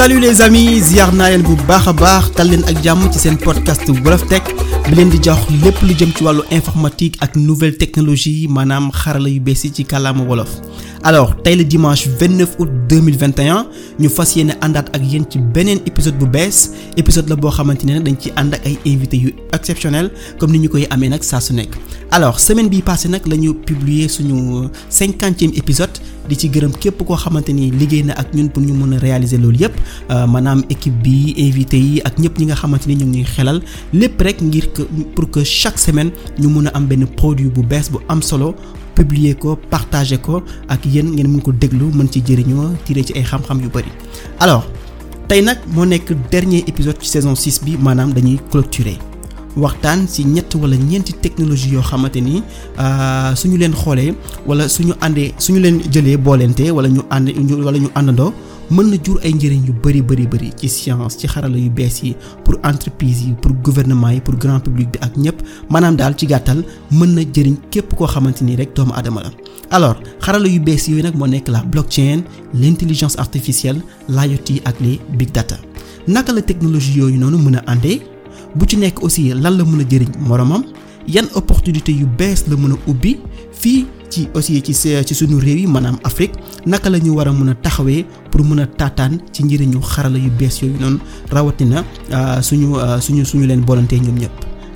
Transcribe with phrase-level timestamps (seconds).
[0.00, 3.18] salut les amis ziar naa leen bu baax a baax tal leen ak jàmm ci
[3.20, 4.46] seen podcast Wolof Tech.
[4.88, 9.28] Bi leen di jox lépp lu jëm ci wàllu informatique ak nouvelle technologie maanaam xarala
[9.28, 10.48] yu bees yi ci kàllaama wolof.
[11.02, 13.66] alors tey la dimanche 29 août 2021
[14.00, 16.70] ñu fas yéene àndaat ak yéen ci beneen épisode bu bees.
[16.96, 18.78] Épisode la boo xamante ne dañ ci ànd ak ay
[19.12, 21.76] yu exceptionnels comme ni ñu koy amee nag saa su nekk.
[22.10, 25.92] Alors semaine bii passé nag la ñu publier suñu cinquantième épisode
[26.30, 29.38] di ci gërëm képp koo xamante ni liggéey na ak pour ñu mën a réaliser
[29.38, 29.74] loolu yépp
[30.08, 33.60] maanaam équipe bi invité yi ak ñëpp ñi nga xamante ni ñu ngi xelal
[33.92, 34.82] lépp rek ngir que
[35.14, 38.54] pour que chaque semaine ñu mun a am benn produit bu bees bu am solo
[38.94, 43.12] publier ko partager ko ak yéen ngeen mën ko déglu mën ci jëriñoo tirer ci
[43.16, 43.90] ay xam-xam yu bari.
[44.38, 44.64] Alors
[45.28, 48.38] tey nag moo nekk dernier épisode ci saison 6 bi maanaam dañuy
[49.56, 52.42] waxtaan ci ñett wala ñeenti technologie yoo xamante ni
[53.36, 54.14] suñu leen xoolee
[54.46, 57.28] wala suñu àndee suñu leen jëlee boolente wala ñu ànd
[57.64, 58.32] wala ñu àndandoo
[58.70, 62.02] mën na jur ay njëriñ yu bari bari bari ci science ci xarala yu bees
[62.04, 65.38] yi pour entreprise yi pour gouvernement yi pour grand public bi ak ñëpp
[65.70, 66.62] maanaam daal ci gàttal
[66.92, 69.30] mën na jëriñ képp koo xamante ni rek doomu aadama la.
[69.70, 72.22] alors xarala yu bees yooyu nag moo nekk la blockchain
[72.54, 75.30] l'intelligence artificielle l'IoT ak les big
[76.06, 78.09] la technologie yooyu noonu mën a.
[78.54, 80.64] bu ci nekk aussi lan la mën a jëriñ moromam
[81.06, 83.18] yan opportunité yu bees la mën a ubbi
[83.52, 86.34] fii ci aussi ci ci suñu réew yi maanaam Afrique
[86.66, 87.54] naka la ñu war a mën a
[88.30, 90.18] pour mën a taataan ci njëriñu xarala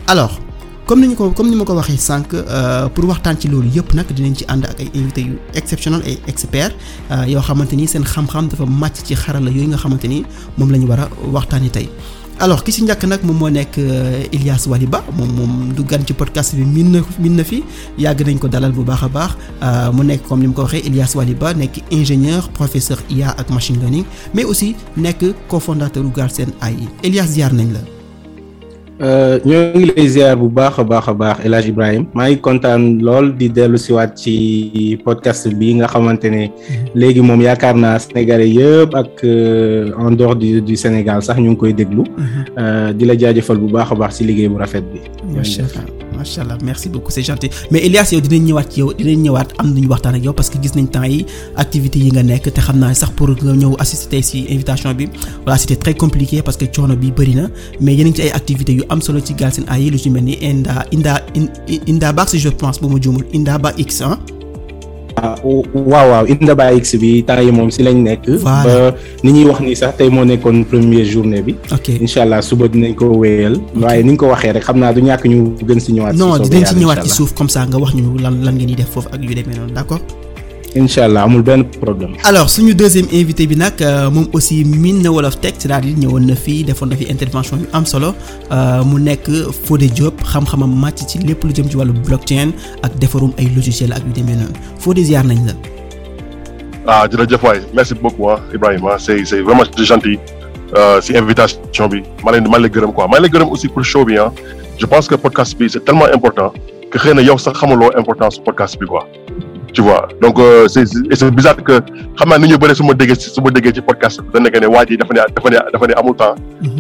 [0.07, 0.39] alors
[0.87, 2.29] comme ni ñu ko comme ni ma ko waxee sànq
[2.95, 4.91] pour waxtaan ci loolu yëpp nag dinañ ci ànd ak ay
[6.27, 6.75] experts
[7.27, 10.25] yoo xamante ni seen xam-xam dafa màcc ci xarala yooyu nga xamante ni
[10.59, 10.87] moom la ñu.
[12.41, 13.77] Alors ki ci njëkk nag moom moo nekk
[14.35, 17.63] Ilias Waliba moom moom du gan ci podcast bi min na min na fi.
[17.99, 19.33] Yàgg nañ ko dalal bu baax a baax.
[19.95, 23.79] Mu nekk comme ni mu ko waxee Ilias Waliba nekk ingénieur professeur IA ak machine
[23.81, 27.94] learning mais aussi nekk cofondateur u Galsen AI Ilias ziar nañ la.
[29.45, 32.39] Ñoo ngi lay ziar bu baax a baax a baax El Hadj Ibrahim maa ngi
[32.41, 34.35] kontaan lool di dellusiwaat ci
[35.05, 36.43] podcast bi nga xamante ne
[36.95, 39.25] léegi moom yaakaar naa Sénégalais yëpp ak
[39.99, 42.05] en dehors du du Sénégal sax ñu ngi koy déglu.
[42.97, 45.01] di la jaajëfal bu baax a baax ci liggéey bu rafet bi.
[45.35, 49.21] macha allah macha merci beaucoup c'est gentil mais Elias yow dinañ ñëwaat ci yow dinañ
[49.29, 51.27] ñëwaat am nañu waxtaan ak yow parce que gis nañ temps yi
[51.57, 55.09] activités yi nga nekk te xam naa sax pour nga ñëw assister ci invitation bi
[55.45, 57.49] voilà c'était très compliqué parce que coono bi bëri na
[57.81, 60.35] mais ngi ci ay activités yu am solo ci Galsen AI lu ci mel ni
[60.41, 61.21] Inda Inda
[61.87, 64.19] Inda Bax je pense bu ma juumul Inda Ba X ah.
[65.45, 68.43] Waaw waaw Inda Ba X bi temps yi moom si lañ nekk.
[68.45, 68.93] ba
[69.23, 71.55] ni ñuy wax ni sax tey moo nekkoon première journée bi.
[71.73, 73.57] ok incha allah suba dinañ ko wéyal.
[73.83, 76.15] waaye ni ñu ko waxee rek xam naa du ñàkk ñu gën si ñëwaat.
[76.17, 78.77] non dinañ si ñëwaat ci suuf comme ça nga wax ñu lan lan ngeen di
[78.77, 80.01] def foofu ak yu demee noonu d'accord.
[80.75, 82.15] Incha allah amul benn problème.
[82.25, 83.75] alors suñu deuxième invité bi nag
[84.13, 87.67] moom aussi min na Wolof Tech c'est-à-dire ñëwoon na fii defoon na fi intervention yu
[87.73, 88.15] am solo
[88.85, 89.29] mu nekk
[89.67, 92.51] Fodé Diop xam-xamam màcc ci lépp lu jëm ci wàllu blockchain
[92.83, 95.55] ak defarum ay logiciel ak yu demee noonu Fodé ziar nañ la.
[96.87, 100.19] ah jërëjëf waay merci beaucoup ah Ibrahima c'est c'est vraiment gentil
[101.01, 104.05] si invitation bi maa leen maa leen gërëm quoi maa leen gërëm aussi pour show
[104.05, 104.33] bi ah
[104.77, 106.53] je pense que podcast bi c'est tellement important
[106.91, 109.07] que xëy na yow sax xamuloo importance podcast bi quoi.
[109.75, 110.09] Tu vois.
[110.23, 111.81] Donc c'est c'est bizarre que
[112.17, 114.43] xam naa ni ñu bëri su ma déggee su ma déggee ci podcast bi dañ
[114.47, 116.35] nekk ne waa ji dafa ne dafa ne dafa ne amul temps.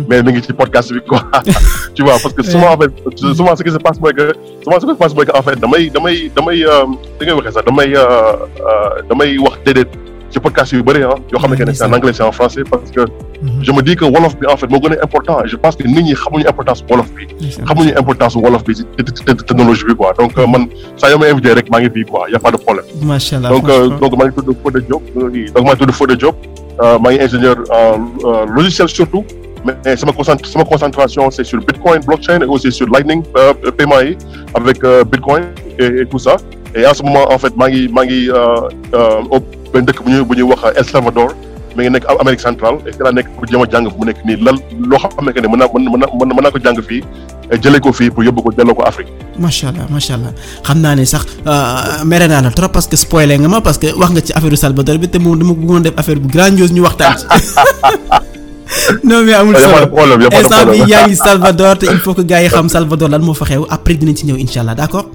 [0.08, 1.22] Mais mi ngi ci podcast bi quoi.
[1.94, 2.92] Tu vois parce que souvent en fait
[3.34, 4.32] souvent ce qui se passe mooy que
[4.64, 6.86] souvent ce qui se passe mooy que en fait damay damay damay da
[7.26, 7.92] ngay waxee sax damay
[9.08, 9.90] damay wax déedéet
[10.34, 12.90] ci podcast yu bëri ah yoo xam ne c'est en anglais c'est en français parce
[12.90, 13.02] que
[13.66, 15.76] je me dis que wolof bi en fait moo gën a important et je pense
[15.76, 17.24] que nit ñi xamuñu importance wolof bi.
[17.68, 18.84] Xamuñu importance wolof bi ci
[19.50, 20.12] technologie bi quoi.
[20.18, 22.26] Donc man saa yoo ma invité rek maa ngi fii quoi.
[22.32, 22.86] Y a pas de problème.
[23.10, 23.66] Macha allah donc
[24.02, 25.02] donc maa ngi tudd Fodé Diop
[25.54, 26.36] donc maa ngi tudd Fodé Diop.
[27.02, 29.24] Maa ngi ingénieur en logiciel surtout
[29.64, 33.22] mais sama concentration sama concentration c'est sur Bitcoin blockchain et aussi sur Lightning
[33.78, 34.16] paiement yi
[34.58, 34.78] avec
[35.12, 35.44] Bitcoin
[35.78, 36.34] et et tout ça.
[36.74, 38.20] Et en ce moment en fait maa ngi maa ngi
[39.74, 41.30] benn dëkk bu ñuy bu ñuy wax El Salvador
[41.74, 44.18] mi ngi nekk Amérique centrale et laa nekk pour jéem a jàng fu mu nekk
[44.24, 44.56] nii lan
[44.90, 47.02] loo xam ne mën naa mën naa mën naa ko jàng fii
[47.62, 49.10] jëlee ko fii pour yóbbu ko delloo ko Afrique.
[49.38, 50.32] macha allah macha allah
[50.66, 51.26] xam naa ne sax
[52.10, 54.56] mere naa la trop parce que spoilé nga ma parce que wax nga ci affaire
[54.64, 57.26] Salvador bi te moom dama bëggoon def affaire bu grandiose ñu waxtaan ci.
[59.08, 62.48] non mais amul solo instant bi yaa ngi Salvador te il faut que gars yi
[62.54, 65.06] xam Salvador lan moo fa xew après dinañ ci ñëw incha allah d'accord.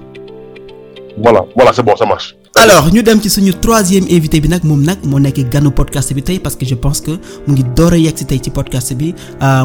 [1.23, 2.35] voilà voilà c'est bon ça marche.
[2.59, 6.13] Alors ñu dem ci suñu troisième invité bi nag moom nag moo nekk ganu podcast
[6.13, 7.11] bi tey parce que je pense que
[7.47, 9.13] mu ngi door a yegg si tey ci podcast bi.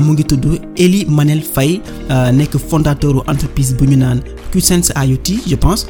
[0.05, 0.45] Mu ngi tudd
[0.77, 1.81] Eli Manel Faye
[2.33, 4.21] nekk fondateur entreprise bu ñu naan
[4.53, 5.87] Qsense IoT je pense.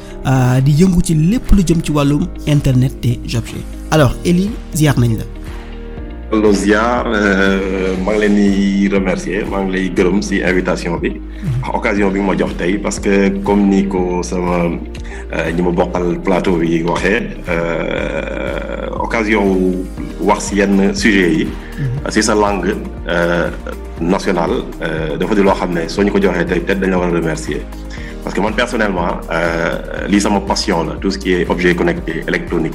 [0.64, 3.64] Di yëngu ci lépp lu jëm ci wàllum internet des objets.
[3.90, 5.33] Alors Eli ziar nañ la.
[6.34, 7.06] Delloo ziar
[8.04, 11.10] maa ngi leen di remercier maa ngi lay gërëm ci invitation bi.
[11.72, 14.68] Occasion bi ma jox tey parce que comme ni ko sama
[15.54, 17.22] ñi ma bokkal plateau bi waxee
[18.98, 19.74] occasion
[20.20, 21.48] wax ci yenn sujets yi.
[22.10, 22.74] Ci sa langue
[24.00, 24.64] nationale
[25.18, 27.12] dafa di loo xam ne soo ñu ko joxee tey peut-être dañ la war a
[27.12, 27.62] remercier.
[28.24, 29.20] Parce que man personnellement
[30.08, 32.74] lii sama passion la tout ce qui est objet connecté électronique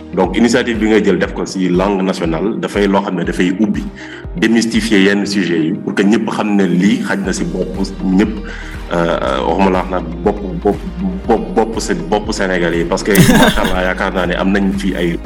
[0.13, 1.33] donc initiative bi nga jël def
[1.69, 3.23] langue nationale dafay loo xam ne
[4.37, 8.33] démystifier yenn sujets yi pour que ñëpp xam ne lii xaj na bopp ñëpp
[9.47, 10.77] waxuma la wax nag bopp bopp
[11.27, 11.75] bopp bopp
[12.09, 15.17] bopp Sénégal yi parce que macha allah yaakaar naa ne am nañ ay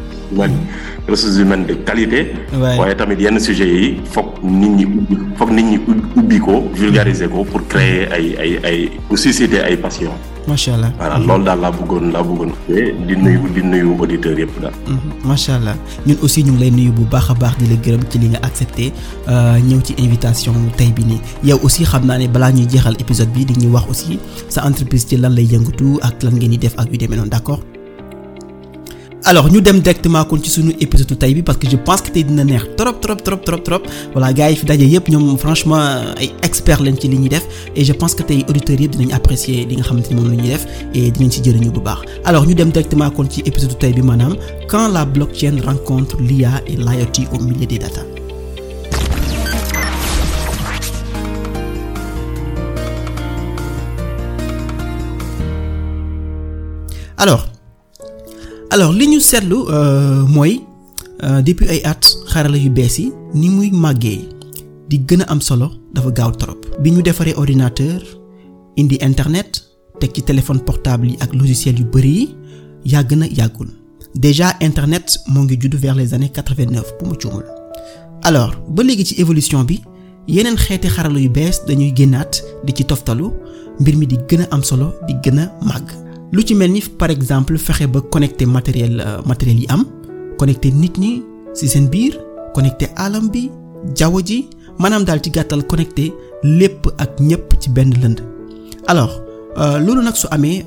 [1.07, 2.33] ressources humaines de qualité.
[2.53, 5.77] waaye tamit yenn sujets yi foog nit ñi ubbi foog nit ñi
[6.15, 10.11] ubbi ko vulgariser ko pour créer ay ay ay pour susciter ay passion.
[10.47, 12.51] macha allah voilà loolu daal laa bëggoon laa bëggoon
[13.07, 14.73] di nuyu di nuyu auditeurs yëpp daal.
[15.25, 15.73] macha allah
[16.05, 18.27] ñun aussi ñu ngi lay nuyu bu baax a baax di la gërëm ci li
[18.29, 18.91] nga accepté
[19.67, 23.29] ñëw ci invitation tey bi nii yow aussi xam naa ne balaa ñuy jeexal épisode
[23.33, 24.19] bi di ñuy wax aussi
[24.49, 27.29] sa entreprise ci lan lay yëngatu ak lan ngeen di def ak yu demee noonu
[27.29, 27.61] d'accord?
[29.27, 32.11] Alors ñu dem directement kon ci suñu épisode tey bi parce que je pense que
[32.11, 33.81] tey dina neex trop trop trop trop trop
[34.13, 35.81] voilà gars yi fi daje yëpp ñoom franchement
[36.21, 37.43] ay experts lañ ci li def
[37.75, 40.43] et je pense que tey auditeurs yëpp dinañ apprécier li nga xamante ni moom la
[40.43, 43.93] def et dinañ ci jëriñu bu baax alors ñu dem directement kon ci épisode tey
[43.93, 44.35] bi maanaam
[44.67, 48.01] quand la blockchain rencontre l'IA et l'IoT au milieu des data.
[57.17, 57.54] alors.
[58.69, 59.57] Alors li ñu seetlu
[60.35, 60.61] mooy
[61.45, 64.21] depuis ay at xarala yu bees yi ni muy màggee
[64.89, 66.59] di gën a am solo dafa gaaw trop.
[66.81, 68.01] Bi ñu defaree ordinateur
[68.75, 69.63] indi internet
[69.99, 72.35] teg ci téléphone portable yi ak logiciel yu bari yi
[72.91, 73.13] yàgg
[74.15, 77.45] déjà internet moo ngi vers les années quatre-vingt-neuf bu juumul.
[78.23, 79.81] Alors ba léegi ci évolution bi
[80.27, 83.31] yeneen xeeti xarala yu bees dañuy génnaat di ci toftalu
[83.79, 86.04] mbir mi di gën a am solo di gën a màgg.
[86.35, 88.95] Lu ci mel ni par exemple fexe ba connecter matériel
[89.25, 89.83] matériel yi am
[90.39, 91.23] connecter nit ñi
[91.57, 92.13] ci seen biir
[92.53, 93.49] connecter alam bi
[93.97, 94.37] jaww ji
[94.79, 95.63] maanaam daal ci gàttal
[96.43, 97.11] lépp ak
[97.61, 98.19] ci benn lënd
[98.91, 99.13] alors
[99.85, 100.63] loolu nag su amee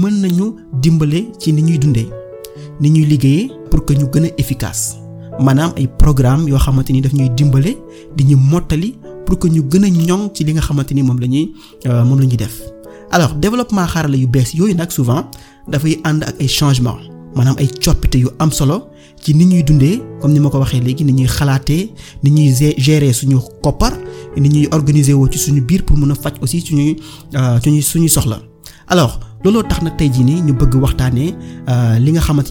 [0.00, 0.46] mën nañu
[0.82, 2.08] dimbale ci ni ñuy dundee
[2.80, 4.96] ni ñuy liggéeyee pour que ñu gën a efficace
[5.40, 7.72] maanaam ay programme yoo xamante ni daf ñuy dimbale
[8.16, 11.18] di ñu mottali pour que ñu gën a ñoŋ ci li nga xamante ni moom
[11.18, 11.52] la ñuy
[12.08, 12.77] moom la ñuy def.
[13.10, 15.24] Alors développement xarala yu bees yooyu nag souvent
[15.68, 16.98] dafay ànd ak ay changements
[17.36, 18.88] maanaam ay coppite yu am solo
[19.22, 22.54] ci ni ñuy dundee comme ni ma ko waxee léegi ni ñuy xalaatee ni ñuy
[22.78, 23.92] gérer suñu koppar
[24.36, 25.38] ni ñuy organiser woo ci
[25.86, 26.96] pour mën a faj aussi suñuy
[27.62, 28.40] suñuy suñuy soxla
[28.88, 31.34] alors looloo tax nag tey jii nii ñu bëgg waxtaanee
[32.00, 32.50] li nga xamante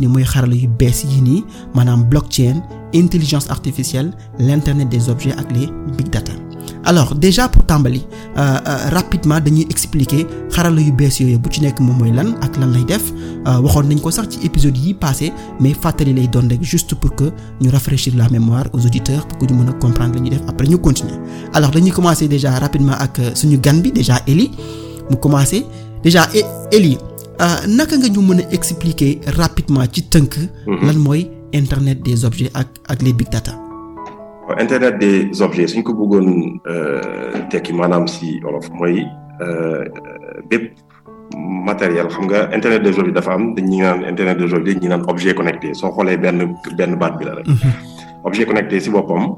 [2.09, 2.61] blockchain
[2.93, 5.67] intelligence artificielle l'internet des objets ak les
[5.97, 6.46] big data.
[6.85, 8.01] Alors déjà pour tàmbali
[8.37, 12.35] euh, euh, rapidement dañuy expliquer xarala yu bees yooyu bu ci nekk moom mooy lan
[12.41, 13.11] ak lan lay def
[13.45, 17.15] waxoon nañ ko sax ci épisode yi passé mais fàttali lay doon rek juste pour
[17.15, 20.29] que ñu rafraîchir la mémoire aux auditeurs pour que ñu mën a comprendre la ñuy
[20.29, 21.17] def après ñu continuer
[21.53, 24.51] alors dañuy commencer déjà rapidement ak suñu gan bi déjà Eli
[25.09, 25.65] mu commencer
[26.03, 26.27] déjà
[26.71, 26.97] Eli
[27.67, 30.33] naka nga ñu mën a expliquer rapidement ci tënk.
[30.67, 33.66] lan mooy internet des objets ak ak les big data?
[34.59, 36.59] Internet des objets suñ ko bëggoon
[37.49, 39.03] tekki maanaam si wolof mooy
[40.49, 40.73] bépp
[41.37, 45.33] matériel xam nga internet des objets dafa am naan internet des objets ñi naan objet
[45.35, 47.45] connecté soo xoolee benn benn baat bi la rek.
[48.23, 49.35] objet connecté si boppam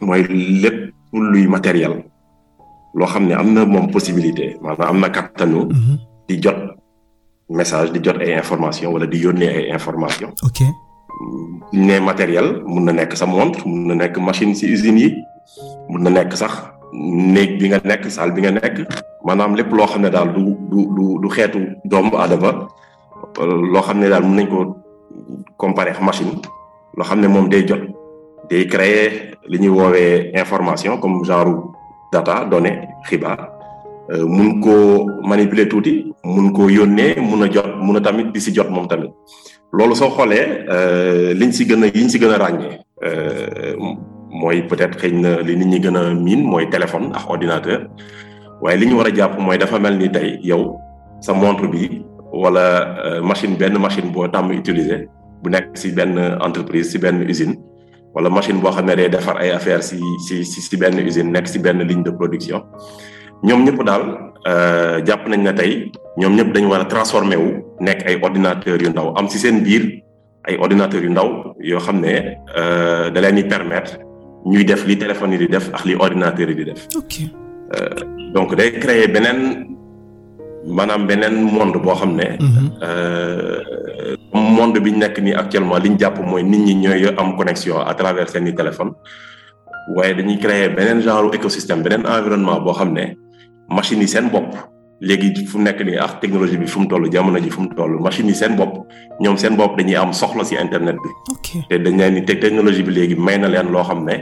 [0.00, 0.22] mooy
[0.62, 2.02] lépp luy matériel
[2.94, 5.68] loo xam ne am na moom possibilité maanaam am na kattanu.
[6.28, 6.56] di jot
[7.50, 10.60] message di jot ay information wala di yónnee ay information ok.
[11.72, 15.08] Ne matériel mun na nekk sa montre mun na nekk machine si usines yi
[15.88, 16.52] mun na nekk sax
[16.92, 18.86] néeg bi nga nekk salle bi nga nekk
[19.24, 22.68] maanaam lépp loo xam ne daal du du du xeetu doomu aadama
[23.72, 24.76] loo xam ne daal mun nañ ko
[25.56, 26.34] comparer machine
[26.96, 27.80] loo xam ne moom day jot
[28.50, 31.72] day créer li ñuy woowee information comme genre
[32.12, 33.48] data données xibaar
[34.26, 38.52] mun koo manipuler tuuti mun koo yónnee mun a jot mun a tamit di si
[38.52, 39.10] jot moom tamit.
[39.72, 40.44] Loolu soo xoolee
[41.34, 42.18] liñ si gën a si
[44.30, 46.14] mooy peut-être xëy na li nit ñi gën a
[46.70, 47.80] téléphone ak ordinateur.
[48.62, 50.78] Waaye li ñu war a jàpp mooy dafa mel ni tey yow
[51.20, 51.66] sa montre
[52.32, 55.06] wala machine benn machine boo tàmm utiliser
[55.42, 57.56] bu nekk ci benn entreprise benn usine
[58.14, 58.94] wala machine boo xam ne
[59.50, 59.98] affaires ci
[60.44, 62.62] ci ci benn usine nekk ci benn ligne de production
[63.42, 64.04] ñoom ñëpp daal
[65.06, 68.90] jàpp nañ ne tey ñoom ñëpp dañu war a transformer wu nekk ay ordinateurs yu
[68.90, 70.02] ndaw am ci seen biir
[70.48, 72.36] ay ordinateurs yu ndaw yoo xam ne
[73.14, 73.98] da leen di permettre
[74.46, 76.86] ñuy def li téléphone yi di def ak li ordinateurs yi di def.
[76.96, 77.14] ok
[78.34, 79.66] donc day créer beneen
[80.66, 82.38] maanaam beneen monde boo xam ne.
[84.32, 87.78] monde bi ñu nekk nii actuellement li ñu jàpp mooy nit ñi ñooy am connexion
[87.80, 88.92] à travers seen i téléphone
[89.94, 93.16] waaye dañuy créer beneen genre écosystème beneen environnement boo xam ne
[93.74, 94.48] machines yi seen bopp
[95.02, 97.98] léegi fu nekk nii ak technologie bi fu mu toll jamono ji fu mu toll
[98.00, 98.86] machines yi seen bopp
[99.20, 101.10] ñoom seen bopp dañuy am soxla ci internet bi.
[101.68, 104.14] te dañ leen ni te technologie bi léegi may na leen loo xam ne.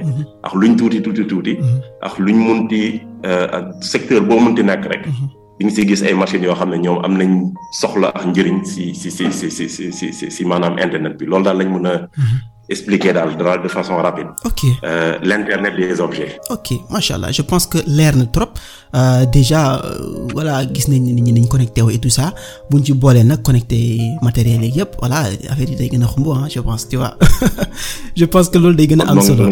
[0.42, 1.58] ak luñ tuuti tuuti tuuti.
[2.00, 5.04] ak luñ munti ak secteur boo munti nekk rek.
[5.58, 8.64] di nga si gis ay machines yoo xam ne ñoom am nañ soxla ak njëriñ
[8.64, 11.86] si si si si si si si si maanaam internet bi loolu daal lañ mën
[11.86, 12.08] a.
[12.70, 13.30] expliquer daal
[13.62, 14.28] de façon rapide.
[14.44, 16.32] ok euh, l'internet des objets.
[16.50, 18.48] ok macha allah je pense que leer na trop
[18.94, 22.32] euh, déjà euh, voilà gis nañ ni ñi nañ connecté wu et tout ça
[22.70, 23.78] buñ ci boolee nag connecté
[24.22, 25.18] matériel yëpp voilà
[25.52, 27.14] affaire yi day gën a xumb ah je pense tu vois
[28.20, 29.44] je pense que loolu day gën a am solo.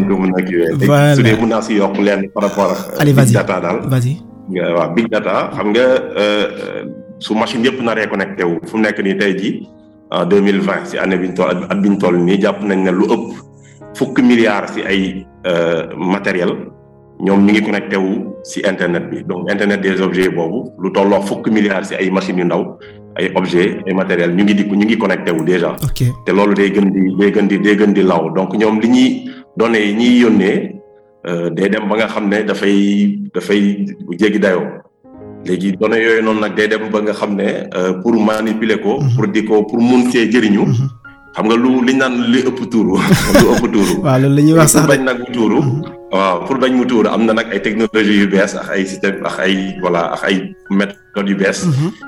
[0.89, 2.79] voilà su dee mën naa si yokk leen par rapport ak.
[3.01, 4.13] allez vas-y big data daal vas-y.
[4.75, 5.85] waaw big data xam nga
[7.25, 9.78] su machine yëpp naree connecté wu fu mu nekk nii tey jii.
[10.11, 12.63] En deux mille vingt si année bi ñu toll at bi ñu toll nii jàpp
[12.63, 13.25] nañ ne lu ëpp
[13.95, 15.25] fukki milliards si ay
[15.97, 16.51] matériel
[17.19, 21.21] ñoom ñu ngi connecté wu si internet bi donc internet des objets boobu lu tolloo
[21.21, 22.77] fukki milliards si ay machines yu ndaw
[23.17, 25.75] ay objets ay matériel ñu ngi di ñu ngi connecté wu déjà.
[26.25, 28.87] te loolu day gën di day gën di day gën di law donc ñoom li
[28.89, 29.09] ñuy
[29.57, 30.75] données yi ñuy yónnee
[31.55, 33.85] day dem ba nga xam ne dafay dafay
[34.17, 34.65] jéggi dayoo.
[35.45, 37.47] Léegi données yooyu noonu nag day dem ba nga xam ne
[38.01, 38.99] pour manipuler ko.
[39.15, 40.65] pour di ko pour mun cee jëriñu.
[41.35, 43.93] xam nga lu li naan li ëpp tuuru lu ëpp tuuru.
[44.03, 45.59] waaw loolu la ñuy wax sax bañ nag mu tuuru.
[46.11, 49.21] waaw pour bañ mu tuuru am na nag ay technologies yu bees ak ay système
[49.25, 50.35] ak ay voilà ak ay
[50.69, 51.59] méthodes yu bees.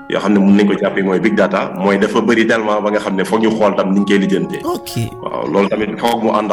[0.09, 2.89] yoo xam ne mun nañ ko jàppee mooy big data mooy dafa bëri tellement ba
[2.91, 4.59] nga xam ne foog ñu xool tam ni ñu koy lijjantee.
[4.65, 4.91] ok
[5.23, 6.51] waaw loolu tamit foog mu ànd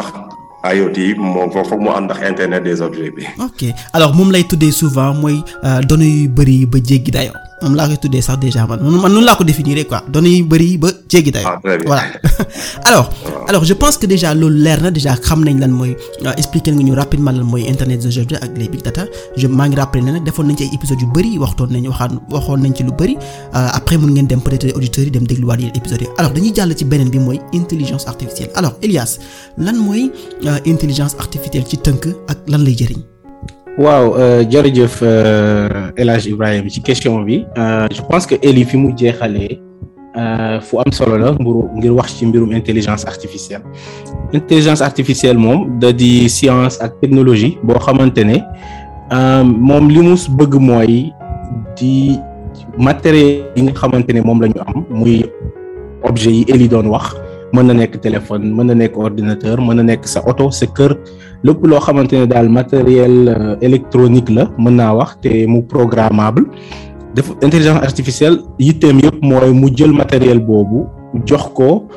[0.75, 3.25] IoT moom foog mu ànd ak internet des objets bi.
[3.39, 5.43] ok alors moom lay tuddee souvent mooy
[5.89, 9.25] données yu bëri ba jéggi dayoo moom laa koy tuddee sax déjà man man noonu
[9.27, 10.03] laa ko définir quoi.
[10.09, 11.49] Données yu bëri ba jéggi dayoo.
[11.49, 12.03] ah voilà.
[12.88, 13.11] Alors.
[13.49, 15.97] alors je pense que déjà loolu leer na déjà xam nañ lan mooy
[16.37, 19.05] expliquer nga ñu rapidement lan mooy internet des objets ak les big data.
[19.37, 21.88] Je maa ngi rappelé ne nag defoon nañ ci ay épisodes yu bëri waxtoon nañ
[21.88, 23.17] waxaan waxoon nañ ci lu bëri.
[23.53, 26.09] Après mun ngeen dem peut-être auditeurs yi dem dégluwaat yeneen épisodes yi.
[26.19, 28.50] Alors dañuy jàll ci beneen bi mooy intelligence artificielle.
[28.55, 29.19] Alors Elias
[29.57, 30.12] lan mooy
[30.67, 33.18] intelligence artificielle ci tënk ak lan lay jëriñ?
[33.79, 34.07] Waaw
[34.51, 34.95] jërëjëf
[35.95, 37.45] El Hadj Ibrahima ci question bi
[37.95, 39.61] je pense que Eli fi mu jeexalee
[40.67, 43.63] fu am solo la mburu ngir wax ci mbirum intelligence artificielle.
[44.33, 48.43] Intelligence artificielle moom da di science ak technologie boo xamante ne
[49.45, 51.13] moom li mu bëgg mooy
[51.79, 52.19] di
[52.79, 55.23] matériel yi nga xamante ne moom la ñu am muy
[56.03, 57.15] objet yi Eli doon wax
[57.52, 60.93] mën na nekk téléphone mën ordinateur mën na nekk sa oto sa kër
[61.45, 63.14] lépp loo xamante ne daal matériel
[63.61, 64.49] électronique la
[65.62, 66.45] programmable.
[67.14, 70.87] Def intelligence artificielle yitteem yëpp mooy mu matériel boobu
[71.26, 71.88] jox ko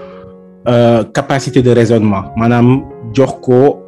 [1.14, 2.24] capacité de raisonnement.
[2.38, 3.82] Maanaam jox ko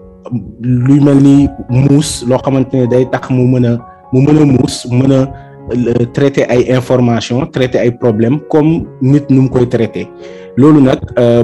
[0.62, 3.74] luy mel ni muus loo xamante ne day tax mu mën a
[4.14, 4.46] mu mën a
[4.92, 7.46] mën a traiter ay information
[7.92, 9.50] problème comme nit nu mu
[10.58, 11.00] loolu nag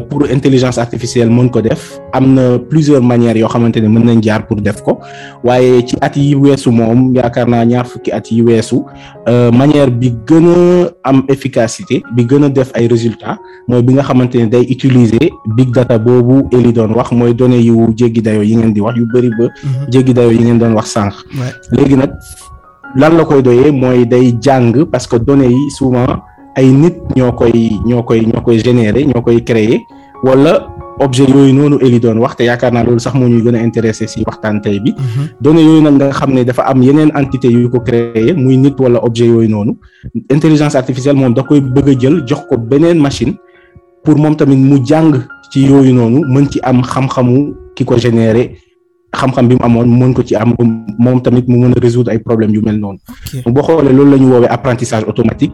[0.10, 4.22] pour intelligence artificielle mën ko def am na plusieurs manières yoo xamante ne mën nañ
[4.22, 5.00] jaar pour def ko.
[5.44, 8.84] Waaye ci at yi weesu moom yaakaar naa ñaar fukki at yi weesu
[9.28, 13.38] manière bi gën a am efficacité bi gën a def ay résultats
[13.68, 17.62] mooy bi nga xamante ne day utiliser big data boobu Eli doon wax mooy données
[17.64, 19.46] yu jéggi dayoo yi ngeen di wax yu bari ba
[19.90, 21.14] jéggi dayoo yi ngeen doon wax sànq.
[21.72, 22.12] Léegi nag
[22.96, 23.72] lan la koy doyee?
[23.72, 26.08] Mooy day jàng parce que données yi souvent
[26.56, 29.80] ay nit ñoo koy ñoo koy ñoo koy générer ñoo koy créer
[30.24, 30.68] wala
[31.00, 33.64] objet yooyu noonu Eli doon wax te yaakaar naa loolu sax moo ñuy gën a
[33.64, 34.94] intéressé ci waxtaan tey bi.
[35.40, 38.76] Données yooyu nag nga xam ne dafa am yeneen entité yu ko créer muy nit
[38.80, 39.78] wala objet yooyu noonu.
[40.30, 43.36] Intelligence artificielle moom da koy bëgg a jël jox ko beneen machine
[44.04, 48.58] pour moom tamit mu jàng ci yooyu noonu mën ci am xam-xamu ki ko générer
[49.16, 50.54] xam-xam bi mu amoon mën ko ci am
[51.00, 53.00] moom tamit mu mën a résoudre ay problèmes yu mel noonu.
[53.46, 55.54] Boo xoolee loolu la ñu woowee apprentissage automatique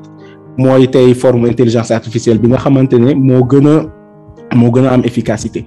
[0.58, 4.94] mooy tey forme intelligence artificielle bi nga xamante ne moo gën a moo gën a
[4.94, 5.66] am efficacité.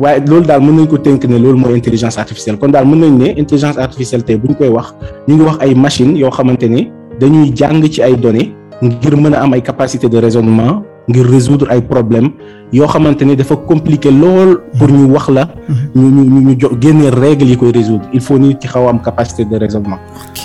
[0.00, 2.58] Waaye loolu daal mën nañ ko tënk ne loolu mooy intelligence artificielle.
[2.58, 4.94] Kon daal mën nañ ne intelligence artificielle tey bu ñu koy wax
[5.28, 9.34] ñu ngi wax ay machines yoo xamante ne dañuy jàng ci ay données ngir mën
[9.34, 12.30] a am ay capacité de raisonnement ngir résoudre ay problèmes
[12.72, 15.48] yoo xamante ne dafa compliqué lool pour ñu wax la.
[15.94, 19.00] ñu ñu ñu jo génne règles yi koy résoudre il faut nit ki xaw am
[19.02, 19.98] capacité de raisonnement.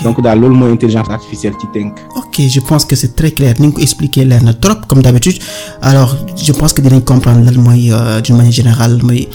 [0.04, 1.94] donc daal loolu mooy intelligence artificielle ci tënk.
[2.16, 5.02] ok je pense que c'est très clair ni nga ko expliquer leer na trop comme
[5.02, 5.38] d'habitude
[5.82, 7.90] alors je pense que dinañ comprendre lan mooy
[8.22, 9.28] d'une manière générale mooy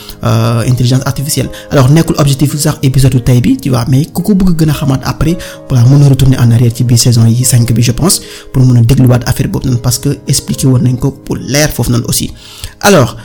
[0.67, 4.55] intelligence artificielle alors nekkul objectif sax épisode tey bi tu vois mais ku ko bëgg
[4.59, 5.35] gën a xamaat après
[5.69, 8.21] voilà mën a retourner en arrière ci biir saison yi cinq bi je pense
[8.53, 11.69] pour mën a dégluwaat affaire boobu noonu parce que expliquer woon nañ ko pour leer
[11.75, 12.31] foofu noonu aussi
[12.83, 13.15] alors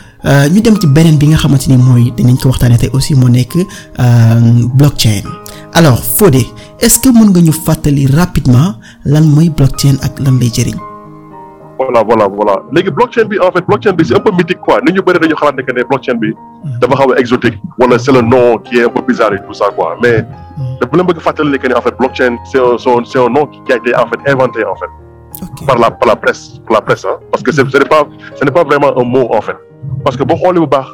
[0.50, 3.28] ñu dem ci beneen bi nga xamante ni mooy dinañ ko waxtaanee tey aussi moo
[3.28, 3.54] nekk
[4.78, 5.22] blockchain.
[5.74, 6.46] Alors Fodé
[6.80, 8.74] est-ce que mën nga ñu fàttali rapidement
[9.04, 10.76] lan mooy blockchain ak lan lay jëriñ?
[11.78, 12.54] voilà voilà voilà.
[12.72, 14.80] Léegi blockchain bi en fait blockchain bi c'est un peu mythique quoi.
[14.84, 16.34] Nit ñu bëri dañu xalaat ne que ne blockchain bi
[16.80, 19.54] dafa xaw a exotique wala c'est le nom qui est un peu bizarre et tout
[19.54, 19.96] ça quoi.
[20.02, 20.24] Mais
[20.80, 23.46] dafa leen bëgg fàttali ne que ne en fait blockchain c'est un c'est un nom
[23.46, 24.90] qui a été en fait inventé en fait.
[25.42, 25.66] Okay.
[25.66, 27.18] par la par la presse par la presse hein.
[27.30, 28.02] Parce que ce n'est pas
[28.34, 29.56] ce n'est pas vraiment un mot en fait.
[30.04, 30.34] Parce que bu
[30.66, 30.88] baax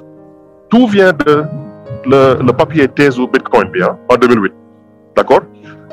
[0.71, 1.45] tout vient de
[2.07, 4.53] le le papier thèse Bitcoin bi ah en 2008
[5.17, 5.41] d'accord?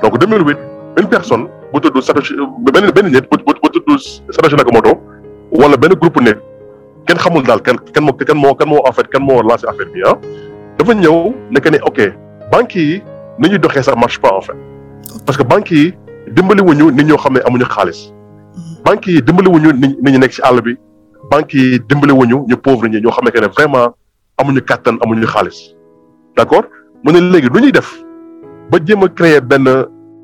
[0.03, 0.57] Donc 2008
[0.99, 1.47] une personne
[4.31, 4.99] Satoshi Nakamoto
[5.51, 6.37] wala benn groupe nit
[7.07, 8.13] kenn xamul daal kenn kenn moo
[8.55, 10.15] kenn moo en fait kenn moo lancé affaire bi ah
[10.77, 11.99] dafa ñëw ne que ne ok
[12.51, 13.01] banques yi
[13.39, 14.55] ni ñuy doxee ça marche pas en fait.
[15.25, 15.93] Parce que banques yi
[16.31, 18.13] dimbali wuñu nit ñoo xam ne amuñu xaalis.
[18.85, 20.75] Banques yi dimbali wuñu nit ñi nekk ci àll bi.
[21.31, 21.79] Banques yi
[22.57, 23.93] pauvre ñi xam que vraiment
[24.37, 24.61] amuñu
[25.01, 25.75] amuñu xaalis.
[26.37, 26.63] D'accord?
[27.03, 27.71] Mu ne léegi lu ñuy
[29.03, 29.67] a créer benn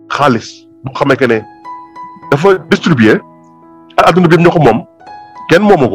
[0.10, 1.40] xaalis bu xamee que ne
[2.32, 3.20] dafa distribuer
[3.98, 4.86] adduna bi ñoo ko moom.
[5.50, 5.88] Kenn moomu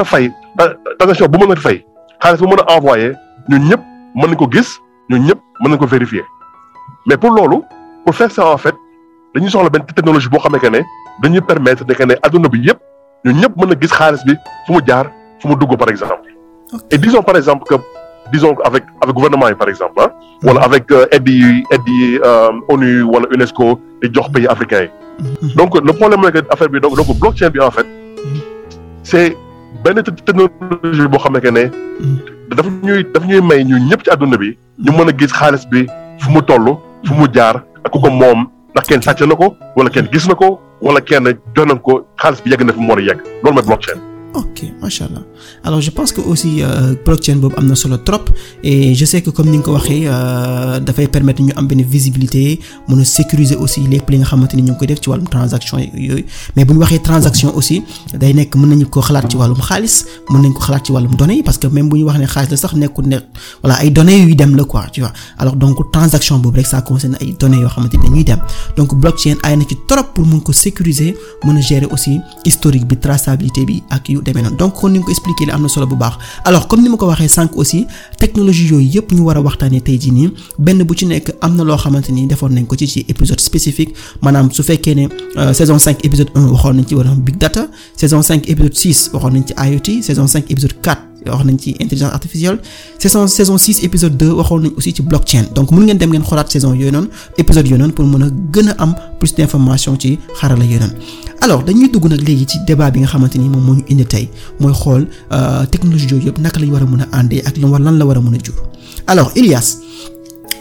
[0.00, 0.30] a fay
[0.98, 1.84] transaction bu mën a fay
[2.22, 3.12] xaalis bu mën a envoyer
[3.48, 3.58] ñun
[5.86, 6.24] vérifier.
[7.06, 7.62] Mais pour loolu
[8.04, 8.74] pour faire ça en fait
[9.36, 10.80] dañuy soxla benn technologie boo xamee que ne
[11.22, 12.78] dañuy permettre de que ne adduna bi yëpp
[13.24, 14.34] ñun ñëpp mën a gis xaalis bi
[14.66, 15.06] fu mu jaar
[15.40, 16.30] fu mu dugg par exemple.
[16.90, 17.74] et disons par exemple que
[18.32, 20.10] disons avec avec gouvernement yi par exemple ah.
[20.42, 22.18] wala avec aide yi aide yi
[22.68, 25.54] ONU wala UNESCO di jox pays africains yi.
[25.54, 27.86] donc le problème mooy que affaire bi donc donc blockchain bi en fait.
[29.02, 29.36] c'est
[29.84, 31.64] benn technologie boo xamee que ne.
[32.56, 34.56] daf ñuy daf ñuy may ñun ñëpp ci adduna bi.
[34.78, 35.86] ñu mën a gis xaalis bi
[36.20, 36.66] fu mu toll
[37.04, 38.55] fu mu jaar ak ku ko moom.
[38.76, 41.24] Ndax kenn sàcc na ko wala kenn gis na ko wala kenn
[41.56, 44.15] jox nañ ko xaalis bi yegg na fi mu war a yegg loolu mooy blockchain.
[44.36, 45.22] Ok macha allah
[45.64, 48.24] alors je pense que aussi euh, blockchain boobu am na solo trop
[48.62, 50.04] et je sais que comme ni nga ko waxee
[50.86, 54.62] dafay permettre ñu am benn visibilité mën a sécuriser aussi lépp li nga xamante ni
[54.62, 55.10] ñu ngi koy def ci
[56.56, 57.82] mais bu ñu waxee transaction aussi
[58.14, 61.14] day nekk mën nañu ko xalaat ci wàllum xaalis mën nañ ko xalaat ci wàllum
[61.16, 63.18] données parce que même bu ñu wax ne xaalis la sax nekkul ne
[63.62, 65.12] voilà ay données yuy dem la quoi tu vois.
[65.38, 68.24] Alors donc transaction boobu rek ça concerne ay données yoo xamante ni dañuy
[68.76, 73.64] donc blockchain ay na ci trop pour mën sécuriser mën gérer aussi historique bi traçabilité
[73.64, 74.56] bi ak demee noonu.
[74.56, 76.14] Donc kon ni nga ko expliquer li am na solo bu baax.
[76.44, 77.86] Alors comme ni ma ko waxee sànq aussi
[78.18, 81.56] technologie yooyu yëpp ñu war a waxtaanee tey jii nii benn bu ci nekk am
[81.56, 83.94] na loo xamante ni defoon nañ ko ci ci épisode spécifique.
[84.22, 85.08] Maanaam su fekkee ne
[85.52, 87.68] saison 5 épisode 1 waxoon nañ ci war big data.
[87.96, 91.44] Saison 5 épisode 6 waxoon nañ ci IoT saison 5 épisode 4 wax
[91.80, 92.58] intelligence artificielle.
[92.98, 95.44] Saison saison 6 épisode 2 waxoon nañ aussi ci blockchain.
[95.54, 97.08] Donc mun ngeen dem ngeen xoolaat saison yooyu noonu
[97.38, 100.94] épisode yooyu noonu pour mën a gën a am plus ci xarala yooyu noonu.
[101.40, 104.04] Alors dañuy dugg nag léegi ci débat bi nga xamante ni moom moo ñu indi
[104.06, 104.28] tey
[104.60, 105.06] mooy xool
[105.70, 108.20] technologie yooyu yëpp naka lañ war a mën a àndee ak lan la war a
[108.20, 108.54] mën a jur.
[109.06, 109.30] Alors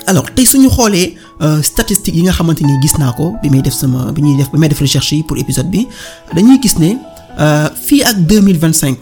[0.08, 1.16] alors tey suñu xoolee
[1.62, 4.52] statistiques yi nga xamante ni gis naa ko bi may def sama bi ñuy def
[4.52, 5.88] bi may def recherche yi pour épisode bi
[6.36, 6.90] dañuy gis ne
[7.86, 9.00] fii ak deux mille vingt cinq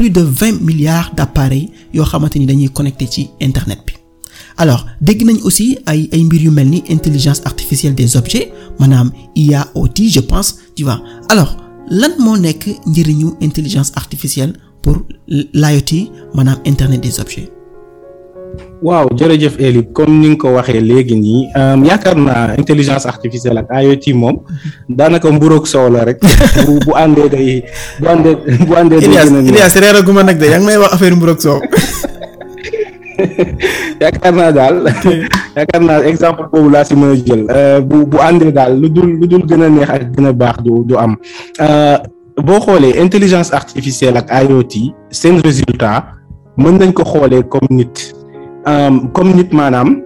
[0.00, 3.06] plus de vingt milliards d'appareils yoo xamante ni dañuy connecté
[3.48, 3.92] internet bi
[4.56, 6.52] alors dégg nañ aussi ay ay mbir yu
[6.88, 11.52] intelligence artificielle des objets maanaam IAOT je pense tu vois alors
[11.90, 14.96] lan moo nekk njëriñu intelligence artificielle pour
[15.28, 15.92] l'IoT
[16.34, 17.59] maanaam internet des objets?
[18.82, 21.42] Waaw jërëjëf Eli comme ni nga ko waxee léegi nii
[21.88, 24.36] yaakaar naa intelligence artificielle ak IoT moom
[24.98, 26.18] daanaka mburoog soow la rek
[26.66, 27.62] bu bu àndee day
[28.00, 28.34] bu àndee
[28.66, 28.98] bu àndee.
[29.00, 31.60] day Ilias Ilias reeraguma nag de yaa ngi may wax affaire mburoog soow.
[34.00, 34.76] yaakaar naa daal
[35.56, 37.42] yaakaar naa exemple boobu laa si mën a jël
[37.88, 40.56] bu bu àndee daal lu dul lu dul gën a neex ak gën a baax
[40.64, 41.16] du du am
[42.46, 44.74] boo xoolee intelligence artificielle ak IoT
[45.10, 46.04] seen résultat
[46.56, 48.14] mën nañ ko xoolee comme nit
[49.12, 50.02] comme nit maanaam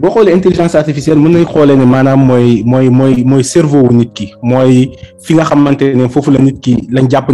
[0.00, 2.88] boo xoolee intelligence artificielle mën nañ xoolee ne maanaam mooy mooy
[3.24, 4.32] mooy cerveau wu nit ki.
[4.42, 4.90] Mooy
[5.24, 6.38] fi nga xamante ne foofu ne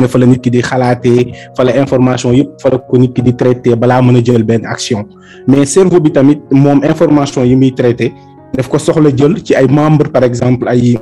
[0.09, 3.23] fa la nit ki di xalaatee fa la information yëpp fa la ko nit ki
[3.23, 3.73] di traité
[4.73, 5.05] action.
[5.47, 8.13] Mais cerveau bi tamit moom information yi muy traité
[9.71, 10.99] membres par exemple ay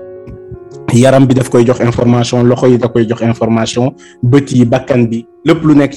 [0.92, 2.79] yaram bi daf koy information loxo yi
[3.22, 5.92] information bët yi bakkan bi lépp lu nekk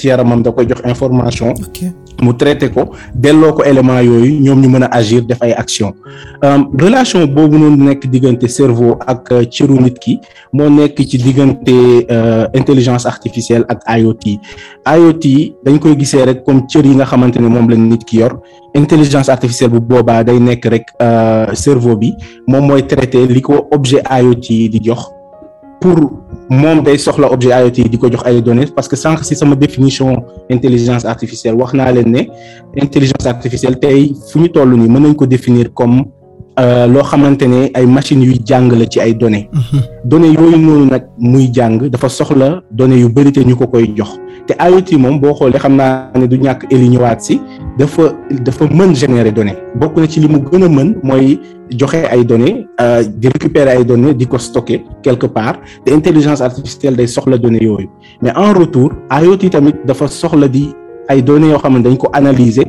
[0.85, 1.53] information
[2.21, 5.93] mu traité ko delloo ko élément yooyu ñoom ñu mën a agir def ay action
[6.77, 10.19] relation boobu noonu nekk diggante cerveau ak cëru nit ki
[10.53, 11.75] moo nekk ci diggante
[12.53, 14.25] intelligence artificielle ak IoT
[14.85, 15.25] IoT
[15.65, 18.39] dañ koy gisee rek comme cër yi nga xamante ne moom la nit ki yor.
[18.73, 20.85] Intelligence artificielle bu boobaa day nekk rek
[21.53, 22.13] cerveau bi
[22.47, 25.09] moom mooy traité li ko objet IoT di jox
[25.81, 25.97] pour
[26.49, 29.55] moom day soxla objet IoT di ko jox ay données parce que sànq si sama
[29.55, 32.21] définition intelligence artificielle wax naa leen ne
[32.81, 36.05] intelligence artificielle tey fu ñu toll nii mën nañ ko définir comme
[36.57, 39.49] loo xamante ne ay machines yuy jàng la ci ay données.
[40.05, 43.93] données yooyu noonu nag muy jàng dafa soxla données yu bari te ñu ko koy
[43.95, 44.17] jox.
[44.47, 47.39] Te IoT moom boo xoolee xam naa ne du ñàkk eli ñëwaat si
[47.77, 49.55] dafa dafa mën générer données.
[49.75, 52.65] Bokk na ci li mu gën a mën mooy joxe données
[53.17, 55.59] di récupérer ay données di ko stocker quelque part.
[55.85, 57.89] Te intelligence artificielle day soxla données yooyu.
[58.21, 60.69] Mais en retour IoT tamit dafa soxla di
[61.07, 62.65] ay données yoo xam ne dañ ko analyser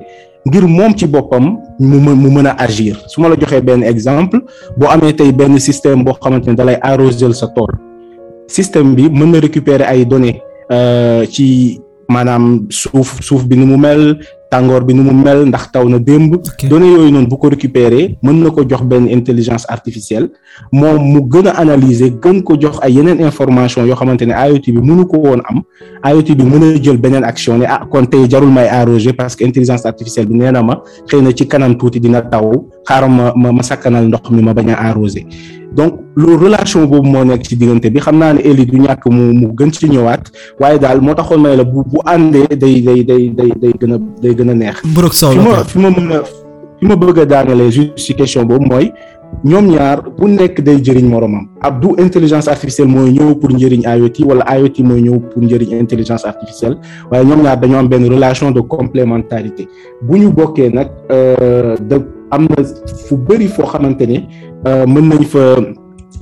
[0.47, 2.97] ngir moom ci boppam mu agir.
[3.09, 4.41] Su ma la joxee benn exemple
[4.77, 7.73] boo amee tey benn système boo xamante ne arroser sa tool
[8.47, 10.43] système bi mën na récupérer ay données
[11.31, 13.57] ci maanaam suuf suuf bi
[14.51, 16.37] tàngoor bi ni mu mel ndax taw na démb.
[16.69, 20.29] données yooyu noonu bu ko récupérer mën na ko jox benn intelligence artificielle.
[20.73, 24.67] Moom mu gën a analyser gën ko jox ay yeneen information yoo xamante ne IoT
[24.73, 25.63] bi mënu ko woon am.
[26.05, 29.37] IoT bi mën a jël beneen action ne ah kon tey jarul may arroser parce
[29.37, 32.51] que intelligence artificielle bi nee na ma xëy na ci kanam tuuti dina taw.
[32.89, 35.25] Xaaral ma ma ma sakkanal ndox mi ma bañ a arroser
[35.79, 38.01] donc loolu relation boobu moo nekk ci diggante bi.
[38.01, 40.25] Xam naa ne du ñàkk mu mu gën ci ñëwaat.
[40.61, 43.93] Waaye daal moo taxoon may la bu bu àndee day day day day day gën
[43.95, 44.77] a day gën a neex.
[44.85, 46.23] Mburok Sow fi ma fi ma mën a
[46.81, 48.93] fi ma bëgg a daanelee juste ci question boobu mooy
[49.45, 53.83] ñoom ñaar bu nekk day jëriñ moromam ab du intelligence artificielle mooy ñëw pour njëriñ
[53.97, 56.77] IoT wala IoT mooy ñëw pour njëriñ intelligence artificielle.
[57.11, 59.69] Waaye ñoom ñaar dañoo am benn relation de complémentarité.
[60.03, 60.89] Bu ñu bokkee nag
[61.89, 61.97] da
[62.31, 62.65] am na
[63.07, 64.19] fu bëri foo xamante ne
[64.87, 65.57] mën nañ fa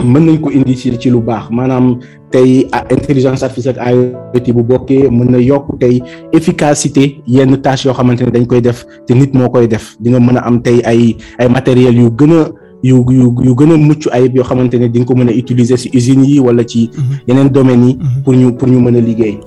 [0.04, 1.48] mën nañ ko indi ci ci lu baax.
[1.50, 1.98] Maanaam
[2.30, 3.94] tey intelligence artificielle ak
[4.34, 8.60] IoT bu bokkee mën na yokk tey efficacité yenn tâches yoo xamante ne dañ koy
[8.60, 9.96] def te nit moo koy def.
[10.00, 12.48] Di nga mën a am tey ay ay matériels yu gën a
[12.82, 15.32] yu yu yu gën a mucc ayib yoo xamante ne di nga ko mën a
[15.32, 16.90] utiliser ci usines yi wala ci
[17.26, 19.38] yeneen domaines yi pour ñu pour ñu mën a liggéey.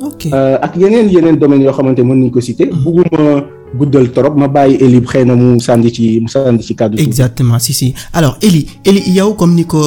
[0.61, 2.69] Ak yeneen yeneen domaines yoo xamante mën nañ ko citer.
[2.83, 3.43] Bugguma
[3.77, 7.59] guddal trop ma bàyyi Eli xëy na mu sànni ci mu sànni ci kàddu exactement
[7.59, 9.79] si si alors Eli Eli yow comme ni ko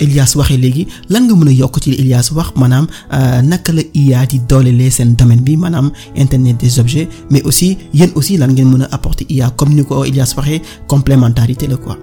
[0.00, 2.52] Elias waxee léegi lan nga mën a yokk ci Elias wax?
[2.56, 2.86] Maanaam
[3.42, 8.10] naka la IA di doolelee seen domaine bi maanaam internet des objets mais aussi yéen
[8.14, 11.96] aussi lan ngeen mën a apporter IA comme ni ko Elias waxee complémentarité la quoi.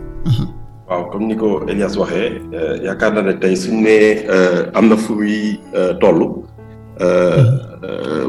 [0.90, 2.42] waaw comme ni ko Elias waxee
[2.84, 4.26] yaakaar naa ne tey suñ nee
[4.74, 5.60] am na fu muy
[6.02, 6.44] toll.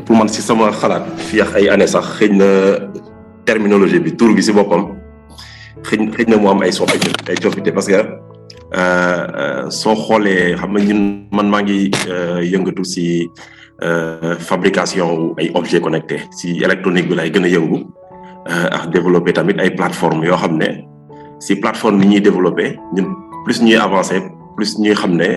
[0.04, 2.48] Pour man si sama xalaat fii ak ay années sax xëy na
[3.44, 4.96] terminologie bi tur bi si boppam
[5.86, 8.00] xëy xëy na mu am ay soppite ay coppite parce que
[9.70, 11.90] soo xoolee xam nga ñun man maa ngi
[12.52, 13.28] yëngatu si
[14.38, 17.78] fabrication ay objets connectés si électronique bi lay gën a yëngu
[18.46, 20.68] ak développer tamit ay plateformes yoo xam ne
[21.40, 23.08] si plateforme yi ñuy développer ñun
[23.44, 24.22] plus ñuy avancer
[24.56, 25.28] plus ñuy xam ne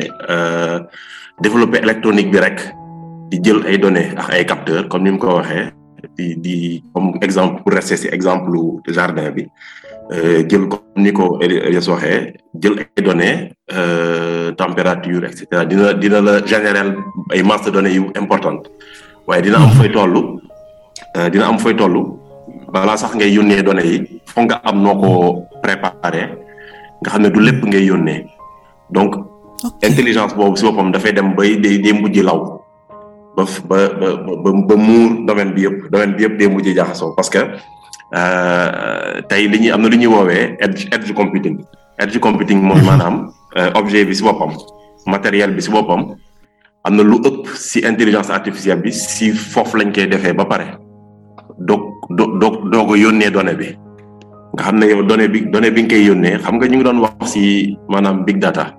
[1.41, 2.60] développer électronique bi rek.
[3.29, 5.71] Di jël ay données ak ay capteurs comme ni mu ko waxee
[6.17, 8.51] di di comme exemple pour rester ci exemple
[8.88, 9.47] jardin bi
[10.49, 13.51] jël comme ni ko Elias waxee jël ay données
[14.57, 15.65] température et cetera.
[15.65, 16.39] Dina dina la
[17.33, 18.69] ay masse de données yu importante
[19.27, 20.39] waaye dina am fooy toll
[21.31, 21.95] dina am fooy toll
[22.71, 25.09] balaa sax ngay yónnee données yi foog nga am noo ko
[25.63, 26.29] préparer
[27.01, 28.25] nga xam ne du lépp ngay yónnee.
[28.91, 29.15] Donc
[29.81, 32.61] intelligence boobu ci boppam dafay dem bay day day mujj law
[33.36, 33.78] ba ba
[34.43, 37.41] ba ba muur domaine bi yëpp domaine bi yëpp day mujj jaxasoo parce que
[39.30, 41.58] tey li ñuy am na lu ñuy woowee edge edge computing.
[42.00, 43.32] Edge computing mooy maanaam
[43.76, 44.52] objet bi si boppam
[45.08, 46.15] matériel bi si boppam
[46.84, 50.67] am na lu ëpp si intelligence artificielle bi si foofu lañ koy defee ba pare.
[51.60, 53.67] Doog doo doog doog a yónnee donnée bi.
[54.56, 56.84] Nga xam ne yow donnée bi donnée bi nga koy yónnee xam nga ñu ngi
[56.84, 58.74] doon wax si maanaam big data.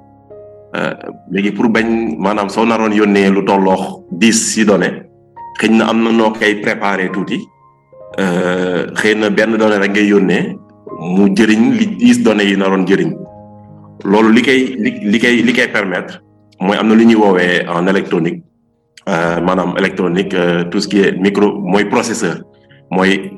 [1.30, 5.02] Léegi pour bañ maanaam soo naroon yónnee lu tolloox dix si données
[5.60, 7.38] xëy na am na noo koy préparé tuuti.
[8.98, 10.56] Xëy na benn donnée rek ngay yónnee
[11.00, 13.12] mu jëriñ li dix données yi naroon jëriñ.
[14.04, 14.76] Loolu li koy
[15.12, 16.20] li koy li koy permettre
[16.60, 18.42] mooy am na lu ñuy woowee en électronique.
[19.06, 20.34] Maanaam électronique
[20.70, 22.36] tout ce qui est micro mooy processeur.
[22.90, 23.30] Mooy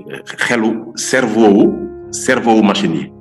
[0.46, 1.74] xelu cerveau
[2.10, 3.12] cerveau machine yi.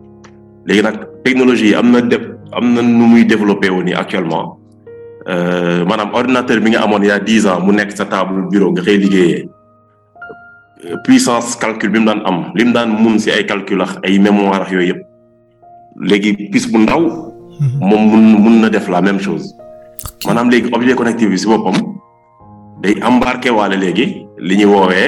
[0.65, 2.21] Léegi nag technologie yi am na def
[2.53, 4.57] am na nu muy développé wu nii actuellement
[5.87, 8.71] maanaam ordinateur bi nga amoon il y a dix ans mu nekk sa table bureau
[8.71, 9.49] nga xëy liggéeyee
[11.03, 14.19] puissance calcul bi mu daan am li mu daan mun si ay calcul ak ay
[14.19, 15.01] mémoire ak yooyu yëpp
[15.99, 17.01] léegi puce bu ndaw.
[17.81, 19.53] moom mun mun na def la même chose.
[20.25, 21.75] maanaam léegi objet connecté bi si boppam
[22.81, 25.07] day embarqué waale léegi li ñuy woowee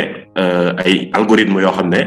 [0.84, 2.02] ay algorithme yoo xam ne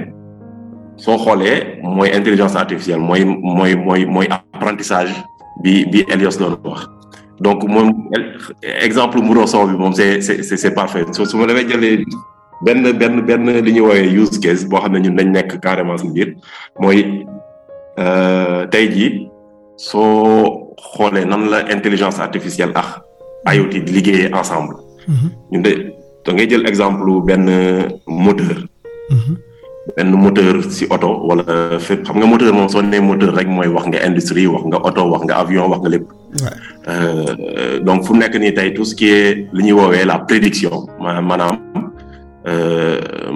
[0.96, 4.26] soo xoolee mooy intelligence artificielle mooy mooy mooy mooy
[4.62, 5.12] apprentissage
[5.62, 6.86] bi bi Elios doon wax.
[7.40, 7.88] donc moom
[8.86, 12.04] exemple Mouro Sow bi moom c'est c'est c'est parfait su ma demee jëlee
[12.64, 15.98] benn benn benn li ñuy woowee use case boo xam ne ñun dañ nekk carrément
[15.98, 16.28] si biir
[16.78, 17.26] mooy
[18.70, 19.28] tey jii
[19.76, 22.88] soo xoolee nan la intelligence artificielle ak
[23.54, 24.76] IoT di liggéeyee ensemble.
[25.50, 25.72] ñun de
[26.24, 27.46] da ngay jël exemple benn
[28.06, 28.58] moteur.
[29.96, 31.42] Benn moteur si oto wala
[31.78, 32.04] fépp.
[32.06, 35.02] Xam nga moteur moom soo nee moteur rek mooy wax nga industrie wax nga oto
[35.10, 36.06] wax nga avion wax nga lépp.
[37.84, 40.86] donc fu mu nekk nii tey tout ce qui est li ñuy woowee la prédiction
[41.00, 41.58] maanaam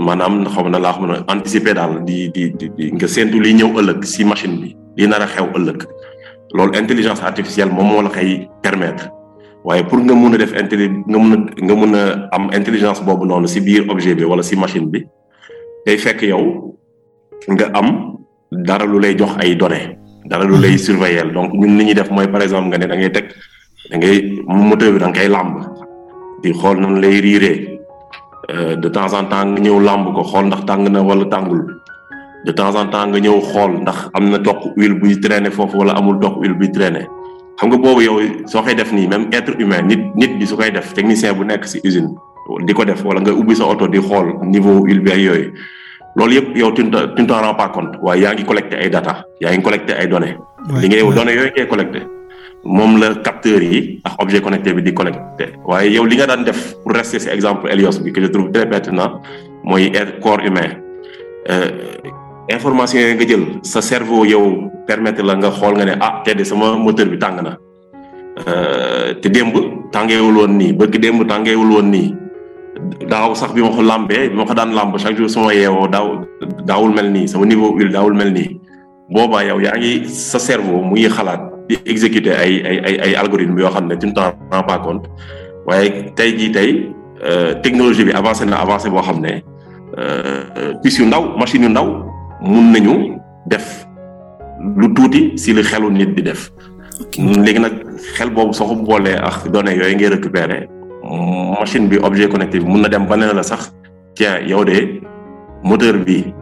[0.06, 3.70] maanaam xam na laa xam ne anticiper daal di di di nga séntu li ñëw
[3.80, 5.80] ëllëg si machine bi li nar a xew ëllëg.
[6.54, 9.10] Loolu intelligence artificielle moom moo la koy permettre.
[9.64, 13.00] Waaye pour nga mun a def intelli nga mun a nga mun a am intelligence
[13.02, 15.04] boobu noonu si biir objet bi wala si machine bi
[15.86, 16.74] day fekk yow
[17.48, 18.18] nga am
[18.50, 19.96] dara lu lay jox ay données.
[20.26, 21.30] dara lu lay surveiller.
[21.32, 23.26] Donc ñun li ñuy def mooy par exemple nga ne da ngay teg
[23.90, 25.54] da ngay moteur bi da nga koy làmb
[26.42, 27.78] di xool nan lay riiree.
[28.82, 31.62] De temps en temps nga ñëw làmb ko xool ndax tàng na wala tàngul.
[32.44, 35.78] De temps en temps nga ñëw xool ndax am na toq huile buy traîner foofu
[35.78, 37.06] wala amul toq huile buy traîner.
[37.58, 40.56] Xam nga boobu yow soo koy def nii même être humain nit nit bi su
[40.56, 42.10] koy def technicien bu nekk ci usine
[42.66, 45.52] di ko def wala nga ubbi sa oto di xool niveau huile bi yooyu.
[46.16, 46.90] Loolu yëpp yow tu ne
[47.26, 50.36] t'en rends pas compte waaye yaa ngi collecté ay data yaa ngi collecté ay données.
[50.80, 52.00] li ngay données yooyu ngay collecté
[52.64, 56.44] moom la capteurs yi ak objet connecté bi di collecté waaye yow li nga daan
[56.44, 59.20] def pour rester ci exemple Elios bi que je trouve très pertinent
[59.62, 60.80] mooy corps humain.
[62.48, 66.30] Information yooyu nga jël sa cerveau yow permettre la nga xool nga ne ah te
[66.34, 67.58] de sama moteur bi tàng na.
[69.20, 69.52] Te démb
[69.92, 72.14] tàngeewul woon nii bëgg démb tàngeewul woon nii.
[73.08, 75.88] Daaw sax bi ma ko lambee bi ma ko daan lamb chaque jour sama yeewoo
[75.88, 76.20] daaw
[76.66, 78.60] daawul mel nii sama niveau huile daawul mel nii.
[79.10, 83.60] Boobaa yow yaa ngi sa cerveau muy xalaat di exécuter ay ay ay ay algorithmes
[83.62, 85.06] yoo xam ne tu ne t'en rends pas compte.
[85.66, 86.70] Waaye tey jii tey
[87.62, 89.42] technologie bi avancé na avancé boo xam ne
[90.82, 91.86] puces yu ndaw machine yu ndaw
[92.42, 93.86] mun nañu def
[94.76, 96.50] lu tuuti si li xelu nit di def.
[97.18, 97.72] léegi nag
[98.16, 100.68] xel boobu soo ko boolee ak données yooyu ngay récupérer
[101.60, 103.72] machine bi objet connecté bi mun na dem ba la sax
[104.14, 105.00] tiens yow de
[105.62, 106.32] moteur bi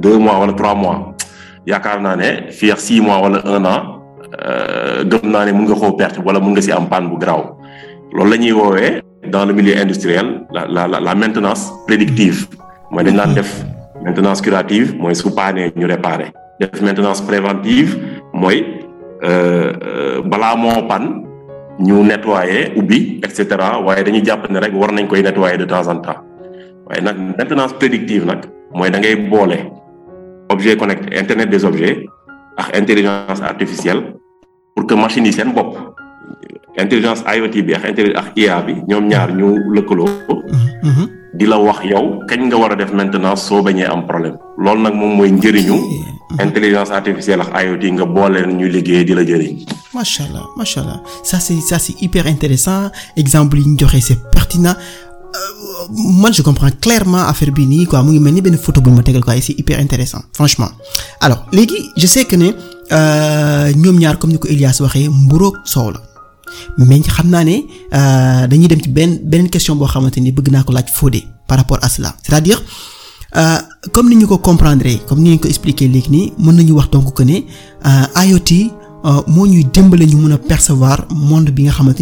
[0.00, 1.14] deux mois wala trois mois
[1.66, 3.80] yaakaar naa ne six mois wala un an
[5.10, 6.60] gëm naa ne mun nga koo perte wala mun nga
[9.30, 12.46] dans le milieu industriel la maintenance prédictive.
[12.90, 13.04] Mooy
[14.02, 16.32] maintenance curative mooy su paanee ñu réparer.
[16.82, 17.98] Maintenance préventive
[18.32, 18.64] mooy
[20.24, 21.22] balaa moo pan
[21.80, 23.78] ñu nettoyer ubbi et cetera.
[23.80, 26.20] Waaye dañuy jàpp ne rek war nañ koy nettoyer de temps en temps.
[26.86, 29.58] Waaye nag maintenance prédictive nag mooy da ngay boole
[30.48, 32.06] objet connecté internet des objets
[32.56, 34.02] ak intelligence artificielle
[34.74, 35.76] pour que machines yi seen bopp
[36.76, 40.08] intelligence IoT bi ak intelli ak IA bi ñoom ñaar ñu lëkkaloo.
[41.38, 44.36] Di la wax yow kañ nga war a def maintenance soo bañee am problème.
[44.58, 45.76] loolu nag moom mooy njëriñu.
[46.46, 49.56] intelligence artificielle ak IoT nga boole ñu liggéey di la jëriñ.
[49.94, 51.00] macha allah macha allah.
[51.22, 52.90] Ça c'est ça c'est hyper intéressant.
[53.16, 54.74] Exemple yi ñu joxe c'est pertinent.
[54.74, 58.02] Euh, man je comprends clairement affaire bii nii quoi.
[58.02, 60.70] Mu ngi mel ni benn photo bu ma tegal quoi et c'est hyper intéressant franchement.
[61.20, 62.50] Alors léegi je sais que ne
[63.74, 66.00] ñoom ñaar comme ni ko Elias waxee mburoog soow la
[66.78, 67.56] mais xam naa ne
[68.48, 70.18] dañuy benn beneen question boo xamante
[71.46, 72.14] par rapport à cela.
[72.22, 72.62] C'est-à-dire
[73.36, 73.58] euh,
[73.92, 77.22] comme ni ñu comprendre comme ni ñu ko expliquer léegi nii mën nañu wax que
[77.22, 77.36] ne
[78.26, 78.50] IoT
[79.28, 80.06] moo ñuy dimbale
[80.48, 82.00] percevoir monde bi nga xamante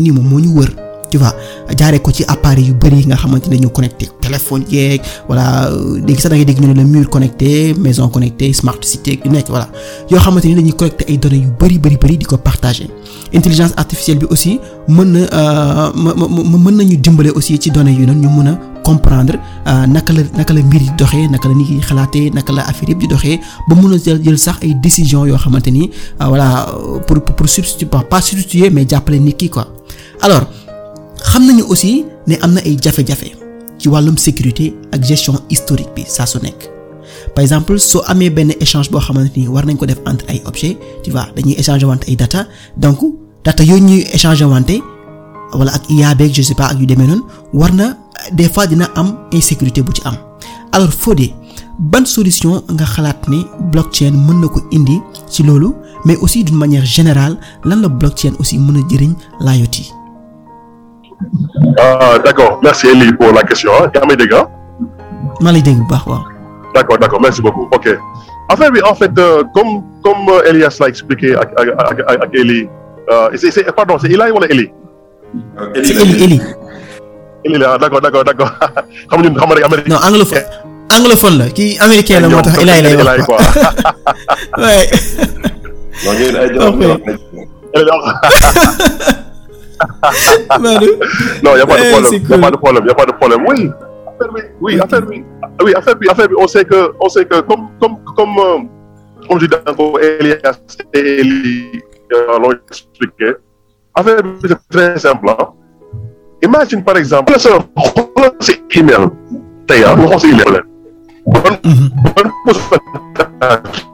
[1.10, 1.34] tu vois
[1.78, 2.74] jaaree ko ci appareil yu
[3.06, 5.70] nga xamante ne ñu connecté téléphone yeeg voilà
[6.06, 9.68] léegi sax da ngay dégg ñu ne maison connectée smart cité yu voilà.
[10.10, 12.88] Yoo xamante dañuy connecté ay données yu ko partager
[13.34, 18.28] intelligence artificielle bi aussi mën na mën nañu dimbale aussi ci données yu noonu ñu
[18.42, 19.34] mën a comprendre
[19.86, 23.00] naka la naka la mbir doxee naka la nit yi xalaatee naka la affaire yëpp
[23.00, 25.36] di doxee ba a jël sax ay décisions yoo
[25.70, 25.90] ni
[26.20, 26.66] voilà
[27.06, 29.68] pour pour substituer pas substituer mais jàppale nit ki quoi.
[30.20, 30.42] Alors
[31.22, 33.32] xam nañu aussi ne am na ay jafe-jafe
[33.78, 36.70] ci wàllum sécurité ak gestion historique bi saa su nekk.
[37.34, 40.42] Par exemple soo amee benn échange boo xamante ni war nañ ko def entre ay
[40.46, 42.46] objets tu vois dañuy échanger wante ay data.
[42.76, 42.98] Donc
[43.44, 44.80] data yooyu ñuy échanger wante
[45.54, 47.96] wala ak IA beeg je sais pas ak yu demee noonu war na
[48.32, 50.16] des fois dina am insécurité bu ci am.
[50.72, 51.32] Alors Fodé
[51.78, 54.98] ban solution nga xalaat ne blockchain mën na ko indi
[55.30, 55.68] ci loolu
[56.04, 59.97] mais aussi d'une manière générale lan la blockchain aussi mën a jëriñ l'IoT.
[61.78, 64.46] Ah d'accord merci Elie pour la question yaa may dégg ah.
[65.40, 66.22] maa lay dégg bu baax waaw.
[66.74, 67.86] d'accord d'accord merci beaucoup ok
[68.48, 72.30] affaire bi en fait euh, comme comme euh, Elias l'a expliqué ak ak ak ak
[72.34, 72.68] Elie
[73.10, 74.70] euh, c'est c'est pardon c'est Eli wala Elie.
[75.74, 76.38] c'est Eli Eli.
[77.44, 78.50] Elie la d'accord d'accord d'accord
[79.10, 79.88] xam nga xam nga Amérique.
[79.88, 80.46] non anglophone
[80.96, 83.38] anglophone la kii américain la moo tax Eli lay wax quoi
[84.64, 84.86] ouais.
[86.04, 86.34] non ñun
[87.74, 87.84] ay
[91.42, 92.22] non y a pas de problème.
[92.28, 93.44] y a pas de problème y a pas de problème.
[93.46, 93.70] Oui.
[94.60, 95.24] oui affaire bi
[95.62, 98.58] oui affaire bi affaire on sait que on sait que comme comme comme euh,
[99.28, 100.58] comme je dis encore Elias
[100.94, 103.34] et Eli l'ont expliqué.
[103.94, 105.52] Affaire c'est très simple ah
[106.42, 107.50] imagine par exemple sa
[108.74, 109.08] email.
[109.68, 110.62] Xool sa email.
[111.26, 111.58] Ban
[112.44, 113.86] pourcentage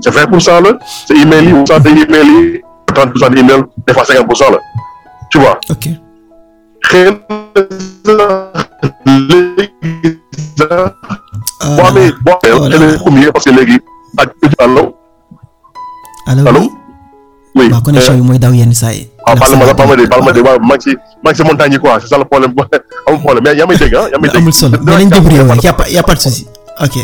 [0.00, 3.30] c'est vingt pour cent la sa email ou cent de email yi trente pour cent
[3.30, 4.58] de email des fois cinquante pour cent la
[5.30, 5.58] tu vois?
[5.70, 5.88] Ok.
[11.88, 13.78] Amee boo amee combien parce que léegi
[14.16, 14.94] ak allo
[16.26, 16.60] allo allo
[17.54, 17.68] oui?
[17.70, 19.08] Waaw connexion bi mooy daw yenn saa yi.
[19.26, 21.36] waaw baal ma baal ma de baal ma de waaw maa ngi si maa ngi
[21.36, 21.98] si montagne quoi.
[22.00, 22.54] C'est ça le problème
[23.06, 23.44] amul problème.
[23.44, 25.68] Mais yaa may dégg ah yaa may dégg amul solo mais nañ débrouiller wu y
[25.68, 26.46] a pas y a de souci.
[26.80, 26.94] Ok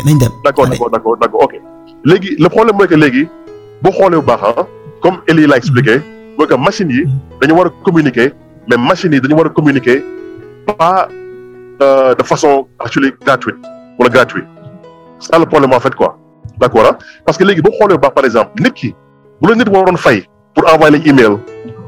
[0.43, 1.61] d'accord d'accord d'accord d'accord ok.
[2.05, 4.65] Le problème mooy que xoolee bu baax ah
[5.05, 6.01] comme Elie l'a expliqué
[6.37, 7.03] mooy que machines yi
[7.39, 8.33] dañu war a communiquer
[8.67, 9.97] mais machines yi dañu war a communiquer
[10.79, 11.07] pas
[11.83, 13.59] euh, de façon actually gratuite
[13.99, 14.43] wala gratuit
[15.19, 16.17] c'est ça le problème en fait quoi.
[16.59, 18.95] D'accord ah parce que léegi boo xoolee par exemple nit ki
[19.41, 21.37] bu la nit waroon fay pour envoyer la email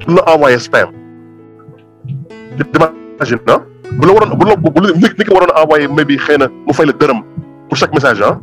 [0.07, 0.89] la envoyer spam.
[2.75, 3.61] Imagine ah
[3.97, 4.69] bu la waroon bu la bu
[5.01, 7.19] nit ki waroon envoyer mais bi xëy na mu fay la dërëm
[7.67, 8.37] pour chaque message ah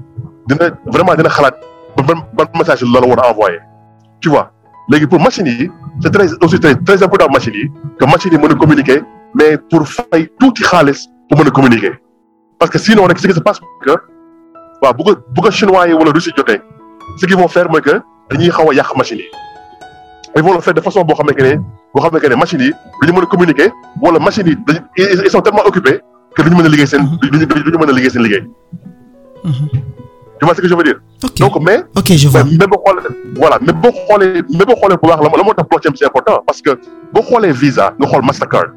[0.48, 1.54] dina vraiment dina xalaat
[1.96, 3.60] ban ban message la la war a envoyer.
[4.20, 4.50] Tu vois?
[4.88, 5.70] Léegi pour machines yi
[6.02, 9.02] c'est très aussi très très important machines yi que machines yi mën a communiquer
[9.34, 11.92] mais pour fay tuuti xaalis pour mën a communiquer.
[12.58, 13.90] Parce que sinon rek ce qui se passe que
[14.82, 16.60] waaw bu ko bu ko chinois yi wala russes yi jotee
[17.18, 19.26] ce qu'ils vont faire mooy que dañuy xaw a yàq machines yi.
[20.36, 21.56] Ils vont le faire de façon boo xamante ne
[21.94, 23.70] boo xamante ne machines yi duñu mën communiquer
[24.02, 26.00] wala machines yi dañu ils sont tellement occupés
[26.36, 28.44] que duñu mën a liggéey seen duñu duñu mën a liggéey seen liggéey.
[30.44, 31.00] Tu vois ce que je veux dire?
[31.24, 31.78] ok donc mais.
[32.16, 35.92] je vois mais xoolee voilà mais boo xoolee mais baax la la moo tax blockchain
[35.96, 36.70] c'est important parce que
[37.12, 38.68] boo xoolee Visa nga xool Mastercard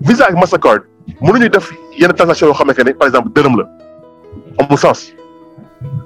[0.00, 0.80] Visa ak Mastercard
[1.20, 1.66] mënuñu def
[2.00, 3.64] yenn transaction par exemple dërëm la
[4.60, 5.12] amul sens.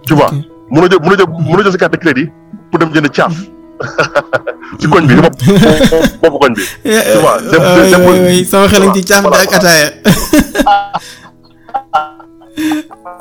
[0.07, 0.31] tu vois?
[0.71, 2.29] Mën a jël mën a jël mën a jël sa carte de crédit
[2.71, 3.35] pour jënd caaf
[4.81, 6.63] ci koñ bi bopp koñ bi.
[6.83, 7.39] tu vois?
[7.51, 9.89] Dem sama xel ci caaf bi ak ataaya.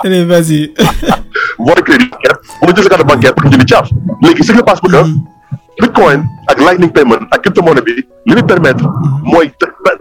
[0.03, 0.73] allez vas-y.
[1.59, 4.87] mën a jël sa carte bancaire pour léegi ce qui se passe que
[5.81, 7.93] bitcoin ak lightning payment ak crypto-monnaie bi
[8.25, 8.85] li muy permettre
[9.23, 9.51] mooy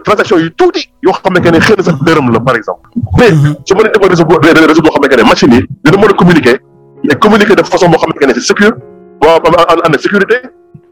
[0.03, 2.89] transaction yu tuuti yoo xamante ne xëy na sax dërëm la par exemple.
[3.17, 3.31] mais
[3.65, 6.13] su ma leen defee réseau boo réseau boo xamante ne machine yi dina mën a
[6.13, 6.57] communiquer
[7.03, 8.73] mais communiquer de façon boo xamante ne c'est sécure
[9.21, 10.37] boo am am sécurité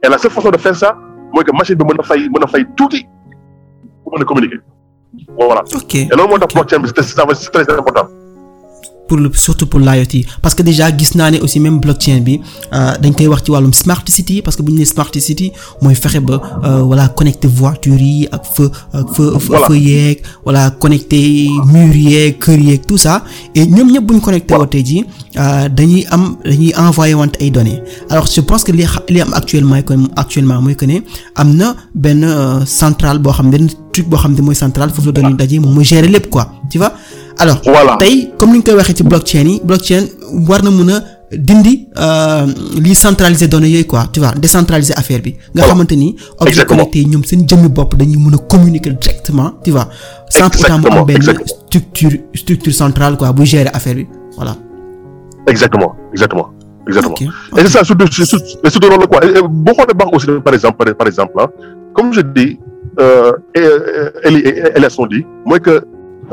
[0.04, 0.96] et la seule façon de faire ça
[1.34, 3.06] mooy que machine bi mën a fay mën a fay tuuti
[4.04, 4.60] pour mën a communiquer
[5.38, 5.62] voilà.
[5.74, 8.08] ok et loolu moo tax blockchain bi c'est très important.
[9.08, 10.26] Pour le surtout pour l'IoT.
[10.42, 12.40] Parce que déjà gis naa ne aussi même blockchain bi
[12.72, 15.96] dañ koy wax ci wàllum smart city parce que bu ñu nee smart city mooy
[15.96, 16.42] fexe ba
[16.90, 22.60] voilà connecter voitures yi ak feu ak feu feu yeeg voilà connecter murs yeeg kër
[22.60, 23.24] yeeg tout ça.
[23.54, 25.04] Et ñoom ñëpp bu ñu connecté wootee ji
[25.36, 27.82] dañuy am dañuy envoyer wante ay données.
[28.10, 29.80] Alors je pense que li li am actuellement
[30.16, 31.00] actuellement mooy que ne
[31.36, 32.26] am na benn
[32.66, 35.84] centrale boo xam benn truc boo xam ne mooy foofu la données daje moom mooy
[35.86, 36.46] gérer lépp quoi.
[36.70, 36.92] Tu vois?
[37.38, 37.98] alors voilà.
[37.98, 40.04] tey comme ni ñu koy waxee ci blockchain yi blockchain
[40.48, 40.98] war na mën a
[41.48, 41.74] dindi
[42.86, 44.04] li centraliser données yooyu quoi.
[44.14, 44.32] Tu vois?
[44.44, 45.36] Décentraliser affaire bi.
[45.54, 46.16] nga xamante ni.
[46.40, 49.88] objets connectés yi ñoom seen jëmmi bopp dañuy mën a communiquer directement tu vois?
[50.30, 54.06] sans pourtant mu am benn structure structure centrale quoi buy gérer affaire bi.
[54.38, 54.56] Voilà.
[55.48, 55.92] exactement.
[56.14, 56.48] Exactement.
[56.88, 57.32] exactement.
[57.58, 59.20] Et c'est ça surtout surtout loolu quoi.
[59.66, 61.48] Boo xoolee baax aussi par exemple par exemple ah
[61.96, 62.58] comme je dis
[64.24, 64.40] Eli
[64.76, 65.82] Elias on dit mooy que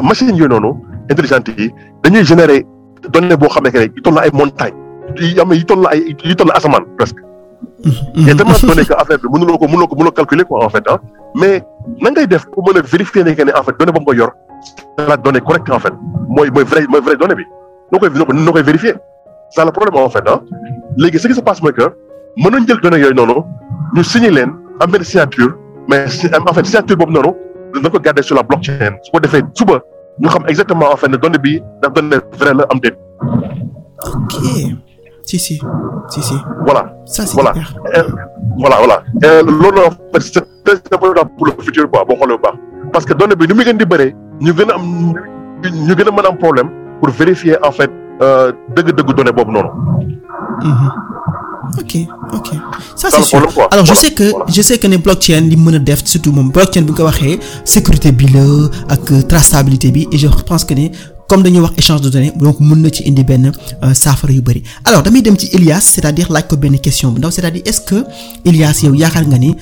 [0.02, 0.72] machine yooyu noonu
[1.10, 1.70] intelligente yi
[2.02, 2.66] dañuy générer
[3.12, 4.74] données boo xam ne que yu toll na ay montagnes
[5.20, 7.18] yi am yi toll na ay yi toll na asamaan presque.
[8.14, 10.64] y a tellement de données que affaire bi mënuloo ko mënuloo ko mënuloo calculer quoi
[10.64, 10.98] en fait ah
[11.34, 11.62] mais
[12.00, 14.18] nan ngay def pour mën a vérifier ne que ne en fait donnée boobu nga
[14.18, 14.30] yor
[14.98, 15.92] c'est la donnée correcte en fait.
[16.28, 17.44] Mooy mooy vrai mooy vrai donnée bi.
[17.92, 18.94] Noo koy noo koy vérifier.
[19.50, 20.40] c'est le problème en fait ah
[20.96, 21.82] léegi ce qui se passe mooy que
[22.36, 23.34] mën nañ jël données yooyu noonu
[23.94, 24.50] ñu signer leen
[24.80, 25.52] am benn signature
[25.88, 26.04] mais
[26.48, 27.32] en fait signature boobu noonu
[27.82, 28.94] dañ ko garder sur la blockchain.
[29.02, 29.80] Su ko defee suba
[30.20, 32.96] ñu xam exactement en fait ne donnée bi ndax donnée vraie la am déet.
[34.14, 34.34] ok.
[35.24, 35.60] Si si.
[36.08, 36.34] Si si.
[36.66, 36.92] voilà.
[37.06, 37.52] Ça c'est voilà.
[38.58, 38.96] voilà voilà.
[39.42, 42.04] Loolu en fait c'est très important pour le futur quoi.
[42.04, 42.56] Boo xoolee bu baax.
[42.92, 45.14] Parce que donnée bi ni muy gën di bëree ñu gën a am
[45.88, 46.68] ñu gën a mën a am problème
[47.00, 47.90] pour vérifier en fait.
[48.76, 49.70] dëgg-dëgg données boobu noonu.
[51.80, 51.92] Ok
[52.34, 52.48] ok.
[52.96, 53.40] Ça c'est sûr.
[53.70, 56.50] alors je sais que je sais que ne blockchain li mën a def surtout moom
[56.50, 58.44] blockchain bi nga ko waxee sécurité bi la
[58.94, 60.06] ak traçabilité bi.
[60.12, 60.88] Et je pense que ne
[61.28, 63.52] comme dañuy wax échange de données donc mën na ci indi benn
[63.94, 64.62] saafara yu bari.
[64.84, 68.04] Alors damay dem ci Elias c'est-à-dire laaj ko benn question bu ndaw c'est-à-dire est-ce que
[68.44, 69.54] Elias yow yaakaar nga ni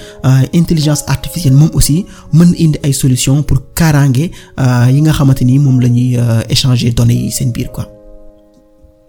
[0.55, 4.30] intelligence artificielle moom aussi mën indi ay solutions pour kaaraange
[4.94, 7.86] yi nga xamante ni moom la ñuy échanger données yi seen biir quoi?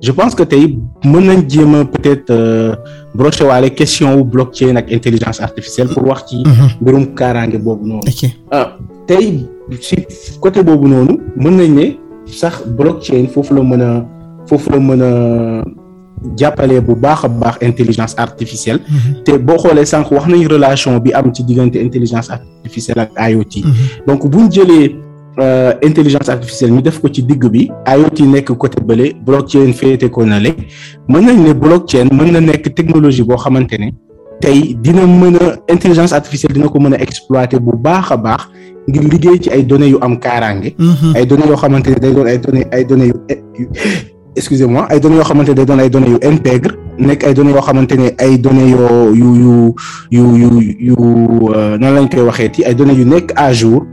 [0.00, 2.32] je pense que tey mën nañ jéem a peut-être
[3.14, 6.42] brocher waale question wu blockchain ak intelligence artificielle pour wax ci
[6.80, 8.00] mbirum kaaraange boobu noonu.
[8.50, 8.76] Ah
[9.06, 9.44] tey
[9.80, 9.96] ci
[10.40, 11.86] côté boobu noonu mën nañ ne
[12.26, 14.04] sax blockchain foofu la mën a
[14.46, 15.64] foofu la mën a
[16.36, 18.80] jàppale bu baax a baax intelligence artificielle.
[19.24, 23.54] Te boo xoolee sànq wax nañ relation bi am ci diggante intelligence artificielle ak IoT
[24.06, 25.07] donc buñ jëlee Euh,
[25.82, 30.24] intelligence artificielle ñu def ko ci digg bi IoT nekk côté bële blockchain féete ko
[30.24, 30.50] na le
[31.08, 33.90] mën nañ ne blockchain mën na nekk technologie boo xamante ne
[34.40, 38.42] tey dina mën a intelligence artificielle dina ko mën a exploiter bu baax a baax
[38.88, 40.74] ngir liggéey ci ay données yu am kaaraange.
[41.14, 43.12] ay données yoo xamante ne day doon ay données ay données
[43.58, 43.68] yu
[44.36, 47.52] excusez-moi ay données yoo xamante ne day doon ay données yu intègre nekk ay données
[47.52, 49.74] yoo xamante ne ay données yoo yu yu
[50.10, 50.96] yu yu yu
[51.80, 52.26] nan lañ koy
[52.66, 53.84] ay données yu nekk à jour.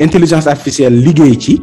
[0.00, 1.62] Intelligence artificielle liggéey ci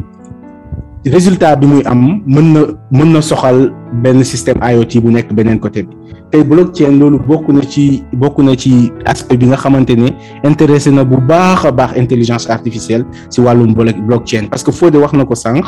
[1.05, 2.61] résultat bi muy am mën na
[2.91, 3.71] mën na soxal
[4.01, 5.93] benn système IoT bu nekk beneen côté bi.
[6.31, 10.09] Tey blockchain loolu bokk na ci bokk na ci aspect bi nga xamante ne
[10.43, 14.47] intéressé na bu baax a baax intelligence artificielle si wàllum blockchain.
[14.49, 15.65] Parce que Fodé wax na ko sànq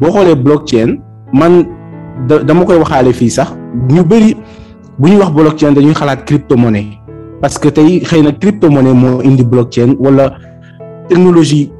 [0.00, 0.98] boo xoolee blockchain
[1.32, 1.66] man
[2.28, 3.54] dama koy waxaale fii sax
[3.90, 4.36] ñu bëri
[4.98, 6.98] bu ñuy wax blockchain dañuy xalaat crypto-monnaie.
[7.40, 10.34] Parce que tey xëy na crypto-monnaie moo indi blockchain wala
[11.08, 11.70] technologie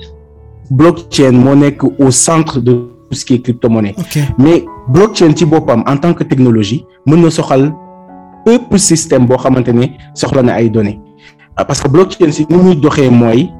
[0.70, 3.94] blockchain moo nekk au centre de tout ce qui est crypto-monnaie.
[3.98, 4.24] Okay.
[4.38, 7.72] mais blockchain ci boppam en tant que technologie mën na soxal
[8.46, 11.00] bépp système boo xamante ne soxla na ay données.
[11.56, 13.50] Parce que blockchain si ni muy doxee mooy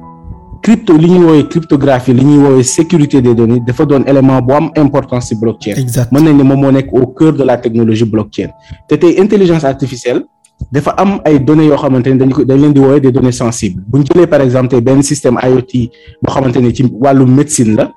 [0.63, 4.53] crypto li ñuy woowee cryptographie li ñuy woowee sécurité des données dafa doon élément bu
[4.53, 5.73] am importance ci blockchain.
[6.11, 8.49] Mën nañ ne moom moo nekk au cœur de la technologie blockchain.
[8.87, 10.23] Te tey intelligence artificielle
[10.71, 13.81] dafa am ay données yoo xamante ne dañ dañ leen di woowee des données sensibles.
[13.87, 15.89] Bu ñu jëlee par exemple tey benn système IoT
[16.21, 17.91] boo xamante ne ci wàllu médecine la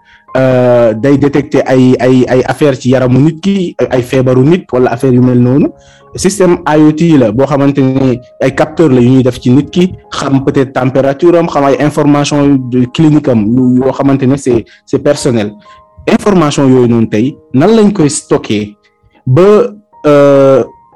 [0.95, 5.13] day détecter ay ay ay affaire ci yaramu nit ki ay feebaru nit wala affaire
[5.15, 5.69] yu mel noonu.
[6.17, 9.93] Système IoT la boo xamante ne ay capteur la yu ñuy def ci nit ki
[10.11, 12.59] xam peut-être température am xam ay information
[12.93, 13.47] clinique am
[13.77, 15.53] yoo xamante ne c'est c'est personnel.
[16.07, 18.75] Information yooyu noonu tey nan lañ koy stocker
[19.27, 19.43] ba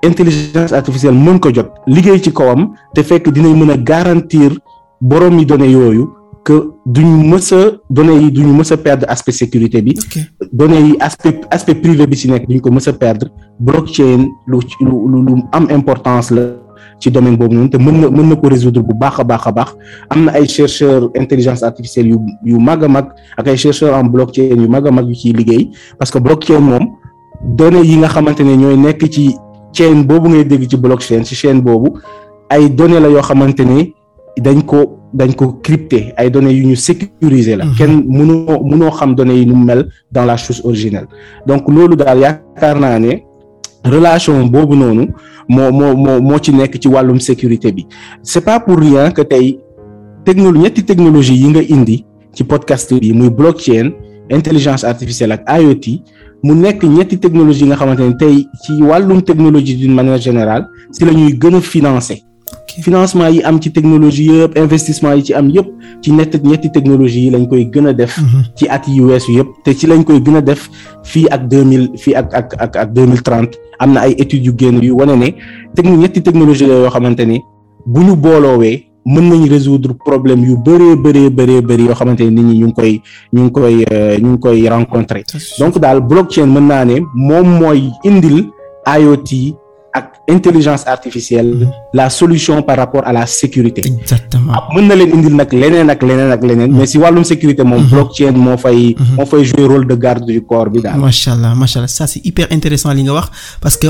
[0.02, 4.58] intelligence artificielle mën ko jot liggéey ci kawam te fekk dinañ mën a garantir
[5.00, 6.08] borom yi données yooyu
[6.44, 9.94] que duñ mës a données yi duñu mës a perdre aspect sécurité bi.
[10.52, 13.28] Données yi aspect aspect privé bi ci nekk duñ ko mës a perdre.
[13.60, 16.42] Blockchain lu lu lu am importance la
[17.00, 19.46] ci domaine boobu noonu te mën na mën na ko résoudre bu baax a baax
[19.46, 19.74] a baax.
[20.10, 24.04] Am na ay chercheurs intelligence artificielle yu yu mag a mag ak ay chercheurs en
[24.04, 26.86] blockchain yu mag a mag yu ciy liggéey parce que blockchain moom
[27.44, 29.36] données yi nga xamante ne ñooy nekk ci
[29.72, 31.90] chaîne boobu ngay dégg ci blockchain ci chaîne boobu
[32.50, 33.92] ay données la yoo xamante ne
[34.40, 37.64] dañ ko dañ ko crypté ay données yu ñu sécuriser la.
[37.76, 41.06] Kenn mënoo mënoo xam données yi nu mel dans la chose originelle.
[41.46, 43.12] Donc loolu daal yaakaar naa ne
[43.84, 45.08] relation boobu noonu
[45.48, 47.86] moo moo moo moo ci nekk ci wàllum sécurité bi.
[48.22, 49.58] C'est pas pour rien que tey
[50.24, 52.04] technolo ñetti technologie yi nga indi
[52.34, 53.92] ci podcast bi muy blockchain
[54.30, 55.86] intelligence artificielle ak IoT
[56.42, 60.68] mu nekk ñetti technologie yi nga xamante ne tey ci wàllum technologie d'une manière générale
[60.92, 62.22] si la ñuy gën a financer.
[62.80, 65.66] Financement yi am ci technologie yëpp investissement yi ci am yëpp
[66.00, 68.18] ci ñett ñetti technologie yi lañ koy gën a def
[68.54, 69.48] ci at yi weesu yëpp.
[69.64, 70.70] Te ci lañ koy gën a def
[71.02, 74.14] fii ak deux mille fii ak ak ak ak deux mille trente am na ay
[74.18, 75.34] études yu génn yu wane ne
[75.74, 77.40] techno ñetti technologie la yoo xamante ni
[77.86, 82.30] bu ñu booloowee mën nañ résoudre problème yu bëree bëree bëree bëri yoo xamante ne
[82.30, 83.00] nit ñi ñu ngi koy
[83.32, 83.74] ñu ngi koy
[84.22, 85.24] ñu ngi koy rencontrer.
[85.58, 88.38] Donc daal blockchain mën naa ne moom mooy indil
[88.86, 89.30] IoT
[90.28, 93.82] intelligence artificielle la solution par rapport à la sécurité.
[93.86, 94.52] Exactement.
[94.74, 97.82] Mën na leen indil nag leneen ak leneen ak leneen mais si wàllum sécurité moom
[97.92, 100.98] blockchain moo fay moo fay jouer rôle de garde du corps bi daal.
[101.00, 103.28] Macha allah macha allah ça c'est hyper intéressant li nga wax
[103.60, 103.88] parce que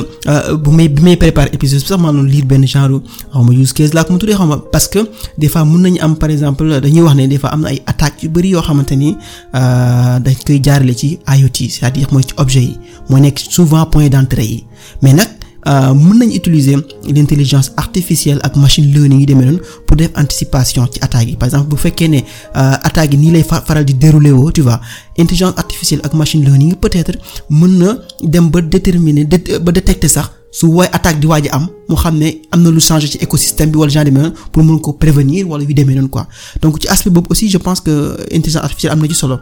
[0.55, 3.01] bu may bi may préparer épisode bi sax maa doon lire benn genre
[3.33, 5.01] xaw ma use case laa ko mu tuddee xaw ma parce que
[5.37, 7.83] des fois mën nañu am par exemple dañuy wax ne des fois am na ay
[7.87, 9.17] attaques yu bari yoo xamante ni
[9.53, 12.79] dañ koy jaarale ci IoT c'est-à-dire mooy ci objet yi
[13.11, 14.65] moo nekk souvent point d'entrée yi.
[15.03, 15.29] Mais nag
[15.67, 16.77] mën nañ utiliser
[17.15, 21.49] l'intelligence artificielle ak machine learning yi demee noonu pour def anticipation ci attaques yi par
[21.49, 22.21] exemple bu fekkee ne
[22.55, 24.81] attaques yi nii lay faral di dérouler woo tu vois
[25.19, 27.19] intelligence artificielle ak machine learning peut-être
[27.51, 29.25] mën na dem ba déterminer
[29.61, 32.81] ba détecter sax su woy attaque di waaj am mu xam ne am na lu
[32.81, 36.09] changer ci écosystème bi wala genre demee pour mën ko prévenir wala yu demee noonu
[36.09, 36.27] quoi
[36.63, 39.39] donc ci aspect boobu aussi je pense que intelligence artificielle am na ci solo.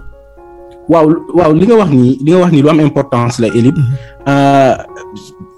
[0.89, 1.07] Waaw
[1.39, 3.77] waaw li nga wax nii li nga wax nii lu am importance la Elib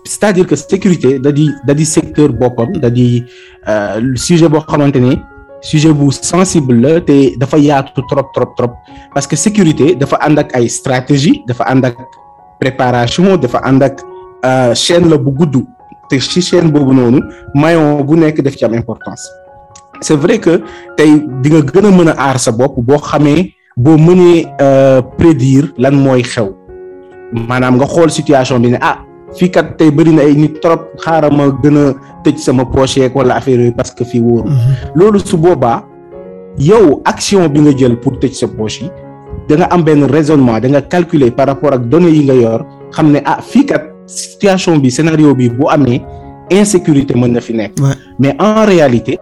[0.05, 3.23] c'est-à-dire que sécurité da di da di secteur boppam da di
[4.17, 5.13] sujet boo xamante ne
[5.61, 8.73] sujet bu sensible la te dafa yaatu trop trop trop.
[9.13, 11.97] Parce que sécurité dafa ànd ak ay stratégie dafa ànd ak
[12.61, 13.97] préparation dafa ànd ak
[14.75, 15.57] chaîne la bu gudd.
[16.09, 17.21] Te ci chaîne boobu noonu
[17.55, 19.29] maillon bu nekk daf ci am importance.
[20.01, 20.63] C'est vrai que
[20.97, 21.11] tey
[21.43, 24.47] di nga gën a mën a aar sa bopp boo xamee boo mënee
[25.19, 26.51] prédire lan mooy xew.
[27.33, 28.99] Maanaam nga xool situation bi ne ah
[29.39, 31.85] fii kat tey bëri na ay nit trop xaaral ma gën a
[32.25, 34.49] tëj sama poche wala affaire yooyu parce que fii wóoru
[34.95, 35.85] loolu su boobaa
[36.59, 38.91] yow action bi nga jël pour tëj sa poche yi
[39.49, 42.61] da nga am benn raisonnement da nga calculer par rapport ak données yi nga yor
[42.91, 46.01] xam ne ah fii kat situation bi scénario bi bu amee
[46.51, 47.73] insécurité mën na fi nekk.
[48.19, 49.19] Mais en réalité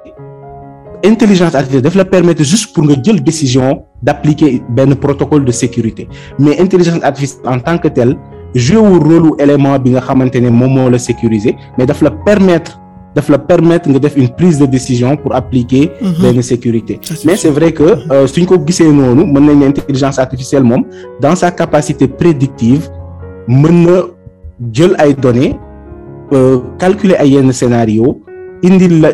[1.06, 6.08] intelligence artificielle daf la permettre juste pour nga jël décision d'appliquer benn protocole de sécurité.
[6.38, 8.16] Mais intelligence artificielle en tant que telle
[8.54, 12.10] joué wu rôle élément bi nga xamante ne moom moo la sécuriser mais daf la
[12.10, 12.80] permettre
[13.14, 15.90] daf la permettre nga def une prise de décision pour appliquer
[16.20, 17.00] benn sécurité.
[17.24, 17.86] Mais c'est vrai que
[18.26, 20.84] suñ ko gisee noonu mën nañ ne intelligence artificielle moom
[21.20, 22.88] dans sa capacité prédictive
[23.48, 23.96] mën na
[24.72, 25.56] jël ay données
[26.78, 28.20] calculer ay yenn scénario
[28.62, 29.10] indi la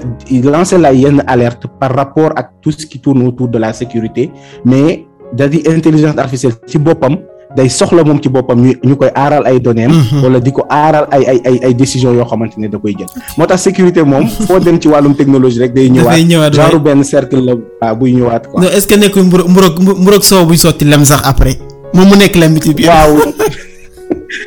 [0.50, 4.30] lancer la yenn alerte par rapport ak tout ce qui tourne autour de la sécurité
[4.64, 7.16] mais da di intelligence artificielle ci boppam
[7.56, 9.88] day soxla moom ci boppam ñu ñu koy aaral ay données
[10.22, 13.08] wala di ko aaral ay ay ay ay décisions yoo xamante ne da koy jël.
[13.36, 16.52] Moo tax sécurité moom foo dem ci wàllum technologie rek day ñëwaat.
[16.54, 18.60] Genre benn cercle la waa buy ñëwaat quoi.
[18.62, 21.58] Non est-ce que nekkul mburoog mburoog soow buy sotti lem sax après?
[21.94, 22.60] Moom mu nekk lem bi.
[22.60, 23.16] Ci biir waaw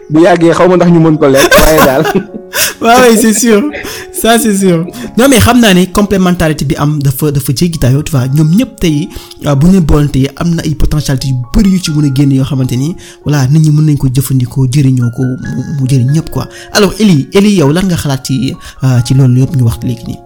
[0.10, 2.04] bu yàggee xaw ma ndax ñu mën ko lekk waaye daal.
[2.82, 3.62] Waaw c'est sûr.
[4.14, 4.86] Ça c'est sûr.
[5.18, 8.28] Non mais xam naa ne complémentarité bi am dafa dafa jéggi dayoo tu vois.
[8.28, 9.10] Ñoom ñëpp tey
[9.60, 12.32] bu ñu boolante yi am na ay potentialité yu bari yu ci mën a génn
[12.32, 15.24] yoo xamante ni voilà nit ñi mën nañ ko jëfandikoo jëriñoo ko
[15.80, 16.48] mu jëriñ ñëpp quoi.
[16.74, 18.54] Alors Eli Eli yow lan nga xalaat ci
[19.06, 20.20] ci loolu yëpp ñu wax léegi nii.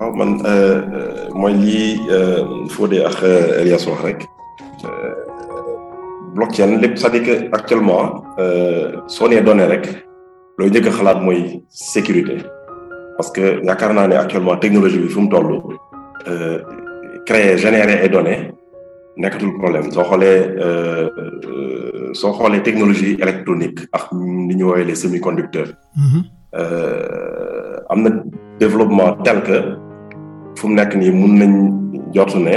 [0.00, 0.30] waaw man
[1.34, 2.00] mooy lii
[2.70, 3.22] Fodé ak
[3.60, 4.20] Elias wax rek.
[6.34, 8.24] Blockchain lépp c'est-à-dire que actuellement
[9.06, 9.86] soo nee données rek
[10.58, 12.36] looy njëkk a xalaat mooy sécurité.
[13.16, 15.60] Parce que yaakaar naa ne actuellement technologie bi fu mu toll
[17.26, 18.50] créer générer ay données
[19.16, 19.90] nekkatul problème.
[19.92, 20.40] Soo xoolee
[22.14, 25.72] soo xoolee technologie électronique ak ni ñu woowee les semi-conducteurs
[27.90, 28.10] am na
[28.58, 29.56] développement tel que
[30.58, 31.54] fu mu nekk nii mun nañ
[32.14, 32.56] jortu ne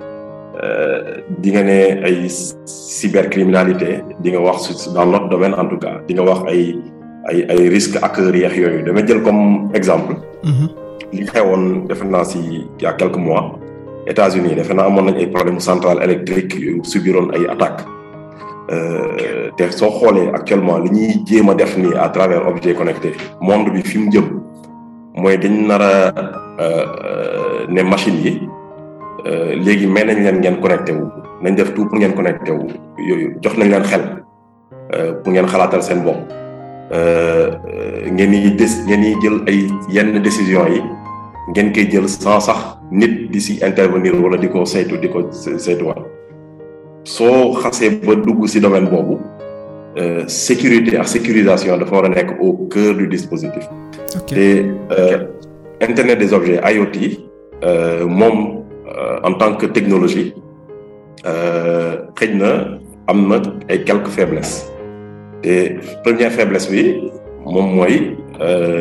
[1.41, 2.27] di nga ne ay
[2.65, 6.75] cybercriminalité di nga wax dans notre domaine en tout cas di nga wax ay
[7.29, 8.83] ay ay risques hackers yeex yooyu.
[8.83, 10.15] Dama jël comme exemple.
[11.13, 13.59] li xewoon defe naa si il y a quelques mois
[14.07, 17.83] États-Unis defe naa amoon nañ ay problème centrale électrique yu subiroon ay attaques.
[19.57, 23.69] Te soo xoolee actuellement li ñuy jéem a def nii à travers objet connecté monde
[23.73, 24.27] bi fi mu jëm
[25.17, 25.93] mooy dañ nar a
[27.69, 28.39] ne machine yi
[29.25, 31.05] léegi may nañ leen ngeen connecté wu.
[31.41, 32.67] Nañ def tout pour ngeen connecté wu.
[33.09, 34.01] Yooyu jox nañ leen xel
[35.23, 36.17] pour ngeen xalaatal seen bopp.
[38.11, 40.81] Ngeen yi des ngeen yi jël ay yenn décision yi.
[41.49, 45.29] Ngeen koy jël sans sax nit di si intervenir wala di ko saytu di ko
[45.31, 45.97] saytuwaat.
[47.03, 49.17] Soo xasee ba dugg si domaine boobu
[50.27, 53.67] sécurité ak sécurisation dafa war a nekk au cœur du dispositif.
[54.27, 54.65] te
[55.81, 57.19] internet des objets IoT
[58.07, 58.60] moom
[59.23, 60.33] en tant que technologie
[62.35, 62.77] na
[63.07, 63.37] am na
[63.85, 64.71] quelques faiblesses.
[65.41, 67.11] Te première faiblesse bi
[67.45, 68.17] moom mooy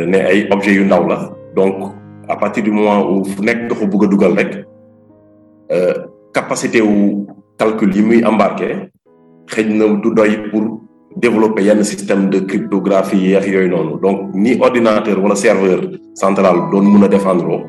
[0.06, 0.84] ne ay objets
[1.56, 1.74] donc
[2.28, 4.44] à partir du moment où fu nekk ko bëgg a
[6.32, 7.26] capacité wu
[7.58, 8.90] calcul yi muy embarqué
[10.14, 10.80] doy pour
[11.16, 13.34] développer yenn système de cryptographie
[14.02, 15.80] donc ni ordinateur wala serveur
[16.14, 17.64] central doon mun a défendre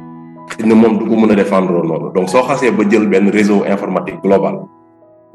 [0.52, 3.30] xëy na moom du ko mën a défendre noonu donc soo xasee ba jël benn
[3.30, 4.56] réseau informatique global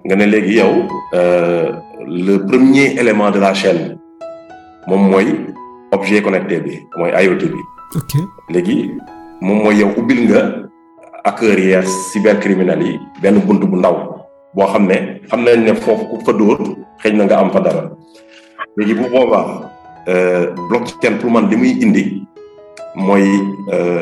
[0.05, 0.73] nga ne léegi yow
[2.07, 3.99] le premier élément de la chaîne
[4.87, 5.27] moom mooy
[5.93, 7.61] objet connecté bi mooy IoT bi.
[7.97, 8.13] ok
[8.51, 8.91] léegi
[9.41, 10.41] moom mooy yow ubbil nga
[11.25, 11.75] hackers yi
[12.13, 13.97] cybercriminels yi benn bunt bu ndaw
[14.55, 16.59] boo xam ne xam nañ ne foofu ku fa dóor
[17.03, 17.91] xëy na nga am fa dara
[18.77, 19.73] léegi bu boobaa
[20.69, 22.23] blockchain pour man li muy indi.
[22.97, 23.25] Mooy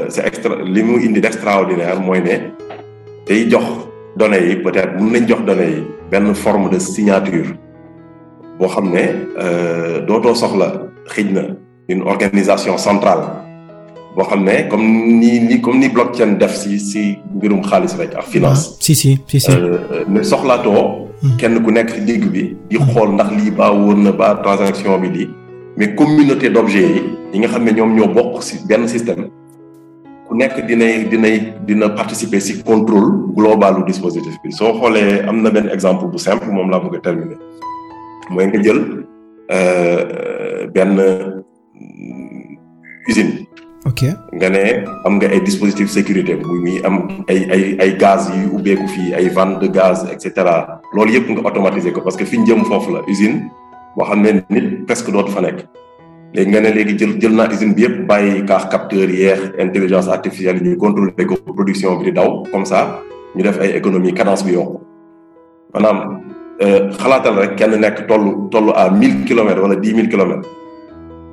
[0.08, 2.36] c'est extra li mu indi d'extraordinaire mooy ne
[3.26, 3.64] day jox
[4.16, 7.50] données yi peut-être mën nañ jox données yi benn forme de signature
[8.58, 9.04] boo xam ne
[10.06, 10.68] dootoo soxla
[11.12, 11.42] xëj na
[11.88, 13.24] une organisation centrale
[14.16, 14.86] boo xam ne comme
[15.20, 18.76] ni ni comme ni blockchain def si si mbirum xaalis rek ak finance.
[18.80, 19.50] si si si si.
[20.08, 21.08] ne soxlaatoo.
[21.38, 22.56] kenn ku nekk ci digg bi.
[22.70, 25.28] di xool ndax lii baa wóor na ba transaction bi lii.
[25.76, 27.02] Mais communauté d'objets yi
[27.32, 29.28] yi nga xam ne ñoom ñoo bokk ci benn système
[30.28, 35.42] ku nekk dinay dinay dina participer ci contrôle global du dispositif bi soo xoolee am
[35.42, 37.38] na benn exemple bu simple moom laa bëgg a terminer
[38.30, 38.80] mooy nga jël
[40.74, 40.94] benn
[43.08, 43.46] usine.
[43.86, 44.00] ok
[44.32, 44.62] nga ne
[45.04, 49.12] am nga ay dispositifs sécurité bu muy am ay ay ay gaz yu ubbeeku fii
[49.14, 52.46] ay vannes de gaz et cetera loolu yëpp nga automatiser ko parce que fi ñu
[52.46, 53.50] jëm foofu la usine.
[53.96, 55.64] Boo xam ne presque dootu fa nekk.
[56.34, 57.82] Léegi nga ne léegi jël jël naa usine bi
[59.58, 60.60] intelligence artificielle
[61.54, 61.96] production
[62.52, 63.00] comme ça
[63.36, 64.80] ñu def ay économie cadence bi yokku.
[65.72, 66.20] Maanaam
[66.98, 67.74] xalaatal rek kenn
[68.74, 70.08] à mille kilomètres wala dix mille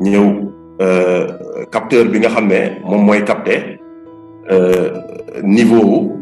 [0.02, 0.26] ñëw
[1.72, 2.20] capteur bi
[3.24, 3.80] capter
[5.44, 6.18] niveau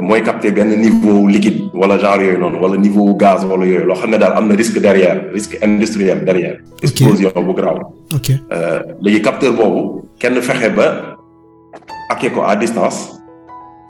[0.00, 3.94] mooy capter benn niveau liquide wala genre yooyu noonu wala niveau gaz wala yooyu loo
[3.96, 6.56] xam ne daal am na risque derrière risque industriel derrière.
[6.82, 7.80] explosion bu grave.
[8.14, 8.28] ok
[9.02, 11.16] léegi capteur boobu kenn fexe ba
[12.10, 13.18] hacké ko à distance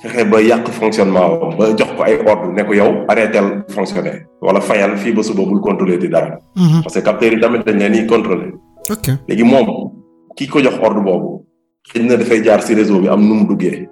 [0.02, 4.60] fexe ba yàq fonctionnement ba jox ko ay ordre ne ko yow arrêtel fonctionner wala
[4.60, 6.38] fayal fii ba suba bul contrôler di dara.
[6.82, 8.52] parce que capteurs yi tamit dañ leen di contrôler.
[8.90, 9.66] ok léegi moom
[10.36, 11.44] ki ko jox ordre boobu
[11.92, 13.88] xëy na dafay jaar ci réseau bi am nu mu duggee.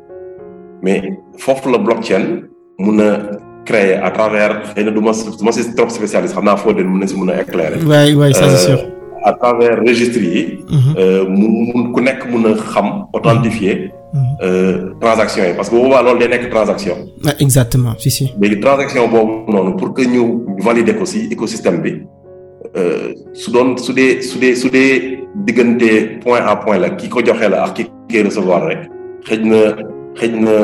[0.82, 1.00] Mais
[1.38, 2.24] foofu la blockchain
[2.78, 3.10] mun a
[3.64, 6.72] créer à travers xëy na du ma du ma si trop spécialiste xam naa foo
[6.72, 7.78] den mun na si mun a éclairer.
[7.90, 8.80] waay waay ça c'est sûr.
[9.24, 10.58] à travers registre yi.
[11.36, 13.76] mu mun ku nekk mun a xam authentifier.
[15.00, 16.96] transaction yi parce que boobaa loolu day nekk transaction.
[17.28, 18.24] ah exactement si si.
[18.40, 20.22] léegi transaction boobu noonu pour que ñu
[20.66, 21.92] valider ko si écosystème bi
[23.40, 27.20] su doon su dee su dee su dee diggante point à point la ki ko
[27.26, 28.80] joxe la ak ki koy recevoir rek
[29.26, 29.60] xëj na.
[30.18, 30.54] Xëj na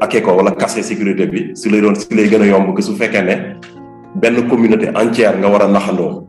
[0.00, 2.82] hacké ko wala casser sécurité bi su lay doon si lay gën a yomb que
[2.82, 3.34] su fekkee ne
[4.16, 6.22] benn communauté entière nga war a naxandoo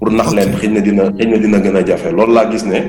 [0.00, 2.08] pour nax leen xëj na dina xëj na dina gën a jafe.
[2.12, 2.80] Loolu laa gis ne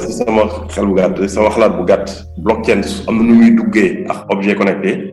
[0.00, 4.04] si sama xel bu gàtt sama xalaat bu gàtt blockchain am na nu muy duggee
[4.08, 5.12] ak objet connecté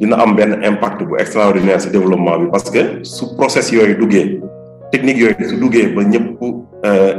[0.00, 4.40] dina am benn impact bu extraordinaire si développement bi parce que su process yooyu duggee
[4.90, 6.40] technique yooyu su duggee ba ñëpp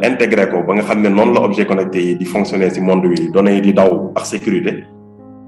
[0.03, 3.05] intégré ko ba nga xam ne noonu la objet connecté yi di fonctionner si monde
[3.05, 4.84] wi données yi di daw ak sécurité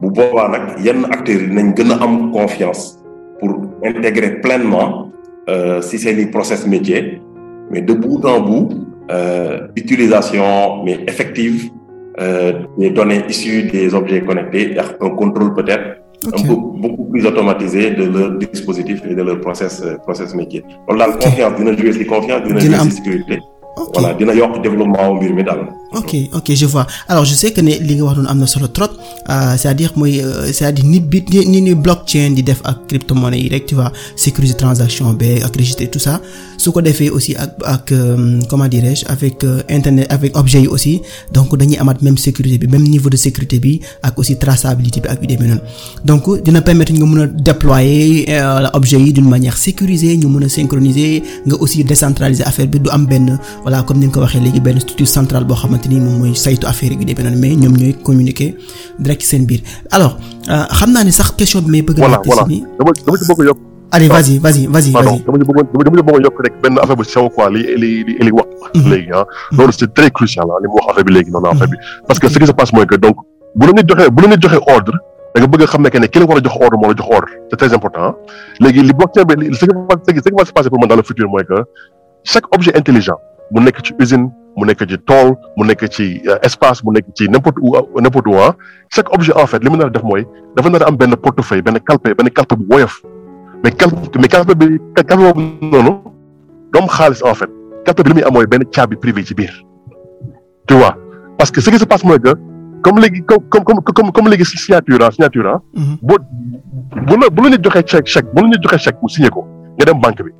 [0.01, 2.99] bu boobaa nag yenn acteurs yi dinañ gën a am confiance
[3.39, 3.51] pour
[3.83, 5.11] intégrer pleinement
[5.81, 7.21] si seeni process métier
[7.71, 8.69] mais de bout en bout
[9.75, 11.69] utilisation mais effective
[12.77, 16.39] des données issues des objets connectés et un contrôle peut-être Ok.
[16.39, 20.63] un peu beaucoup plus automatisé de leur dispositif et de leur process process métier.
[20.87, 23.37] Loolu daal confiance dina jouer ci confiance dina jouer ci sécurité.
[23.93, 25.61] Voilà dina yokk développement mbir mi daal
[25.95, 26.85] ok ok je vois.
[27.07, 30.21] Alors je sais que ne li nga wax noonu am na solo euh, c'est-à-dire mooy
[30.21, 33.75] euh, c'est-à-dire nit bi ni ni ni blockchain di def ak crypto-monnaie yi rek tu
[33.75, 36.21] vois sécuriser transaction ba ak registre tout ça.
[36.57, 41.01] Su ko defee aussi ak euh, comment dirais-je avec internet avec objet aussi
[41.33, 43.79] donc dañuy amaat même sécurité bi même niveau de sécurité bi
[44.17, 45.61] aussi traçabilité bi ak demee noonu.
[46.03, 48.27] Donc dina permettre nga mën a déployer
[48.73, 53.05] objet d'une manière sécurisée ñu mën a synchroniser nga aussi décentraliser affaire bi du am
[53.05, 56.17] benn voilà comme ni nga ko waxee léegi benn structure centrale boo xamante ni moom
[56.19, 58.55] mooy saytu affaire yi yu demee noonu mais ñoom ñooy communiquer
[58.99, 59.61] direct ci seen biir.
[59.91, 60.17] Alors
[60.47, 62.43] xam naa ne sax question bi may bëgg a voilà laajte voilà.
[62.43, 62.63] si nii.
[62.79, 63.59] Dama dama ci bëgg a yokk.
[63.91, 65.23] Allez vas-y vas-y vas-y pardon vas-y.
[65.25, 68.03] dama ci bëggoon dama ci bëggoon yokk rek benn affaire bu sew quoi li li
[68.03, 68.89] li li wax Mhm.
[68.91, 69.25] léegi ah.
[69.51, 71.77] Loolu c'est très crucial ah li mu wax affaire bi léegi noonu affaire bi.
[72.07, 73.15] Parce que ce qui se passe mooy que donc
[73.55, 74.93] bu la nit joxee bu la nit joxee ordre
[75.35, 76.89] da nga bëgg a xam ne que ne ki la war a jox ordre moo
[76.89, 77.29] la jox ordre.
[77.49, 78.15] C'est très important ah.
[78.59, 80.79] Léegi li blockchain bi ce qui va ce qui ce qui va se passer pour
[80.79, 81.53] moi dans le futur mooy que
[82.23, 83.17] chaque objet intelligent
[83.51, 84.27] mu nekk ci usine
[84.57, 88.27] mu nekk ci tool mu nekk ci euh, espace mu nekk ci n'importe où n'importe
[88.27, 88.55] où ah.
[88.89, 90.25] Chaque objet en fait li mu nar a def mooy
[90.55, 93.01] dafa nar a am benn portefeuille benn calpe benn calpe bu woyof.
[93.63, 95.91] Mais calpe mais calpe bi calpe boobu noonu
[96.73, 97.49] doom xaalis en fait.
[97.85, 99.53] Calpe bi li muy am mooy benn caabi privé ci biir.
[100.67, 100.95] Tu vois?
[101.37, 102.33] Parce que ce qui se passe mooy que
[102.81, 105.59] comme léegi comme comme comme comme léegi signature ah signature ah.
[105.73, 105.97] Mhm.
[106.01, 106.15] bu
[107.07, 109.29] bu la bu la nit joxee chèque chèque bu la nit joxee chèque mu signé
[109.29, 109.45] ko
[109.77, 110.31] nga dem banque bi.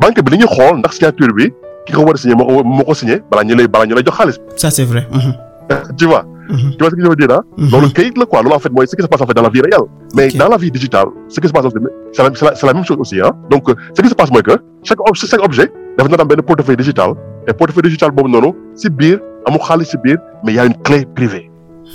[0.00, 1.52] Banque bi li ñuy xool ndax signature bi
[1.90, 3.94] ki ko war a signé moo ko moo ko signé balaa ñu lay balaa ñu
[3.94, 4.38] lay jox xaalis.
[4.56, 5.06] Ça c'est vrai.
[5.12, 5.32] Mhm.
[5.98, 6.24] tu vois?
[6.48, 6.70] Mhm.
[6.76, 8.42] tu vois ce que je veux dire ah loolu kayit la quoi.
[8.42, 9.86] Loolu en fait mooy ce qui se passe en fait dans la vie réelle.
[10.16, 10.36] Mais Ok.
[10.36, 11.76] dans la vie digitale ce qui se passe aussi
[12.12, 14.14] c'est la c'est la c'est la même chose aussi ah donc euh, ce qui se
[14.14, 17.10] passe mooy que chaque ob chaque objet dafa nar a am benn portefeuille digital.
[17.48, 20.64] Et portefeuille digital boobu noonu si biir amul xaalis si biir mais il y a
[20.66, 21.46] une clé privée.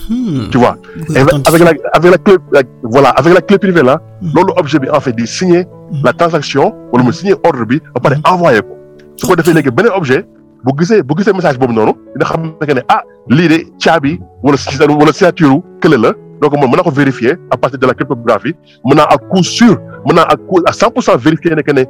[0.09, 0.49] Hmm.
[0.51, 0.75] tu vois?
[1.15, 4.31] Et avec la avec la clé avec- voilà avec la clé privée là Mhm.
[4.35, 6.01] loolu objet bi en fait di signer Mhm.
[6.03, 8.74] la transaction wala mu signer ordre bi ba pare envoyer ko
[9.17, 10.25] su ko defee léegi beneen objet
[10.63, 12.41] bu gisee bu gisee message boobu noonu dina xam
[12.79, 14.57] ne ah lii de caabi wala
[14.99, 16.11] wala signature kële la
[16.41, 18.55] donc mën naa ko vérifier à partir de la cryptographie
[18.85, 21.61] mën naa à coup sûr mën naa à coup à 100 pour cent vérifier ne
[21.61, 21.83] que ne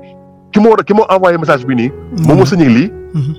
[0.52, 1.92] ki a ki envoyé message bi nii
[2.28, 3.34] moom moo signé lii Mhm.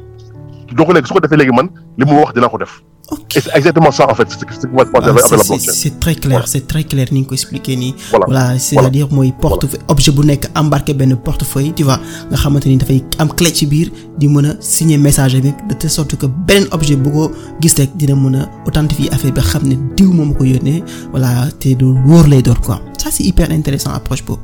[0.76, 1.68] donc léegi su ko defee léegi man
[1.98, 2.72] li mu wax dinaa ko def
[3.10, 3.36] ok.
[3.36, 4.28] Et c'est exactement ça en fait.
[4.30, 5.72] C'est ce qui va se passer avec c'est- avec la c'est blockchain.
[5.82, 8.26] c'est très clair c'est très clair ni expliquer nii Voilà.
[8.28, 8.58] voilà.
[8.58, 12.00] c'est-à-dire mooy portefeuille objet bu nekk embarqué benn portefeuille tu vois.
[12.30, 13.88] Nga xamante ni dafay am clé ci biir
[14.18, 17.30] di mën a signer message bi de telle sorte que beneen objet bu ko
[17.60, 20.82] gis rek dina mën a authentifier affaire bi xam ne diw moom ko yónnee.
[21.12, 22.80] Voilà te du wóor lay doon quoi.
[22.98, 24.40] Ça c'est hyper intéressant approche boobu.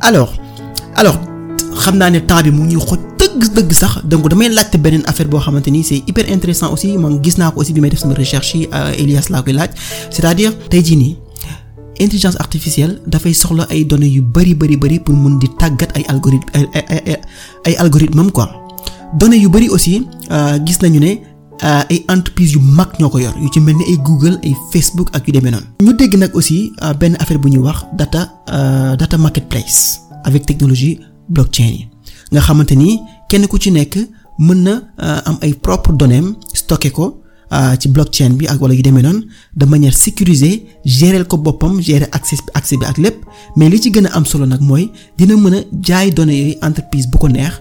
[0.00, 0.32] Alors
[0.94, 1.18] alors
[1.80, 2.98] xam naa ne temps bi mu ñuy xoj
[3.38, 6.96] dëgg dëgg sax donc damay laajte beneen affaire boo xamante ni c'est hyper intéressant aussi
[6.98, 9.52] man gis naa ko aussi bi may def sama recherche yi euh, Elias laa koy
[9.52, 9.70] laaj.
[10.10, 11.16] C'est-à-dire tey jii
[12.00, 16.04] intelligence artificielle dafay soxla ay données yu bari bari bari pour mun di tàggat ay
[16.08, 16.50] algorithme
[17.64, 18.48] ay algorithme quoi.
[19.14, 21.12] Données yu bari aussi euh, gis nañu ne
[21.64, 24.54] euh, ay entreprises yu mag ñoo ko yor yu ci mel ni ay Google ay
[24.72, 25.66] Facebook ak yu demee noonu.
[25.82, 28.28] ñu dégg nag aussi benn affaire bu ñuy wax data
[28.98, 31.88] data marketplace avec technologie blockchain yi.
[32.32, 33.94] Nga xamante ni kenn ku ci nekk
[34.38, 36.22] mën na euh, am ay propres données
[36.54, 37.22] stocké ko.
[37.50, 39.24] Uh, ci blockchain bi ak wala yu demee noonu
[39.56, 43.24] de manière sécurisée gérer ko boppam gérer accès accès bi ak lépp
[43.56, 46.56] mais li ci gën a am solo nag mooy dina mën a jaay données yooyu
[46.60, 47.54] entreprise bu ko neex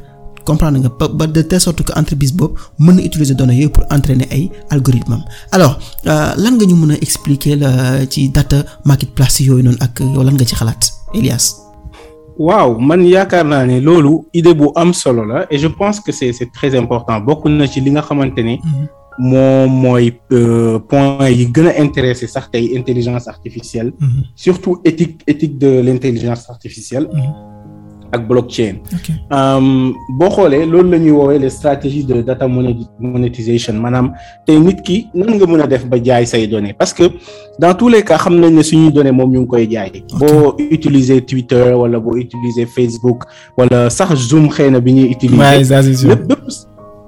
[0.43, 3.85] comprendre nga ba de telle sorte que entreprise boobu mën na utiliser données yooyu pour
[3.89, 8.65] entraîner ay algorithme am alors uh, lan nga ñu mën a expliquer la ci data
[8.83, 11.66] marketplace yooyu noonu ak yow lan nga ci xalaat Elias?
[12.39, 16.11] Waaw man yaakaar naa ne loolu idée bu am solo la et je pense que
[16.11, 18.55] c'est c'est très important bokk na ci li nga xamante ne.
[19.19, 20.11] moom mooy
[20.89, 23.91] point yi gën a intéressé sax tey intelligence artificielle.
[23.99, 24.23] Mm-hmm.
[24.35, 27.07] surtout éthique éthique de l'intelligence artificielle.
[28.11, 28.75] Ak blockchain.
[30.19, 34.13] boo xoolee loolu la ñuy woowee les stratégies de data monétisation maanaam
[34.45, 36.73] tey nit ki nan nga mën a def ba jaay say données?
[36.73, 37.03] Parce que
[37.59, 40.03] dans tous les cas xam nañ ne suñuy données moom ñu ngi koy jaay.
[40.19, 43.25] boo utiliser Twitter wala boo utiliser Facebook
[43.57, 46.07] wala sax Zoom xëy na bi ñuy utiliser.
[46.07, 46.31] lépp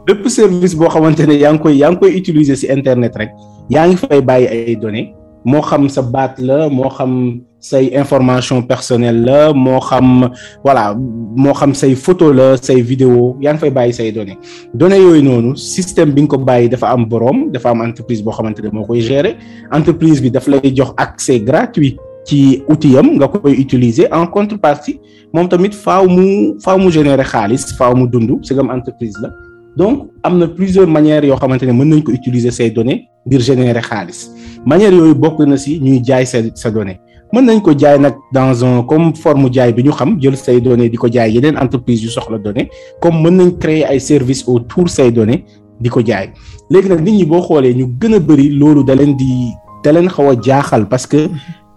[0.07, 3.29] lépp service boo xamante ne yaa ngi koy yaa ngi koy utiliser ci internet rek
[3.69, 5.13] yaa ngi fay bàyyi ay données
[5.45, 10.29] moo xam sa baat la moo xam say information personnelle la moo xam
[10.63, 14.37] voilà moo xam say photo la say vidéo yaa ngi fay bàyyi say données.
[14.73, 18.31] Données yooyu noonu système bi nga ko bàyyi dafa am boroom dafa am entreprise boo
[18.31, 19.35] xamante ne moo koy gérer.
[19.71, 24.99] Entreprise bi daf lay jox accès gratuit ci outil am nga koy utiliser en contrepartie
[25.33, 29.29] moom tamit faaw mu faaw mu générer xaalis faaw mu dund c'est comme entreprise la.
[29.75, 33.41] Donc am na plusieurs manières yoo xamante ne mën nañ ko utiliser ces données ngir
[33.41, 34.29] générer xaalis.
[34.65, 36.99] Manière yooyu bokk na si ñuy jaay sa sa donnée
[37.33, 40.59] mën nañ ko jaay nag dans un comme forme jaay bi ñu xam jël say
[40.59, 42.69] données di ko jaay yeneen entreprise yu soxla données
[43.01, 45.45] comme mën nañ créer ay services autour say données
[45.79, 46.31] di ko jaay.
[46.69, 49.53] Léegi nag nit ñi boo xoolee ñu gën a bëri loolu da leen di
[49.83, 51.29] da leen xaw a jaaxal parce que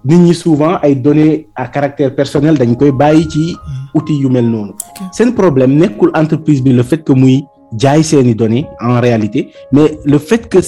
[0.04, 3.56] nit ñi souvent ay données à caractère personnel dañ koy bàyyi ci
[3.94, 4.72] outils yu mel noonu.
[5.12, 7.44] Seen problème nekkul entreprise bi le fait que muy
[7.78, 10.58] jaay seeni données en réalité mais le fait que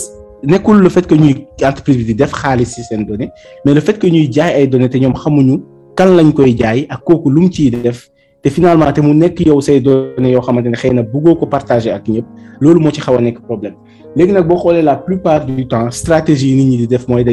[0.47, 3.31] le fait que ñuy entreprise bi di def xaalis ci seen données
[3.65, 5.63] mais le fait que ñuy jaay ay données te ñoom xamuñu
[5.97, 8.11] kan lañ koy jaay ak kooku lu mu ciy def
[8.51, 11.93] finalement te mu nekk yow say données yoo xamante ne xëy na bëggoo ko partager
[11.93, 12.27] ak ñëpp
[12.61, 13.75] loolu moo ci xaw a nekk problème.
[14.17, 17.25] Léegi nag boo la plupart du temps stratégie yi nit ñi di def mooy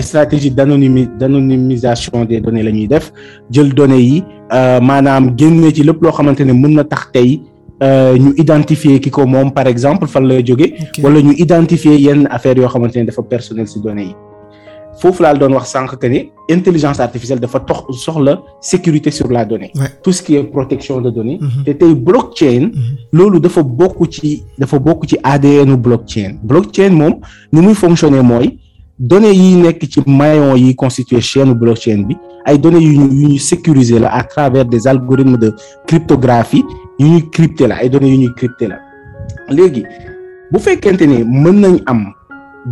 [0.00, 3.12] stratégie d'anonymi d'anonymisation des données la ñuy def
[3.50, 6.52] jël données yi maanaam génne ci lépp loo xamante ne
[7.80, 12.58] ñu identifier ki ko moom par exemple fan la jóge wala ñu identifier yenn affaires
[12.62, 14.14] yoo xamante ne dafa personnel ci données yi.
[15.00, 16.18] Foofu laa doon wax sànq que ne
[16.48, 19.70] intelligence artificielle dafa tox soxla sécurité sur la donnée.
[20.02, 21.38] Tout ce qui est protection de données.
[21.64, 22.70] Te tey blockchain
[23.12, 26.38] loolu dafa bokk ci dafa bokk ci ADN blockchain.
[26.42, 27.20] Blockchain moom
[27.52, 28.58] ni muy fonctionner mooy
[28.98, 33.28] données yi nekk ci maillon yi constitué chaîne blockchain bi ay données yu ñu yu
[33.28, 35.54] ñu sécuriser la à travers des algorithmes de
[35.86, 36.64] cryptographie
[36.98, 38.78] yu crypté la ay données yu ñuy crypté la.
[39.48, 39.84] Léegi
[40.50, 42.12] bu fekkente ne mën nañ am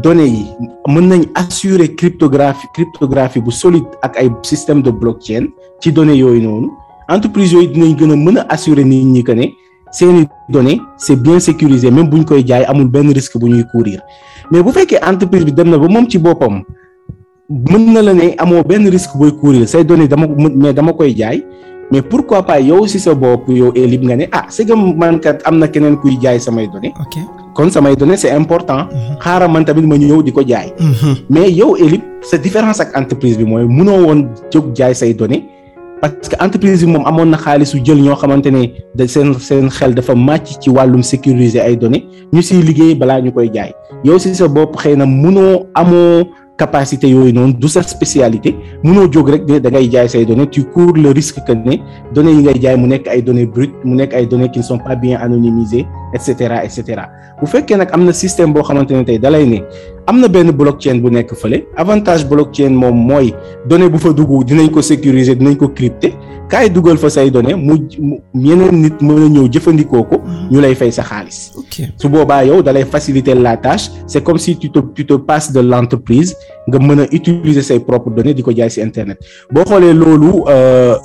[0.03, 0.47] données yi
[0.89, 5.47] mën nañ assurer cryptographie cryptographie bu solide ak ay système de blockchain
[5.81, 6.69] ci données yooyu noonu
[7.09, 11.39] entreprise yooyu dinañ gën a mën a assurer nit ñi que ne données c'est bien
[11.41, 14.03] sécurisé même bu ñu koy jaay amul benn risque bu ñuy courir.
[14.51, 16.63] Mais bu fekkee entreprise bi dem na ba moom ci boppam
[17.49, 21.15] mën na la ne amoo benn risque booy courir say données dama mais dama koy
[21.17, 21.43] jaay
[21.91, 25.21] mais pourquoi pas yow si sa bopp yow élib nga ne ah c'est que man
[25.21, 26.93] kat am na keneen kuy jaay samay données.
[27.01, 27.15] ok
[27.55, 28.87] kon samay données c'est important.
[29.23, 30.73] xaaral man tamit ma ñëw di ko jaay.
[31.31, 35.45] mais yow élib sa différence ak entreprise bi mooy mënoo woon jóg jaay say données
[36.01, 39.71] parce que entreprise bi moom amoon na xaalisu jël ñoo xamante ne da seen seen
[39.71, 43.73] xel dafa màcc ci wàllum sécuriser ay données ñu siy liggéey balaa ñu koy jaay
[44.05, 45.05] yow si sa bopp xëy na
[45.75, 46.25] amoo.
[46.57, 48.57] Capacité yooyu noonu du sa spécialité.
[48.83, 51.77] Mënoo jóg rek ne da ngay jaay say données tu cours le risque que ne
[52.15, 54.79] données yi ngay jaay mu nekk ay données brutes mu ay données qui ne sont
[54.79, 57.09] pas bien anonymisées et cetera et cetera.
[57.41, 59.63] Bu fekkee nag am système boo xamante ne dalay
[60.07, 61.65] am na benn blockchain bu nekk fële.
[61.77, 63.35] Avantage blockchain moom mooy
[63.69, 66.13] données bu fa dugg dinañ ko sécuriser dinañ ko crypter.
[66.49, 67.75] Kaay dugal fa say données mu
[68.35, 70.17] yeneen nit mën a ñëw jëfandikoo ko
[70.51, 71.51] ñu lay fay sa xaalis.
[71.97, 73.91] Su boobaa yow dalay faciliter la tâche.
[74.07, 76.37] C'est comme si tu te tu te passes de l'entreprise
[76.69, 79.19] nga mën a utiliser say propres données di ko jaay ci internet.
[79.51, 80.45] Boo xoolee loolu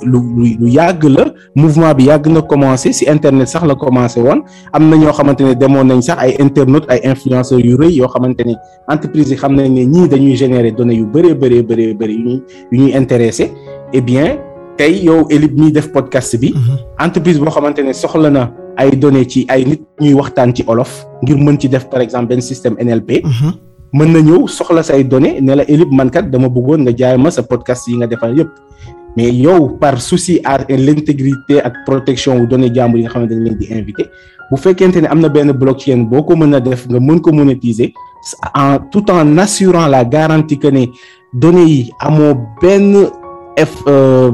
[0.04, 0.18] lu
[0.60, 1.34] lu yàgg la.
[1.56, 4.42] Mouvement bi yàgg na commencer ci internet sax la commencer woon.
[4.72, 8.06] Am na ñoo xamante ne demoon nañ sax ay internautes ay influenceurs yu rëy yoo
[8.08, 8.54] xamante ne
[8.92, 12.24] entreprise yi xam nañ ne ñii dañuy générer données yu bëree bëree bëree bëri yu
[12.24, 13.52] ñuy yu ñuy intéressé
[13.92, 14.38] eh bien
[14.76, 16.54] tey yow Elib miy def podcast bi
[16.98, 21.06] entreprise boo xamante ne soxla na ay données ci ay nit ñuy waxtaan ci olof
[21.22, 23.22] ngir mën ci def par exemple benn système NLP
[23.92, 27.16] mën na ñëw soxla say données ne la Elib man kat dama bëggoon nga jaay
[27.18, 28.48] ma sa podcast yi nga defal yépp.
[29.14, 33.44] Mais yow par souci à l'intégrité ak protection wu données jàmbur yi nga xamante ne
[33.44, 34.06] leen di invité
[34.50, 37.30] bu fekkente ne am na benn blockchain boo ko mën a def nga mën ko
[37.32, 37.92] monétiser
[38.54, 40.86] en tout en assurant la garantie que ne
[41.32, 43.06] données yi amoo benn
[43.56, 43.72] f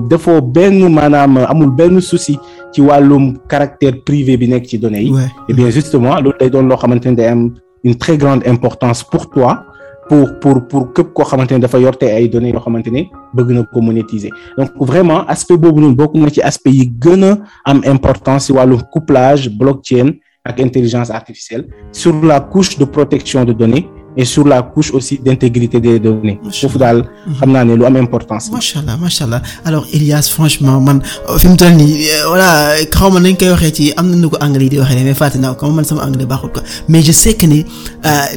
[0.09, 2.39] defoo benn maanaam amul benn souci
[2.73, 5.13] ci wàllum caractère privé bi nekk ci données yi.
[5.49, 9.03] Et bien justement loolu day doon loo xamante ne day am une très grande importance
[9.03, 9.65] pour toi
[10.09, 13.03] pour pour pour képp koo xamante ne dafa yorte ay données yoo xamante ne
[13.35, 14.31] bëgg na ko monétiser.
[14.57, 18.53] Donc vraiment aspect boobu noonu bokk na ci aspect yi gën a am importance ci
[18.53, 20.13] wàllum couplage blockchain
[20.49, 23.87] ak intelligence artificielle sur la couche de protection de données
[24.21, 26.41] et sur la couche aussi d'intégrité des données.
[26.61, 26.99] Foofu daal
[27.39, 30.99] xam naa ne lu am importance macha allah macha allah alors Elias franchement man
[31.41, 31.95] fi mu toll nii
[32.31, 32.49] voilà
[32.97, 35.19] xaw ma nañ koy waxee ci am na nu ko anglais yi di waxee mais
[35.23, 37.61] fàtte naa ko man sama anglais baaxul ko mais je sais que ni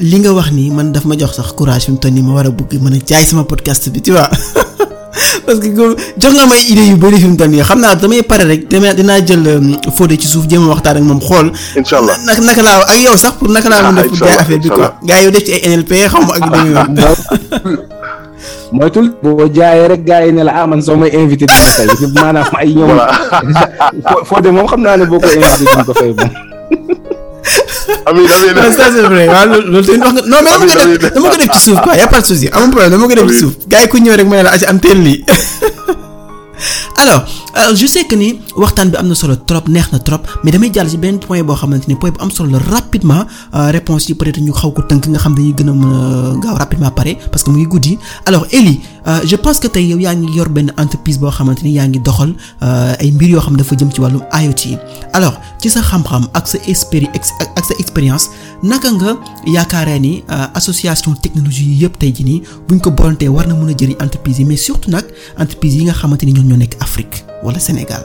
[0.09, 2.33] li nga wax nii man daf ma jox sax courage fi mu toll nii ma
[2.37, 4.29] war a bëgg mën a jaay sama podcast bi tu vois
[5.45, 5.69] parce que
[6.17, 8.67] jox nga may idée yu bëri fi mu toll nii xam naa damay pare rek
[8.69, 9.43] damay dinaa jël
[9.95, 11.51] Fodé ci suuf jéem a waxtaan ak moom xool.
[11.75, 14.37] incha allah naka naka laa ak yow sax pour naka laa mën a def jaay
[14.39, 14.95] affaire bi quoi.
[15.03, 16.43] gars yow def ci ay NLP xaw ma ak
[18.71, 21.45] moytul boo jaayee rek gars yi ne la ah man soo may invité
[22.15, 22.99] maanaam ay ñoom.
[24.29, 26.31] Fodé moom xam naa ne boo ko invité duñ ko fay moom.
[28.05, 29.27] amiin amiin non ça c'est vrai.
[29.27, 31.59] Waaw loolu loolu tamit wax nga non mais dama ko def dama ko def ci
[31.65, 31.95] suuf quoi.
[31.95, 32.47] Y a pas de souci.
[32.51, 34.51] Amul problème dama ko def ci suuf gars yi ku ñëw rek ma ne la
[34.69, 35.23] am teel lii
[37.01, 37.25] alors
[37.57, 40.51] euh, je sais que ni waxtaan bi am na solo trop neex na trop mais
[40.51, 43.25] damay jàll ci benn point boo xamante ni point bu am solo rapidement
[43.55, 46.39] euh, réponse yi peut-être ñu xaw ko tënk nga xam dañuy gën a mën a
[46.39, 47.97] gaaw rapidement pare parce que mu ngi guddi.
[48.27, 51.63] Alors Eli euh, je pense que tey yow yaa ngi yor benn entreprise boo xamante
[51.63, 54.21] ni yaa ngi doxal ay mbir yoo xam dafa jëm ci wàllum
[55.13, 57.07] alors ci sa xam-xam ak sa expéri
[57.79, 58.29] expérience
[58.63, 60.23] naka nga yaakaaree ni
[60.55, 62.91] association technologie yi yëpp tey nii buñ ko
[64.37, 65.05] yi mais surtout nag
[65.37, 66.33] entreprise yi nga xamante ni
[66.79, 68.03] Afrique wala Sénégal.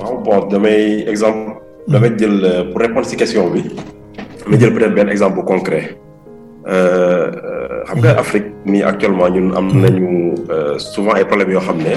[0.00, 0.64] waaw bon
[1.06, 1.52] exemple.
[2.72, 3.52] pour répondre question.
[4.46, 5.96] Damay jël peut-être benn exemple concret.
[7.86, 10.34] xam nga Afrique nii actuellement ñun am nañu
[10.78, 11.94] souvent ay problèmes yoo xam ne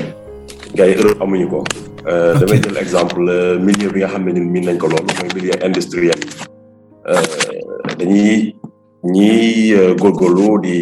[0.76, 1.64] gars yi Europe amuñu ko.
[2.06, 3.22] damay jël exemple
[3.62, 6.20] milieu bi nga xam ne ñun miin nañ ko loolu mooy milieu industriel.
[7.98, 8.56] dañuy
[9.04, 10.76] ñiy góorgóorlu di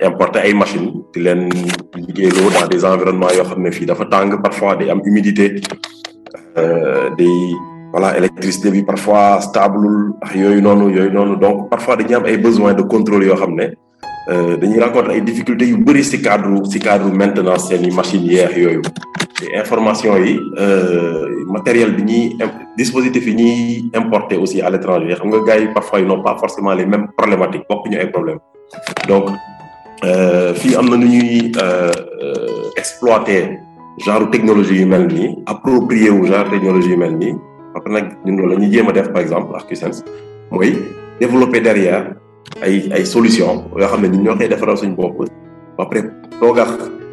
[0.00, 1.48] importer ay machines di leen
[1.96, 5.60] liggéeyloo dans des environnements yoo xam ne fii dafa tàng parfois day am humidité
[7.18, 7.38] day
[7.92, 11.36] voilà électricité bi parfois stable ak yooyu noonu yooyu noonu.
[11.36, 13.66] Donc parfois dañuy am ay besoins de contrôle yoo xam ne
[14.60, 18.82] dañuy rencontrer ay difficultés yu bëri ci cadre ci cadre maintenance seeni machines yeex yooyu.
[19.38, 20.38] Te information yi
[21.48, 22.36] matériel bi
[22.76, 25.14] dispositif yi ñuy importer aussi à l'étranger.
[25.14, 28.40] Xam nga gars parfois ils n'ont pas forcément les mêmes problématiques bokk ñu ay problèmes.
[29.08, 29.30] Donc
[30.54, 31.52] fii am na nu ñuy
[32.76, 33.58] exploiter
[34.04, 37.38] genre technologie yu mel nii approprier wu genre technologie yu
[37.74, 40.04] après nag ñun loolu la ñuy jéem a def par exemple ak Qsense
[40.50, 40.74] mooy
[41.20, 42.14] développer derrière
[42.62, 45.28] ay ay solutions yoo xam ne ñun ñoo koy defaral suñu bopp.
[45.78, 46.02] Après
[46.40, 46.70] toogax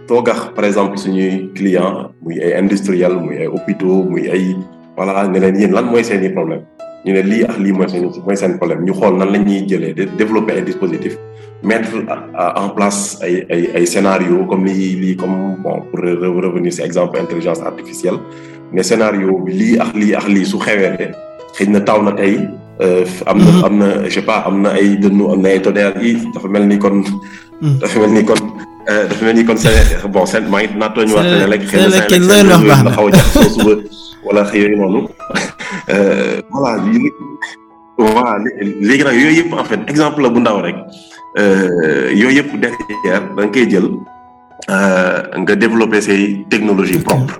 [0.07, 4.55] toogax par exemple suñuy client muy ay industriel muy ay hôpitaux muy ay
[4.97, 6.61] voilà ne leen yéen lan mooy seen i problème?
[7.05, 8.81] Ñu ne lii ak lii mooy seen mooy seen problème.
[8.85, 11.17] Ñu xool nan la ñuy jëlee développer ay dispositifs
[11.63, 11.93] mettre
[12.55, 17.19] en place ay ay ay scénario comme lii lii comme bon pour revenir ci exemple
[17.19, 18.17] intelligence artificielle
[18.73, 21.11] mais scénario bi lii ak lii ak lii su xewee
[21.57, 22.35] xëy na taw na tey
[23.25, 26.01] am na am na je sais pas am na ay dënnu am na ay tonnerre
[26.03, 27.03] yi dafa mel ni kon
[27.81, 28.41] dafa mel ni kon
[28.85, 31.79] dafa mel ni kon Séné bon Séné maa ngi naa tooñ wax Séné lekk xëy
[31.79, 33.73] na Séné lekk xaw a jax soo suba
[34.25, 35.01] wala xëy yooyu noonu
[36.51, 37.09] voilà lii
[37.97, 38.37] voilà
[38.87, 40.75] léegi nag yooyu yëpp en fait exemple la bu ndaw rek
[42.11, 43.87] yooyu yëpp derrière da nga koy jël
[45.41, 47.39] nga développer say technologie propre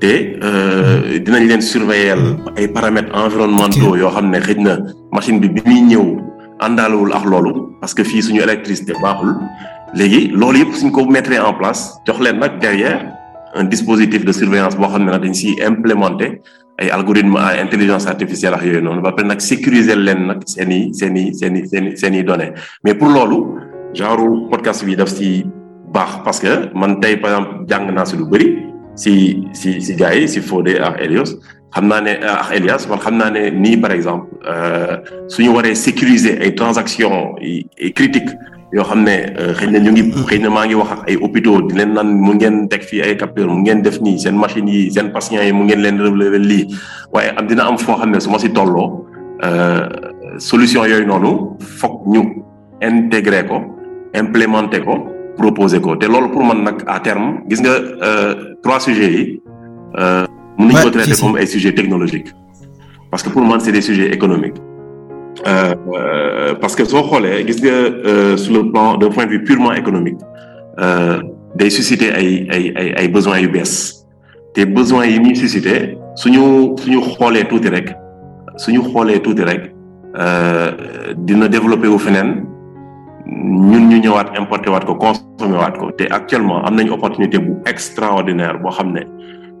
[0.00, 0.12] te
[1.24, 2.18] dinañ leen surveiller
[2.56, 4.76] ay paramètres environnementaux yoo xam ne xëj na
[5.12, 6.04] machine bi bi muy ñëw
[6.60, 9.34] àndaalewul ak loolu parce que fii suñu électricité baaxul.
[9.94, 13.00] léegi loolu yëpp suñ ko mettre en place jox leen nag derrière
[13.54, 16.40] un dispositif de surveillance boo xam ne nag dañ siy implémenter
[16.78, 20.70] ay algorithme à intelligence artificielle ak yooyu noonu ba pare nag sécuriser leen nag seen
[20.72, 22.52] i seen i seen i seen i seen i données.
[22.84, 23.38] mais pour loolu
[23.94, 25.44] genre podcast bi daf si
[25.94, 28.48] baax parce que man tey par exemple jàng naa si lu bëri
[28.96, 31.36] si si si gars si Fodé ak Elias
[31.84, 32.04] man
[33.76, 34.26] par exemple
[35.28, 38.32] suñu waree sécuriser ay transactions yi critiques
[38.72, 39.16] yoo xam ne
[39.68, 39.78] na
[40.66, 40.76] ñu
[41.06, 41.92] ay hôpitaux di leen
[43.02, 43.60] ay capteurs mu
[44.36, 46.38] machines yi patients yi mu ngeen relever
[47.68, 47.88] am su
[48.52, 49.04] tolloo
[50.38, 51.56] solution yooyu noonu
[52.06, 52.42] ñu
[52.80, 53.44] intégrer
[55.36, 55.96] proposer ko.
[55.96, 57.74] Te loolu pour man nag à terme gis nga
[58.62, 59.40] trois sujets yi
[60.58, 62.32] mën nañu ko traiter comme ay sujets technologiques.
[63.10, 64.56] Parce que pour man c'est des sujets économiques.
[65.46, 69.72] Euh, parce que soo xoolee gis nga sur le plan d'un point de vue purement
[69.72, 70.18] économique
[71.58, 73.92] day susciter ay ay ay ay besoins yu bees.
[74.54, 77.88] Te besoins yi muy susciter suñu suñu xoolee tuuti rek
[78.56, 79.62] suñu xoolee tuuti rek
[81.26, 82.30] dina développer wu feneen
[83.26, 85.90] ñun ñu ñëwaat importer waat ko consommer waat ko.
[85.92, 89.02] Te actuellement am nañu opportunité bu extraordinaire boo xam ne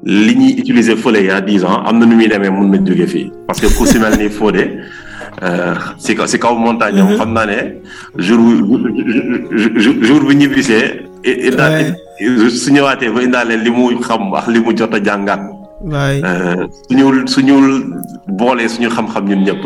[0.04, 2.68] li ñuy utiliser fële il y a dix ans am na nu muy demee mun
[2.70, 3.32] na jóge fii.
[3.46, 4.78] Parce que ku si mel ni Fodé
[5.98, 7.58] si kaw si kaw montagne am xam naa ne
[8.16, 8.38] jour
[10.02, 11.02] jour bu ñibbisee
[12.50, 15.40] su ñëwaatee ba indaale li mu xam wax li mu jot a jàngaat
[15.92, 16.18] waay
[16.88, 17.54] suñu suñu
[18.38, 19.64] boolee suñu xam-xam ñun ñëpp.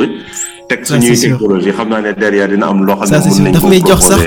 [0.71, 3.51] teg suñuy technologie xam naa ne derrière dina am loo xam ne.
[3.57, 4.21] daf may jox sax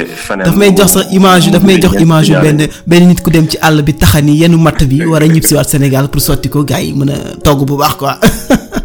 [0.48, 3.46] daf may jox sax image daf may jox image yu benn benn nit ku dem
[3.52, 6.48] ci àll bi taxani yenn matt bi war a ñib si waat Sénégal pour sotti
[6.54, 8.14] ko gars yi mën a togg bu baax quoi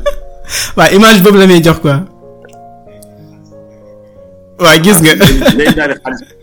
[0.77, 1.97] waaw image boobu la may jox quoi.
[4.63, 5.15] waaw gis nga.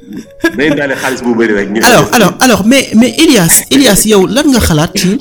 [0.05, 1.67] Day daal xaalis day daal xaalis bu bëri rek.
[1.89, 5.17] alors alors alors mais mais Elias Elias yow lan nga xalaat ci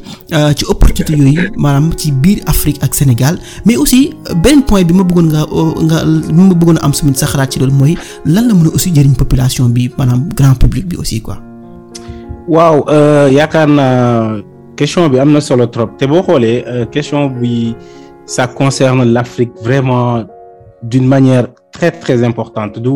[0.58, 4.12] ci opportunité yooyu maanaam ci biir Afrique ak Sénégal mais aussi
[4.42, 5.42] beneen point bi ma bëggoon nga
[5.88, 7.94] nga bi ma bëggoon a am suñu sa xalaat ci loolu mooy
[8.26, 11.38] lan la mën a aussi jëriñ population bi maanaam grand public bi aussi quoi.
[12.48, 12.76] waaw
[13.30, 14.36] yaakaar naa
[14.76, 17.74] question bi am na solo trop te boo xoolee question bi
[18.26, 20.24] ça concerne l'Afrique vraiment
[20.82, 22.90] d'une manière très très importante du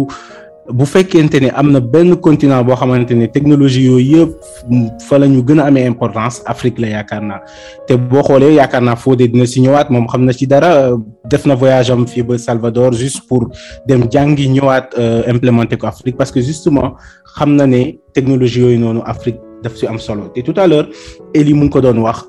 [0.70, 5.26] bu fekkente ne am na benn continent boo xamante ne technologie yooyu yëpp fa la
[5.26, 7.40] ñu gën a amee importance Afrique la yaakaar naa.
[7.86, 10.92] Te boo xoolee yaakaar naa Fodé dina si ñëwaat moom xam na ci dara.
[11.30, 13.48] Def na voyage am fii ba Salvador juste pour
[13.86, 14.94] dem jàngi ñëwaat
[15.28, 16.16] implémenter ko Afrique.
[16.16, 16.94] Parce que justement
[17.36, 20.28] xam na ne technologie yooyu noonu Afrique daf si am solo.
[20.34, 20.88] Te tout à l'heure
[21.34, 22.28] Eli mu ngi ko doon wax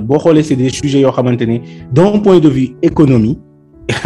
[0.00, 1.58] boo xoolee c'est des sujets yoo xamante ne
[1.92, 3.38] d'un point de vue économie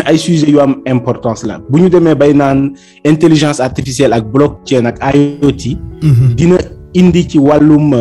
[0.07, 1.59] ay sujets yu am importance la.
[1.71, 2.73] Bu ñu demee bay naan
[3.05, 5.77] intelligence artificielle ak blockchain ak IoT.
[6.37, 6.57] dina
[6.95, 7.95] indi ci wàllum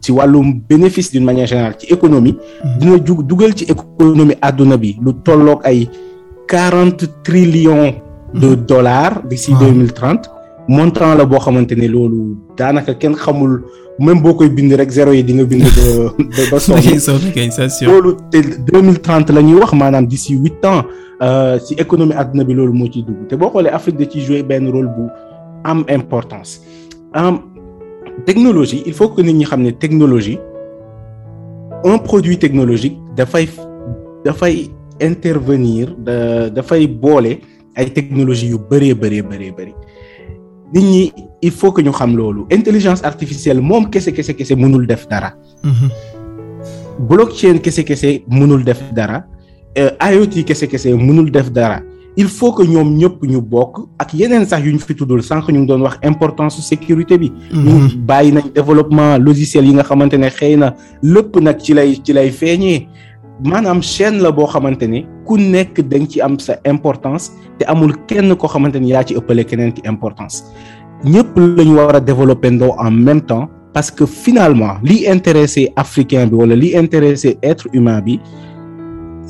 [0.00, 2.36] ci wàllum bénéfice d'une manière générale ci économie.
[2.78, 5.88] dina jug dugal ci économie àdduna bi lu tolloog ay
[6.48, 7.94] quarante trillions
[8.34, 10.28] de dollars d'ici deux mille trente.
[10.66, 13.62] Montant la boo xamante ne loolu daanaka kenn xamul
[13.98, 16.80] même boo koy bind rek zéro yi di nga bind ba ba sonn.
[17.88, 18.38] Loolu te
[18.70, 20.82] deux mille trente la ñuy wax maanaam d'ici huit ans
[21.64, 23.26] ci économie àdduna bi loolu moo ciy dugg.
[23.28, 25.08] Te boo xoolee Afrique da ciy jouer benn rôle bu
[25.64, 26.60] am importance.
[27.12, 27.40] Am
[28.26, 30.38] technologie il faut que nit ñi xam ne technologie
[31.84, 33.48] un produit technologique dafay
[34.24, 34.70] dafay
[35.00, 37.40] intervenir da dafay boole
[37.76, 39.72] ay technologie yu bëree bëree bëree bëri
[40.72, 41.12] nit ñi
[41.42, 45.34] il faut que ñu xam loolu intelligence artificielle moom kese kese kese mënul def dara.
[47.08, 49.24] blockchain kese kese mënul def dara.
[49.76, 51.80] IoT kese kese mënul def dara.
[52.16, 55.48] il faut que ñoom ñëpp ñu bokk ak yeneen sax yu ñu fi tuddul sànq
[55.50, 57.32] ñu ngi doon wax importance sécurité bi.
[57.52, 61.98] ñu bàyyi nañ développement logiciel yi nga xamante ne xëy na lépp nag ci lay
[62.04, 62.86] ci lay feeñee.
[63.42, 67.94] Maanaam chaîne la boo xamante ne ku nekk dañ ci am sa importance te amul
[68.06, 70.44] kenn koo xamante ni yaa ci ëppale keneen ki importance.
[71.04, 72.00] Ñëpp la ñu war a
[72.86, 78.00] en même temps parce que finalement li intéressé africain bi wala li intéressé être humain
[78.00, 78.20] bi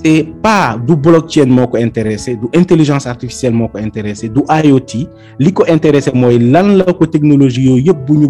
[0.04, 5.08] c'est pas du blockchain moo ko intéressé du intelligence artificielle moo ko intéressé du IoT
[5.38, 8.28] li ko intéressé mooy lan la ko technologie yooyu yëpp bu ñu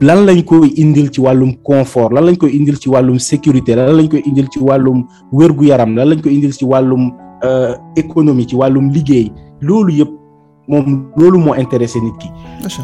[0.00, 3.96] lan lañ koy indil ci wàllum confort lan lañ koy indil ci wàllum sécurité lan
[3.96, 7.12] lañ koy indil ci wàllum wér-gu-yaram lan lañ koy indil ci wàllum
[7.96, 9.30] économie ci wàllum liggéey.
[9.60, 10.10] Loolu yëpp
[10.68, 12.28] moom loolu moo intéressé nit ki.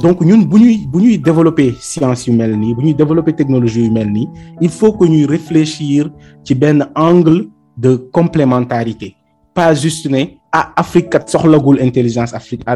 [0.03, 3.85] Donc ñun bu ñuy bu ñuy développer science yu mel nii bu ñuy développer technologie
[3.85, 4.29] yu mel nii
[4.61, 6.11] il faut que ñuy réfléchir
[6.45, 9.15] ci benn angle de complémentarité.
[9.55, 12.33] Pas juste ne ah Afrique kat soxlagul intelligence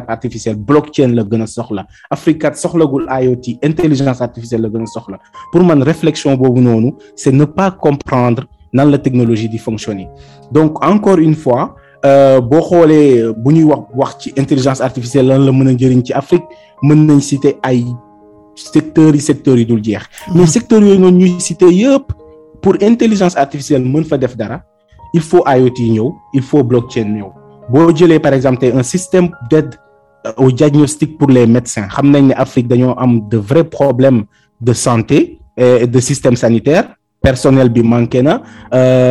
[0.08, 0.56] artificielle.
[0.56, 1.86] Blockchain la gën a soxla.
[2.10, 5.18] Afrique kat soxlagul IoT intelligence artificielle la gën a soxla.
[5.52, 10.08] Pour man réflexion boobu noonu c'est ne pas comprendre nan la technologie di fonctionner.
[10.52, 15.52] Donc encore une fois boo xoolee bu ñuy wax wax ci intelligence artificielle lan la
[15.52, 16.44] mën a njëriñ ci Afrique
[16.82, 17.84] mën nañ citer ay
[18.54, 20.02] secteurs yi secteurs yi dul jeex.
[20.34, 22.12] Mais secteurs yooyu noonu ñuy citer yëpp
[22.62, 24.62] pour intelligence artificielle mën fa def dara
[25.12, 27.30] il faut IoT ñëw il faut blockchain ñëw
[27.68, 29.74] boo jëlee par exemple tey un système d'aide
[30.36, 34.24] au diagnostic pour les médecins xam nañ ne Afrique dañoo am de vrais problèmes
[34.60, 36.96] de santé et de système sanitaire.
[37.22, 38.42] Personnel bi manqué na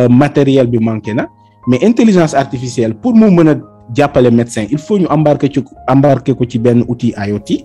[0.08, 1.26] matériel bi manqué na.
[1.66, 3.54] Mais intelligence artificielle pour mu mën a
[3.94, 7.64] jàppale médecin il faut ñu embarquer ci embarquer ko ci benn outil IoT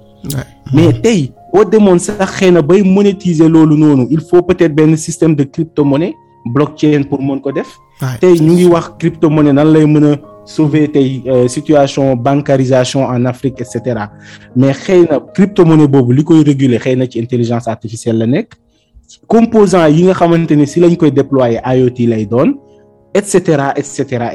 [0.74, 4.96] mais tey boo demoon sax xëy na bay monétiser loolu noonu il faut peut-être benn
[4.98, 6.14] système de crypto-monnaie
[6.46, 7.68] blockchain pour mën ko def.
[8.22, 10.16] Tey ñu ngi wax crypto-monnaie nan lay mën a
[10.46, 14.12] sauver tey situation bancarisation en Afrique et cetera.
[14.56, 18.56] Mais xëy na crypto-monnaie boobu li koy réguler xëy na intelligence artificielle la nekk.
[19.28, 19.88] Composant
[20.66, 22.54] si lañ déployer IoT lay doon
[23.14, 24.32] et cetera et cetera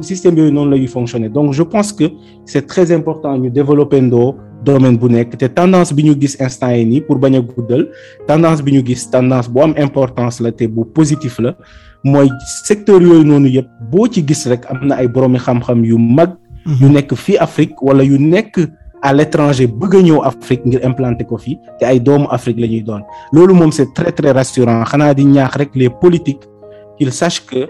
[0.00, 1.28] système yooyu noonu la ñuy fonctionner.
[1.28, 2.04] Donc je pense que
[2.46, 5.36] c'est très important ñu développer ndoo domaine bu nekk.
[5.36, 7.90] Te tendance bi pour bañ a guddal
[8.26, 10.50] tendance bi tendance bu importance la
[10.94, 11.40] positif
[12.06, 12.28] mooy
[12.66, 16.30] secteur yooyu noonu yëpp boo ci gis rek am na ay boroomi xam-xam yu mag
[16.80, 18.60] yu nekk fii Afrique wala yu nekk
[19.02, 22.66] à l'étranger bëgg a ñëw Afrique ngir implanter ko fii te ay doomu Afrique la
[22.66, 23.02] ñuy doon.
[23.32, 24.82] Loolu moom c'est très très rassurant.
[24.84, 26.44] Xanaa di ñaax rek les politiques
[26.98, 27.66] qu'ils sachent que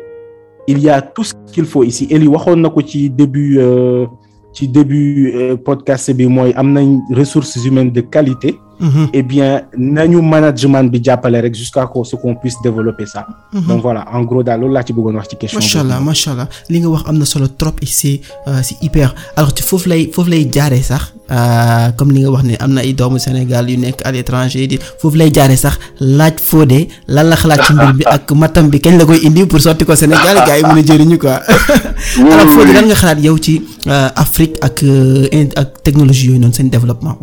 [0.69, 2.07] il y a tout ce qu'il faut ici.
[2.11, 4.07] Eli waxoon na ko ci début euh,
[4.53, 9.09] ci début euh, podcast bi mooy am nañ ressources humaines de qualité Mhm.
[9.13, 13.27] eh bien nañu management bi jàppale rek jusqu'à ce qu'on puisse développer ça
[13.69, 16.07] donc voilà en gros daal loolu laa ci bëggoon wax ci question macha allah boobu.
[16.11, 20.11] macha allah li nga wax am na solo trop euh, hyper alors ci foofu lay
[20.13, 23.71] foofu lay jaaree sax euh, comme li nga wax ne am na ay doomu Sénégal
[23.71, 27.73] yu nekk à l'étranger di foofu lay jaaree sax laaj Fodé lan la xalaat ci
[27.73, 30.65] mbir bi ak matam bi kañ la koy indi pour sotti ko Sénégal gars yi
[30.65, 31.41] mën a jëriñu quoi.
[32.33, 36.69] alors Fodé lan nga xalaat yow ci Afrique ak Inde ak technologie yooyu noonu seen
[36.69, 37.17] développement.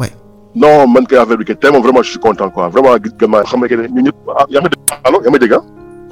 [0.55, 2.69] Non man kay affaire bi kay moom vraiment je suis content quoi.
[2.69, 5.17] Vraiment gis nga ma xam nga que ne ñun ñëpp ah yaa ngi dégg allo
[5.23, 5.63] yaa ngi dégg ah?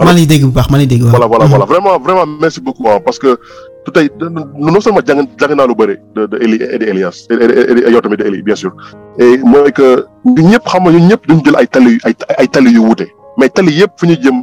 [0.06, 1.04] maa dégg bu baax maa lay dégg.
[1.04, 1.66] voilà voilà voilà.
[1.66, 3.38] Vraiment vraiment merci beaucoup ah parce que
[3.86, 4.10] tout tey
[4.58, 8.02] non seulement jàng jàng naa lu bëri de de Eli et de Elias et yow
[8.02, 8.72] tamit de Eli bien sûr.
[9.20, 12.48] Et mooy que ñun ñëpp xam nga ñun ñëpp dañu jël ay tali ay ay
[12.48, 13.08] tali yu wuute.
[13.38, 14.38] Mais tali yëpp fu ñu jëm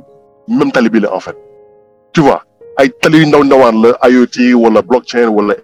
[0.49, 1.37] même tali bi la en fait.
[2.13, 2.43] Tu vois
[2.79, 5.55] ay tali yu ndaw ndawaan la IoT wala blockchain wala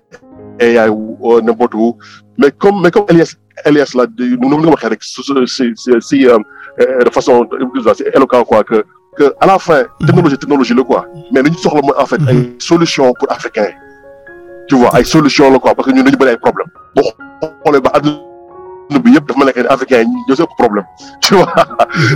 [0.60, 1.96] AI ou n'importe où
[2.38, 5.22] mais comme mais comme Elias Elias la nu nu nga waxee rek si
[5.56, 6.38] si si si euh,
[7.06, 7.46] de façon
[7.96, 8.84] c'est éloquent quoi que
[9.16, 11.06] que à la fin technologie technologie la quoi.
[11.32, 13.70] Mais li ñu soxla mooy en fait ay solution pour africains.
[13.70, 13.74] Yi
[14.68, 17.10] tu vois ay solution la quoi parce que ñun dañu bëri ay problème boo
[17.64, 18.33] xoolee ba àdduna
[18.90, 20.84] bi yëpp dafa yi ñoo ëpp problème.
[21.20, 21.52] Tu vois?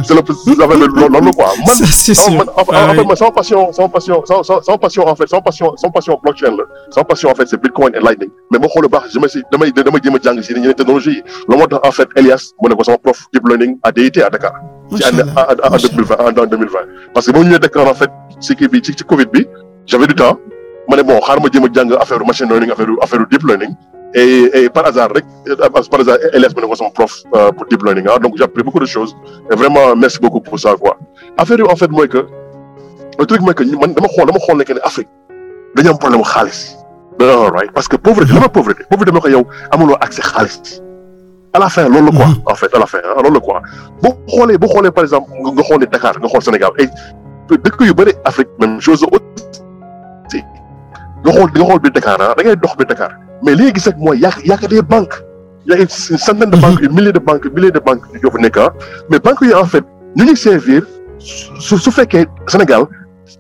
[0.05, 1.53] C'est le bi loolu quoi.
[1.65, 6.57] Man en fait sama passion sama passion sama en fait sama passion sama passion blockchain
[6.57, 6.65] la.
[6.91, 8.31] Sama passion en fait c'est Bitcoin et Lightning.
[8.51, 11.23] Mais boo xoolee baax damay si damay damay jéem a jàng si yeneen technologie yi.
[11.49, 14.19] Loolu moo tax en fait Elias mu ne ko sama prof deep learning à DIT
[14.23, 14.53] à Dakar.
[14.91, 15.25] Macha allah.
[15.37, 16.87] en en macha deux mille vingt en deux mille vingt.
[17.15, 19.47] Parce que ba mu ñëwee Dakar en fait ci kii bi ci ci Covid bi
[19.87, 20.39] j'avais du temps.
[20.89, 23.75] Ma ne bon xaaral ma jéem a jàng affaire machine learning affaire affaire deep learning
[24.15, 25.11] et et par hasard
[25.91, 28.81] par hasard ne ko sama prof euh, pour deep learning ah donc j'ai appris beaucoup
[28.81, 29.15] de choses.
[29.51, 30.97] Et vraiment merci beaucoup pour ça quoi
[31.37, 32.27] affaire en fait mooy que
[33.19, 35.09] le truc mooy que ñu- man dama xool dama xool ne que ne Afrique
[35.75, 36.77] dañu am problème xaalis.
[37.21, 37.73] Non right.
[37.73, 38.85] Parce que pauvreté la pauvreté.
[38.89, 40.81] Pauvreté que yow amuloo accès xaalis.
[41.53, 42.27] À la fin quoi.
[42.47, 43.61] En fait à la fin loolu la quoi.
[44.03, 45.29] Boo xoolee par exemple
[45.91, 46.89] Dakar xool Sénégal ay
[47.51, 49.05] dëkk yu bëri Afrique même chose
[51.29, 53.11] nga xool nga xool biir Dakar ah da ngay dox biir Dakar.
[53.45, 55.19] Mais li nga gis rek mooy yaa yaa des banques.
[55.67, 58.39] Y a une centaine de banques une milliers de banques milliers de banques yoo fa
[58.39, 58.73] nekk ah.
[59.11, 59.85] Mais banques yi en fait
[60.17, 60.83] ñu ngi servir
[61.19, 62.83] su su fekkee Sénégal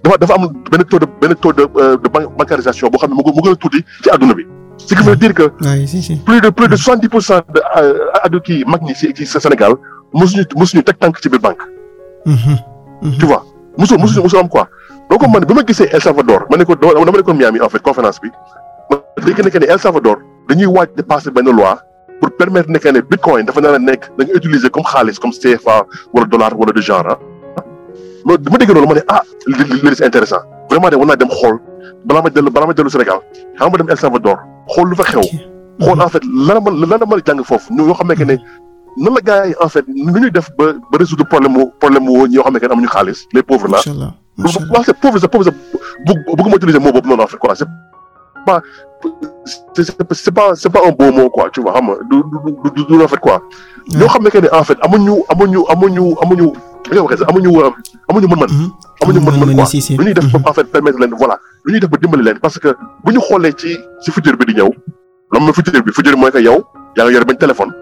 [0.05, 3.10] dafa dafa am benn taux de benn taux de euh, de ban- bancarisation boo xam
[3.10, 4.44] ne mu mu gën a tuuti ci adduna bi.
[4.77, 5.44] Ce qui veut dire que
[6.28, 7.60] plus de plus de soixante dix pour cent de
[8.23, 9.73] addu kii mag ñi ci ci Sénégal
[10.12, 11.62] mosuñu mosuñu teg tànk ci biir banque.
[12.27, 12.56] Mhm.
[13.02, 13.19] Mhm.
[13.19, 13.43] tu vois?
[14.38, 14.64] Am quoi?
[15.10, 17.68] Donc man bi ma gisee El Salvador ma ne ko dama dama nekkoon Miami en
[17.68, 18.28] fait conférence bi
[18.90, 20.18] ma dégg ne que ne El Salvador
[20.48, 21.78] dañuy waaj de passer benn loi
[22.20, 25.18] pour permettre ne que ne bitcoin dafa nar a nekk da nga utiliser comme xaalis
[25.18, 27.62] comme CFA wala dollar wala de genre ah.
[28.26, 31.16] ma ma loolu ma ne ah li li li c'est intéressant vraiment de war naa
[31.16, 31.56] dem xool
[32.05, 33.20] balaa ma dellu balaa ma dellu Sénégal
[33.59, 34.36] xam ma dem El Salvador
[34.74, 35.22] xool lu fa xew.
[35.80, 36.60] xool en fait lan
[36.90, 38.36] la lan jàng foofu xam ne que ne
[39.05, 42.05] nan la gars yi en fait nu ñuy def ba ba résoudre problème mu problème
[42.05, 43.79] mu ñoo xam ne que ne amuñu xaalis les pauvres là.
[44.37, 45.57] macha allah c'est pauvre c'est pauvre c'est
[46.07, 47.55] bu bëgguma utiliser mot boobu noonu en fait quoi.
[47.57, 47.66] C'est
[48.47, 48.61] pas
[49.75, 52.97] c'est pas c'est pas un beau mot quoi tu vois xam nga du du du
[52.97, 53.43] du en fait quoi.
[53.95, 56.47] ñoo xam ne que ne en fait amuñu amuñu amuñu amuñu
[56.91, 57.51] li nga waxee sax amuñu
[58.09, 58.51] amuñu mën-mën.
[59.03, 59.66] Amuñu mën-mën quoi.
[59.99, 61.37] lu ñuy def ba en fait permettre leen voilà.
[61.65, 62.69] Lu ñuy def ba dimbali leen parce que
[63.05, 64.70] bu ñu xoolee ci ci futur bi di ñëw
[65.33, 66.59] lan mooy futur bi futur bi mooy que yow
[66.97, 67.73] yaa ngi yor benn téléphone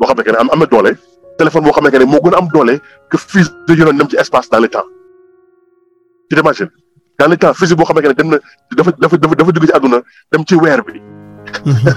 [0.00, 0.92] boo xam ne que ne am am na doole
[1.38, 4.08] téléphone boo xam ne que ne moo gën a am doole que fusée yoroon dem
[4.08, 4.84] ci espace dans le temps
[6.28, 6.70] tu t'imagines
[7.18, 8.38] dans le temps fusée boo xam ne que ne dem na
[8.76, 9.98] dafa dafa dafa dafa jóge ci àdduna
[10.32, 11.00] dem ci weer bi
[11.64, 11.94] Mhm.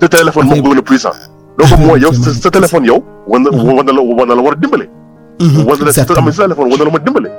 [0.00, 1.12] te téléphone moo gën a puissant
[1.58, 4.52] donc mooy yow sa téléphone yow war na war na la war na la war
[4.52, 4.88] a dimbale
[5.40, 5.66] Mhm.
[5.68, 7.30] war na la sa téléphone war na la ma dimbale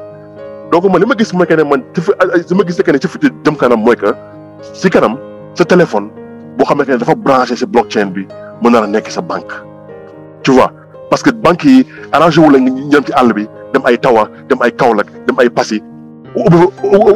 [0.72, 2.12] donc man li ma gis mooy que ne man ci fi
[2.50, 4.14] li ma gis que ne ci futur jëm kanam mooy que
[4.74, 5.18] si kanam
[5.56, 6.10] sa téléphone
[6.58, 8.28] boo xam ne dafa branché si blockchain bi
[8.62, 9.54] mën na la nekk sa banque
[10.44, 10.72] tu vois?
[11.10, 14.60] Parce que banques yi arrangé wu la ñëm ci àll bi dem ay Tawa dem
[14.62, 15.82] ay Kaolack dem ay Passy
[16.36, 16.68] ubbi fa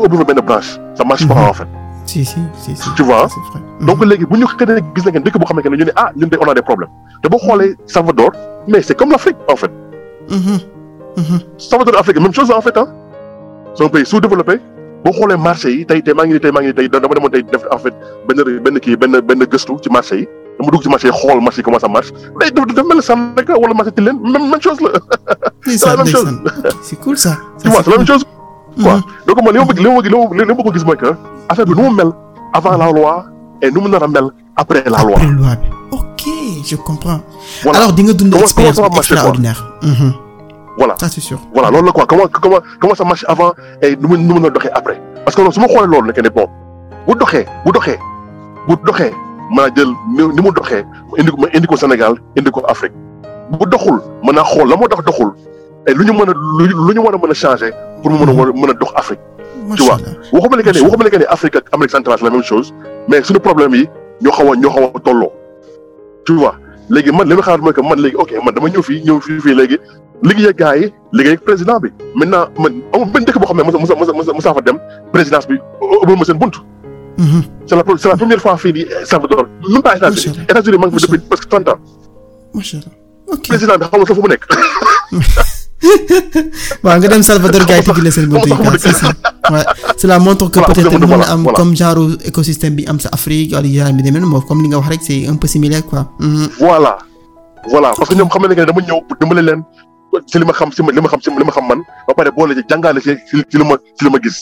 [0.06, 0.80] ubbi fa benn branche.
[0.95, 1.68] Ça marche pas en fait.
[2.06, 2.89] Si si si si.
[2.95, 3.61] Tu vois, vrai.
[3.81, 6.11] donc léegi bu ñu xëy gis na ngeen dëkk boo xam ne ñu ne ah
[6.15, 6.89] ñun de on a des problèmes.
[7.22, 8.31] Te boo xoolee Salvador
[8.68, 9.72] mais c'est comme l'Afrique en fait.
[10.30, 10.60] Mhm.
[11.18, 11.39] Mhm.
[11.57, 12.88] Salvador Afrique même chose en fait ah
[13.73, 14.60] c'est un pays sous-développé.
[15.06, 17.15] Boo xoolee marché yi tey tey maa ngi nii tey maa ngi nii tey dama
[17.15, 17.93] demoon tey def en fait
[18.27, 20.27] benn benn kii benn benn gëstu ci marché yi
[20.62, 23.02] dama dugg ci marché xool marché yi comment ça marche mais dafa dafa mel ne
[23.02, 24.90] Sandaga wala marché Tilène même même chose la
[25.78, 26.30] C'est la même chose.
[26.82, 27.38] C'est cool ça.
[27.62, 28.24] tu vois c'est la même chose
[28.82, 28.96] quoi?
[28.96, 29.02] Mhm.
[29.28, 31.10] donc man li ma bëgg li ma bëgg li ma ko gis mooy que
[31.50, 32.12] affaire bi nu mu mel
[32.54, 33.26] avant la loi
[33.62, 35.68] et nu mu nar a mel après la loi Après loi bi.
[35.92, 36.24] ok
[36.70, 37.22] je comprends.
[37.64, 37.80] Voilà.
[37.80, 39.60] alors di nga dund expérience extraordinaire?
[39.84, 40.14] Mhm.
[40.78, 41.40] voilà ça c'est sûr.
[41.54, 43.52] voilà loolu la quoi comment comment comment ça marche avant
[43.82, 45.02] et nu mu nu mu la doxee après?
[45.26, 46.48] Parce que loolu su ma xoolee loolu ne bon
[47.08, 48.00] bu doxee bu doxee
[48.68, 49.12] bu doxee
[49.52, 50.84] mën a jël ni mu doxee
[51.18, 52.94] indi ko ma indi ko Sénégal indi ko Afrique
[53.52, 55.32] bu doxul mën naa xool la moo tax doxul
[55.88, 56.34] et lu ñu mën a
[56.88, 57.72] lu ñu war a mën a changer
[58.02, 59.19] pour mu mën a war mën a dox Afrique
[59.68, 59.98] macha vois.
[60.32, 62.44] waxuma ne que ne waxuma ne que ne Afrique ak Amérique centrale c'est la même
[62.44, 62.73] chose
[63.07, 63.90] mais suñu problème yi
[64.22, 65.32] ñoo xaw a ñoo xaw a tolloo
[66.26, 66.56] tu vois
[66.90, 69.19] léegi man li ma xalaat mooy que man léegi ok man dama ñëw fii ñëw
[69.19, 69.78] fii fii léegi
[70.23, 73.57] liggéey ak gars yi liggéey ak président bi maintenant man amul benn dëkk boo xam
[73.57, 74.78] ne mos a mos a mos a fa dem
[75.11, 75.56] présidence bi
[76.02, 76.56] ubbil ma seen bunt.
[77.68, 80.38] C'est la c'est la première fois fii di Salvador même pas États-Unis.
[80.50, 81.80] États-Unis maa ngi Macha depuis presque trente ans.
[82.54, 82.94] Macha allah.
[83.34, 83.46] ok.
[83.48, 84.44] Président bi xamul sax fu mu nekk.
[86.84, 89.06] Waaw nga dem Salvador gars yi tijji la seen buntu yi quoi si si
[89.54, 89.66] ouais.
[89.98, 93.68] cela montre que peut-être mën na am comme genre écosystème bi am sa Afrique wala
[93.68, 96.02] genre bi demee moom comme li nga wax rek c'est un peu similaire quoi.
[96.20, 96.48] Mhm.
[96.60, 96.94] voilà.
[97.74, 99.62] Voilà parce que ñoom xam nañ ne dama ñëw pour dimbale leen
[100.30, 102.30] ci li ma xam ci li ma xam ci li ma xam man ba pare
[102.36, 103.12] boole ci jàngale ci
[103.50, 104.38] ci li ma ci li ma gis.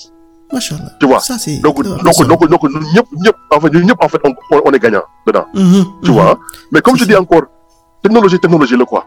[0.53, 0.91] Macha allah.
[0.99, 4.03] tu vois ça c'est donc donc donc donc ñun ñëpp ñëpp en fait ñun ñëpp
[4.03, 4.34] en fait on,
[4.65, 5.45] on est gagnant dedans.
[5.53, 6.15] Mhm, tu mhm.
[6.17, 6.39] vois
[6.71, 7.43] mais comme je dis encore
[8.03, 9.05] technologie technologie la quoi.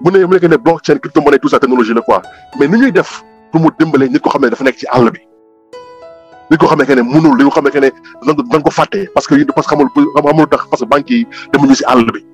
[0.00, 2.22] Bu ne mu nekk ne blockchain crypto-monnaie tout ça technologie la quoi.
[2.58, 3.22] Mais nu ñuy def
[3.52, 5.20] pour mu dimbale nit ko xam ne dafa nekk ci àll bi.
[6.50, 7.90] Nit ko xam ne que ne mënul li ko xam ne que ne
[8.26, 11.10] da nga nga ko fàtte parce que parce que xamul xamul tax parce que banques
[11.10, 12.24] yi demuñu si àll bi.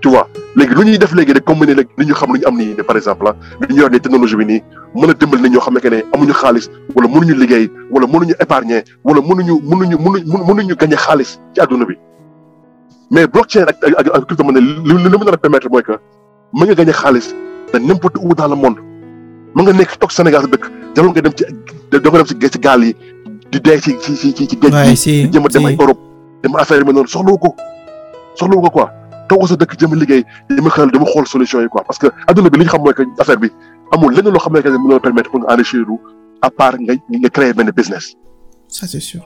[0.00, 2.38] Tu vois léegi lu ñuy def léegi rek comme ni léegi li ñu xam lu
[2.40, 3.36] ñu am nii par exemple ah.
[3.60, 4.62] Lu ñu yor nii technologie bi nii
[4.96, 8.34] mën a dimbali nit ñoo xam ne ne amuñu xaalis wala mënuñu liggéey wala mënuñu
[8.44, 11.94] épargner wala mënuñu mënuñu mënuñu mënuñu gagner xaalis ci àdduna bi.
[13.10, 15.92] Mais blockchain ak ak ak crypto-monnaie li li mu nar a permettre mooy que
[16.54, 17.26] mën nga gagner xaalis
[17.72, 18.78] de n'importe où dans le monde.
[19.54, 20.64] Mën nga nekk toog Sénégal dëkk
[20.96, 21.44] jarul nga dem ci
[21.90, 22.96] da nga dem ci ci gaal yi
[23.50, 25.76] di dee ci ci ci ci géej gi di jëm a dem ay.
[25.78, 26.00] Europe
[26.42, 27.54] dem affaire yi noonu soxlawu ko
[28.34, 28.88] soxlawu ko quoi.
[29.28, 31.82] Toog sa dëkk jëm a liggéey dama xel dama xool solution yi quoi.
[31.84, 33.50] Parce que àdduna bi li ñu xam mooy que affaire bi
[33.92, 35.84] amul lenn loo xam ne que permettre pour nga enrichir
[36.42, 38.14] à part nga nga créer benn business.
[38.68, 39.22] ça c'est sûr.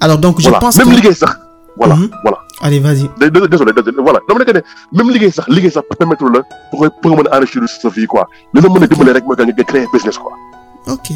[0.00, 1.32] alors donc je voilà pense même que liggéey sax.
[1.76, 2.10] voilà Mhm.
[2.24, 3.08] voilà allez vas-y.
[3.20, 4.60] dé- dé- désolé désolé voilà dama nekk ne
[4.98, 6.40] même liggéey sax liggéey sax permettre la
[6.70, 8.24] pour nga pour nga mën a enrichir sa vie quoi
[8.54, 10.32] li la mën a dimbale rek mooy que nga créer business quoi.
[10.86, 11.12] Ok.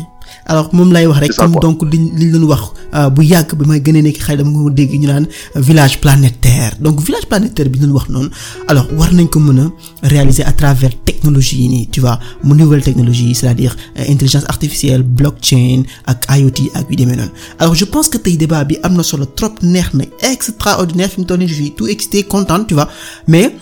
[0.46, 2.62] Alors moom lay wax rek comme donc liñ liñ doon wax
[2.94, 5.26] euh, bu yàgg bi may gën a nekk xale dama ko dégg ñu naan
[5.56, 6.72] euh, village planétaire.
[6.80, 8.28] Donc village planétaire bi ñu doon wax noonu
[8.68, 12.54] alors war nañ ko mën a réaliser à travers technologie yi nii tu vois mu
[12.54, 17.30] nouvelle technologie c'est-à-dire euh, intelligence artificielle blockchain ak IoT ak yu demee noonu.
[17.58, 21.20] Alors je pense que tey débat bi am na solo trop neex na extraordinaire fi
[21.20, 22.88] mu toll nii je suis tout excité content tu vois.
[23.26, 23.54] Mais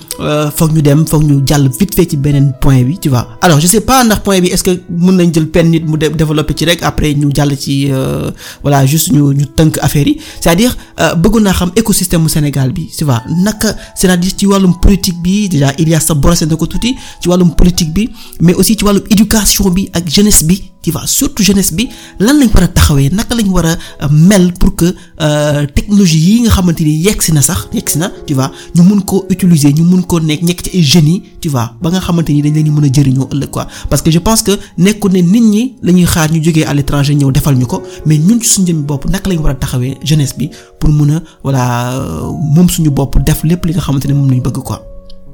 [0.57, 3.28] foog ñu dem foog ñu jàll vite fait ci beneen point bi tu vois.
[3.43, 5.98] Alors je sais pas ndax point bi est-ce que mën nañ jël pen nit mu
[5.98, 8.31] dé- développer ci rek après ñu jàll ci euh,
[8.62, 10.18] voilà juste ñu ñu tënk affaire yi.
[10.40, 14.78] C'est-à-dire euh, bëggoon naa xam écosystème mu Sénégal bi tu vois naka c'est-à-dire ci wàllum
[14.81, 18.09] politique bi déjà Ilias sa brossé na ko tuuti ci wàllum politique bi
[18.40, 20.62] mais aussi ci wàllum éducation bi ak jeunesse bi
[21.07, 21.89] surtout jeunesse bi
[22.21, 23.73] lan lañ war taxawee naka lañ war a
[24.05, 27.89] euh, mel pour que euh, technologie yi nga xamante ni yegg si na sax yegg
[27.89, 30.83] si na tu vois ñu mun koo utiliser ñu mun koo nekk nekk ci ay
[30.83, 34.03] jeunes yi tu vois ba nga xamante ni dañ leen a jëriñoo ëllëg quoi parce
[34.03, 37.15] que je pense que nekkul ne nit ñi la ñuy xaar ñu jógee à l'étranger
[37.15, 39.97] ñëw defal ñu ko mais ñun ci suñu jëmmi bopp naka lañ war a taxawee
[40.05, 44.07] jeunesse bi pour mun a voilà euh, moom suñu bopp def lépp li nga xamante
[44.13, 44.83] moom bëgg quoi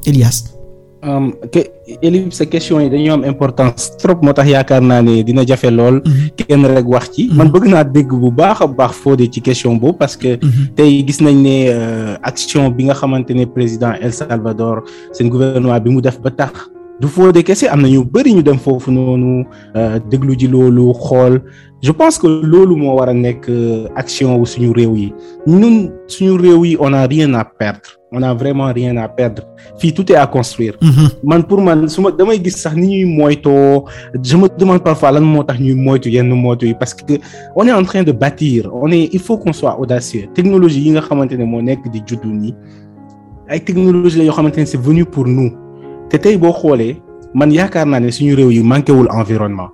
[0.04, 0.51] Elias.
[1.02, 1.66] Um, que
[2.00, 5.66] Elif sa question yi dañoo am importance trop moo tax yaakaar naa ne dina jafe
[5.70, 6.00] lool.
[6.38, 7.28] Kenn rek wax ci.
[7.34, 10.38] Man bëgg naa dégg bu baax a baax Fodé ci question boobu parce que
[10.76, 15.80] tey gis nañ ne euh, action bi nga xamante ne président El Salvador seen gouvernement
[15.80, 16.70] bi mu def ba tax
[17.02, 20.92] du Fodé kese am na ñu bëri ñu dem foofu noonu euh, déglu ji loolu
[20.94, 21.42] xool.
[21.82, 25.12] Je pense que loolu moo war a nekk euh, action wu suñu réew yi.
[25.48, 27.88] Ñun suñu réew yi on a rien à perdre.
[28.12, 29.42] On a vraiment rien à perdre.
[29.78, 30.74] Fii tout est à construire.
[31.24, 33.84] Man pour man su ma damay gis sax ni ñuy moytoo
[34.22, 37.14] je me demande parfois lan moo tax ñuy moytu yenn moytu yi parce que
[37.56, 38.70] on est en train de bâtir.
[38.72, 40.28] On est il faut qu'on soit audacieux.
[40.34, 42.54] Technologie yi nga xamante ne moo nekk di juddu nii
[43.48, 45.50] ay technologie la yoo xamante ne c'est venu pour nous
[46.12, 46.96] te tey boo xoolee
[47.34, 49.70] man yaakaar naa ne suñu réew yi manqué wul environnement.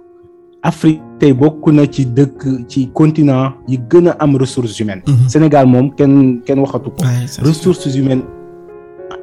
[0.62, 5.02] Afrique tey bokk na ci dëkk ci continent yi gën a am ressources humaines.
[5.28, 7.02] Sénégal moom kenn kenn waxatu ko.
[7.42, 8.22] Ressources humaines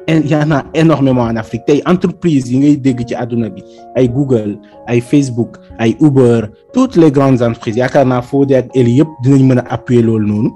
[0.08, 1.64] il y en a énormément en Afrique.
[1.66, 3.62] Tey entreprise yi ngay dégg ci àdduna bi
[3.94, 8.98] ay Google ay Facebook ay Uber toutes les grandes entreprises yaakaar naa Fodé ak Eli
[9.00, 10.50] yëpp dinañ mën a appuyer loolu noonu.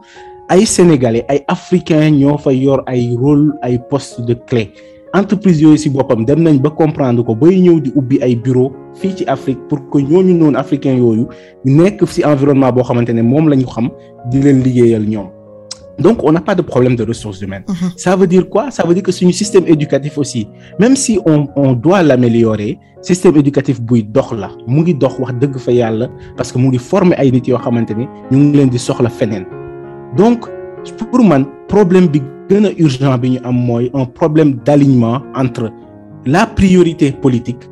[0.51, 4.73] Ay sénégalais ay africains ñoo fa yor ay rôle ay postes de clé
[5.15, 8.73] entreprise yooyu ci boppam dem nañ ba comprendre ko bay ñëw di ubbi ay bureau
[8.95, 11.27] fii ci Afrique pour que ñooñu noonu africains yooyu
[11.65, 13.91] nekk ci environnement boo xamante ne moom la ñu xam
[14.31, 15.28] di leen liggéeyal ñoom.
[15.99, 17.65] Donc on n'a pas de problème de ressources humaines.
[17.97, 18.70] Ça veut dire quoi?
[18.70, 23.37] Ça veut dire que suñu système éducatif aussi même si on on doit l'améliorer système
[23.37, 26.78] éducatif buy dox la mu ngi dox wax dëgg fa yàlla parce que mu ngi
[26.78, 29.45] former ay nit yoo xamante ni ñu ngi leen di soxla feneen.
[30.16, 30.47] Donc
[31.11, 32.20] pour man problème bi
[32.78, 35.70] urgent bi un problème d'alignement entre
[36.27, 37.62] la priorité politique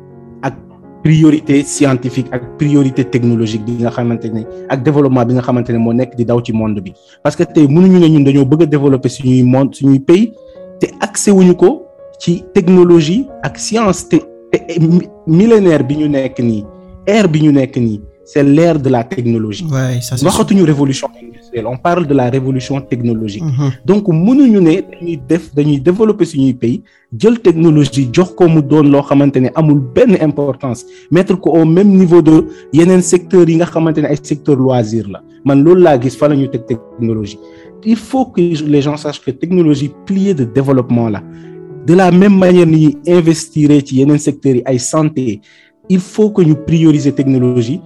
[0.41, 0.55] ak
[1.03, 5.33] priorité scientifique ak priorité technologique bi nga développement bi
[6.53, 6.81] monde
[7.23, 10.33] parce que tey mënuñu ne développer suñuy monde suñuy pays
[10.79, 11.85] te accès wuñu ko
[12.19, 14.07] ci technologie ak science
[15.27, 16.07] millénaire bi ñu
[18.31, 19.65] c'est l'ère de la technologie.
[19.75, 21.65] Ouais, ça waxatuñu révolution industrielle.
[21.73, 23.43] On parle de la révolution technologique.
[23.89, 26.79] Donc mënuñu ne dañuy def dañuy développer suñuy pays
[27.21, 30.81] jël technologie jox ko mu doon loo xamante ne amul benn importance
[31.15, 32.35] mettre ko au même niveau de
[32.77, 35.19] yeneen secteurs yi nga xamante ne ay secteur loisir la.
[35.47, 37.39] Man loolu laa gis fa la ñu teg technologie.
[37.93, 38.41] Il faut que
[38.73, 41.21] les gens sachent que technologie pilier de développement la.
[41.87, 45.41] De la même manière ni ñuy investir ci yeneen secteurs yi ay santé
[45.95, 47.81] il faut que ñu prioriser technologie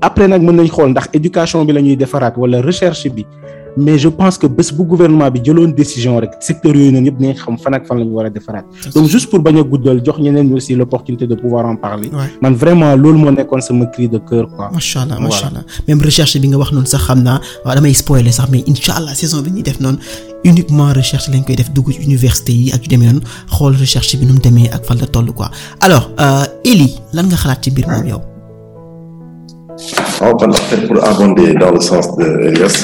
[0.00, 3.26] après nag mën nañ xool ndax éducation bi la ñuy defaraat wala recherche bi
[3.74, 7.16] mais je pense que bés bu gouvernement bi jëloon décision rek secteur yooyu noonu yëpp
[7.18, 8.64] dinañ xam fan ak fan la ñu war a defaraat.
[8.94, 12.10] Donc juste pour bañ a guddal jox ñeneen ñi aussi l'opportunité de pouvoir en parler.
[12.42, 14.70] Man vraiment loolu moo nekkoon sama cri de cœur quoi.
[14.70, 17.94] Macha allah macha allah même recherche bi nga wax noonu sax xam naa waaw damay
[17.94, 19.96] spoiler sax mais incha allah saison bi ñuy def noonu
[20.44, 23.20] uniquement recherche lañ koy def dugg ci université yi ak yu demee noonu
[23.56, 25.50] xool recherche bi nu mu demee ak fan la toll quoi.
[25.80, 26.10] Alors
[26.62, 28.20] Eli lan nga xalaat ci biir moom yow?
[30.38, 32.76] Kon en fait pour abonder dans le sens de Elias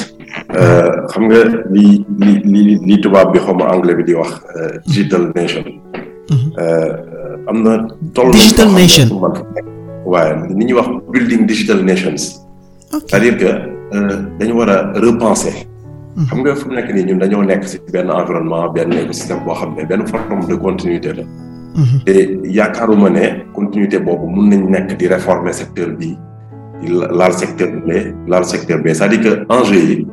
[1.11, 1.41] xam nga
[1.75, 1.85] li
[2.53, 4.31] li li tubaab bi xaw ma anglais bi di wax
[4.87, 5.63] digital nation.
[7.49, 7.73] am na.
[8.13, 9.07] toll digital nation
[10.05, 12.21] waaye ni ñuy wax building digital nations.
[12.91, 13.49] c'est-à-dire que
[14.39, 15.55] dañu war a repenser.
[16.29, 19.55] xam nga fu mu nekk nii ñun dañoo nekk ci benn environnement benn écosystème boo
[19.59, 21.23] xam ne benn forme de continuité la.
[22.05, 22.13] te
[22.57, 23.25] yaakaaruma ne
[23.57, 26.17] continuité boobu mun nañ nekk di réformer secteur bi.
[26.87, 27.91] Laal secteur B
[28.27, 28.87] laal secteur B.
[28.87, 30.07] C'est-à-dire que enjeux yi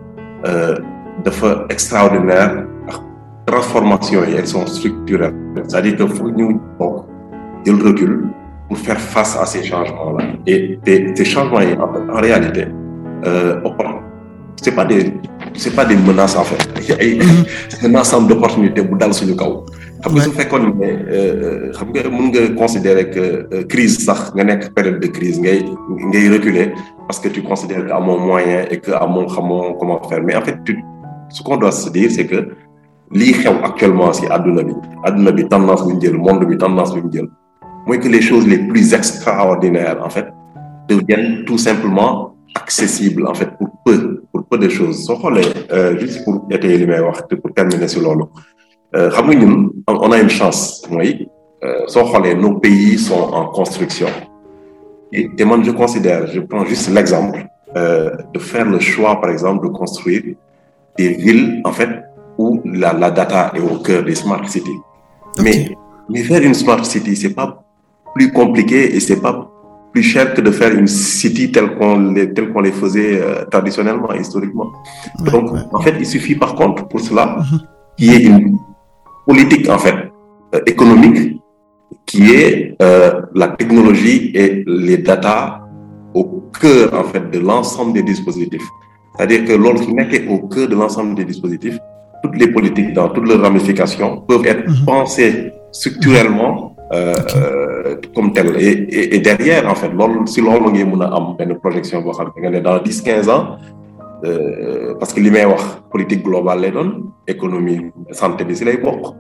[1.25, 2.67] dafa extraordinaire
[3.47, 5.35] transformation yi elles sont structurelles.
[5.69, 7.07] C'est-à-dire que foog ñu bokk
[7.65, 8.25] jël recul
[8.69, 10.25] pour faire face à ces changements-là.
[10.47, 12.67] Et te ces changements yi en réalité
[14.63, 15.13] c'est pas des
[15.75, 16.63] pas des menaces en fait.
[17.69, 19.65] C'est un ensemble d'opportunités bu dal suñu kaw
[20.03, 20.89] xam nga su fekkoon ne
[21.77, 23.25] xam nga mën nga considérer que
[23.73, 25.59] crise sax nga nekk période de crise ngay
[26.11, 26.67] ngay reculer
[27.07, 30.23] parce que tu considères que amoo moyen et que amoo xamoo comment faire.
[30.27, 30.73] Mais en fait tu
[31.29, 32.39] ce qu'on doit se dire c'est que
[33.19, 34.75] lii xew actuellement ci àdduna bi
[35.09, 37.29] àdduna bi tendance bi ñu jël monde bi tendance bi jël
[37.87, 40.27] mooy que les choses les plus extraordinaires en fait
[40.89, 43.97] deviennent tout simplement accessibles en fait pour peu
[44.33, 44.97] pour peu de choses.
[45.07, 45.49] Soo xoolee
[46.01, 48.25] juste pour étayer li may wax te pour terminer ci loolu
[49.15, 49.55] xam nga ñun
[49.87, 51.29] on a une chance mooy
[51.89, 54.09] soo xoolee nos pays sont en construction
[55.13, 57.47] et te man je considère je prends juste l'exemple
[57.77, 60.23] euh, de faire le choix par exemple de construire
[60.99, 61.91] des villes en fait
[62.39, 64.81] où la la data est au cœur des smart cities
[65.39, 65.43] okay.
[65.45, 65.77] mais
[66.11, 67.63] mais faire une smart city c'est pas
[68.15, 69.51] plus compliqué et c'est pas
[69.93, 73.45] plus cher que de faire une city telle qu'on les telle qu'on les faisait euh,
[73.55, 74.69] traditionnellement historiquement
[75.21, 75.61] ouais, donc ouais.
[75.73, 77.61] en fait il suffit par contre pour cela mm-hmm.
[77.97, 78.59] qu'il y ait une
[79.27, 79.97] politique en fait
[80.55, 81.41] euh, économique
[82.07, 85.61] qui est euh, la technologie et les data
[86.15, 86.25] au
[86.61, 88.67] cœur en fait de l'ensemble des dispositifs
[89.17, 91.79] c'est-à-dire que lorsqu'il n'est au cœur de l'ensemble des dispositifs
[92.23, 94.85] toutes les politiques dans toutes leurs ramifications peuvent être mm-hmm.
[94.85, 97.15] pensées structurellement euh,
[97.97, 98.09] okay.
[98.15, 99.91] comme telles et, et, et derrière en fait
[100.27, 102.05] si mën a benn projection
[102.63, 103.57] dans dix quinze ans
[104.99, 106.91] parce que li may wax politique globale lay doon
[107.27, 109.15] économie santé bi si lay bokk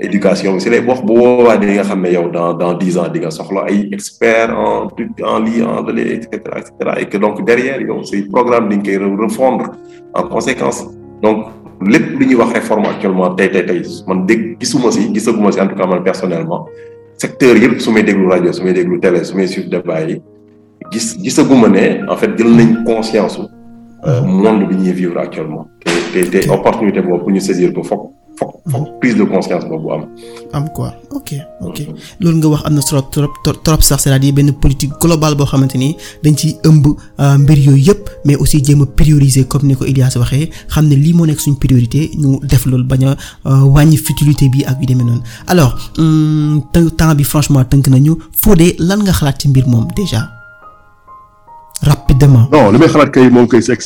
[0.00, 1.04] éducation bi si lay bokk.
[1.06, 3.88] Bu boobaa di nga xam ne yow dans dans dix ans di nga soxla ay
[3.92, 4.88] experts en
[5.32, 8.68] en lii en lële et cetera et cetera et que donc derrière yow say programme
[8.68, 9.66] di nga koy refondre
[10.14, 10.86] en conséquence.
[11.22, 11.46] Donc
[11.80, 15.60] lépp lu ñuy wax réforme actuellement tey tey tey man dégg gisuma si gisaguma si
[15.60, 16.66] en tout cas man personnellement.
[17.16, 20.20] Secteur yëpp su may déglu rajo su may déglu télé su may suivre débat yi
[20.90, 23.38] gis gisaguma ne en fait jël nañ conscience
[24.24, 25.66] monde bi ñuy vivre actuellement.
[26.12, 29.64] Te te te opportunité boobu pour ñu saisir ko foog foog foog prise de conscience
[29.68, 30.06] boobu am.
[30.52, 30.92] am quoi.
[31.10, 31.78] Ok ok.
[32.20, 33.32] Loolu nga wax am na trop trop
[33.62, 36.86] trop sax c'est-à-dire benn politique globale boo xamante ni dañ ciy ëmb
[37.38, 40.94] mbir yooyu yëpp mais aussi jéem a prioriser comme ni ko Ilias waxee xam ne
[40.94, 43.04] lii moo nekk suñ priorité ñu def loolu bañ
[43.44, 45.20] a wàññi futilité bi ak yu demee noonu.
[45.46, 45.76] Alors
[46.96, 48.16] temps bi franchement tënk nañu.
[48.42, 50.30] Fodé lan nga xalaat ci mbir moom déjà?
[51.84, 52.48] Rapidement.
[52.52, 53.78] non li may xalaat kay moom kay c'est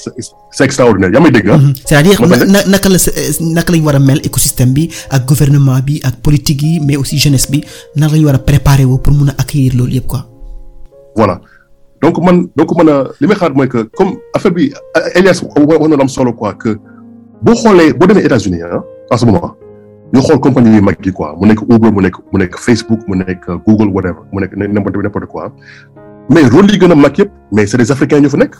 [0.50, 1.58] c'est extraordinaire yaa may dégg ah?
[1.86, 2.18] c'est-à-dire
[2.54, 2.98] na naka la
[3.56, 7.18] naka lañ war a mel écosystème bi ak gouvernement bi ak politique yi mais aussi
[7.18, 7.62] jeunesse bi
[7.96, 10.22] naka lañ war a préparer pour mun a accueillir loolu yëpp quoi?
[11.16, 11.40] voilà
[12.02, 12.88] donc man donc man
[13.20, 14.72] li may xalaat mooy que comme affaire bi
[15.14, 16.76] Elias wax na lu am solo quoi que
[17.42, 19.54] boo xoolee boo demee États-Unis ah en ce moment
[20.14, 23.00] ñu xool compagnie yu mag yi quoi mu nekk Uber mu nekk mu nekk Facebook
[23.08, 25.52] mu nekk Google whatever mu nekk n'importe n'importe quoi
[26.30, 28.54] mais rôle yi gën a mag yëpp mais c'est des Africains ñu fa nekk.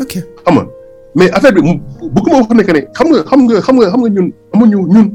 [0.00, 0.12] Ok.
[0.44, 0.66] Xam nga
[1.14, 1.80] mais affaire bi mu
[2.14, 4.78] bëgguma wax ne que ne xam nga xam nga xam nga xam nga ñun amuñu
[4.88, 5.06] ñun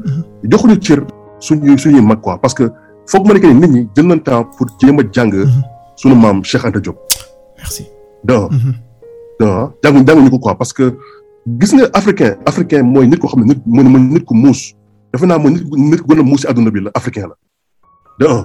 [0.44, 1.00] joxuñu cër
[1.40, 2.64] suñuy suñuy mag quoi parce que
[3.06, 5.32] foog ma ne que ne nit ñi jël nañ temps pour jéem a jàng
[5.96, 6.96] suñu maam Cheikh Anta Diop.
[7.58, 7.86] Merci.
[8.28, 8.48] non
[9.40, 10.94] non jàngu jànguñu ko quoi parce que
[11.60, 14.74] gis nga africain africain mooy nit ko xam ne nit mooy mooy nit ko muus.
[15.12, 17.34] Defe naa mooy nit nit ku gën a muus si àdduna bi la africain la.
[18.20, 18.44] De un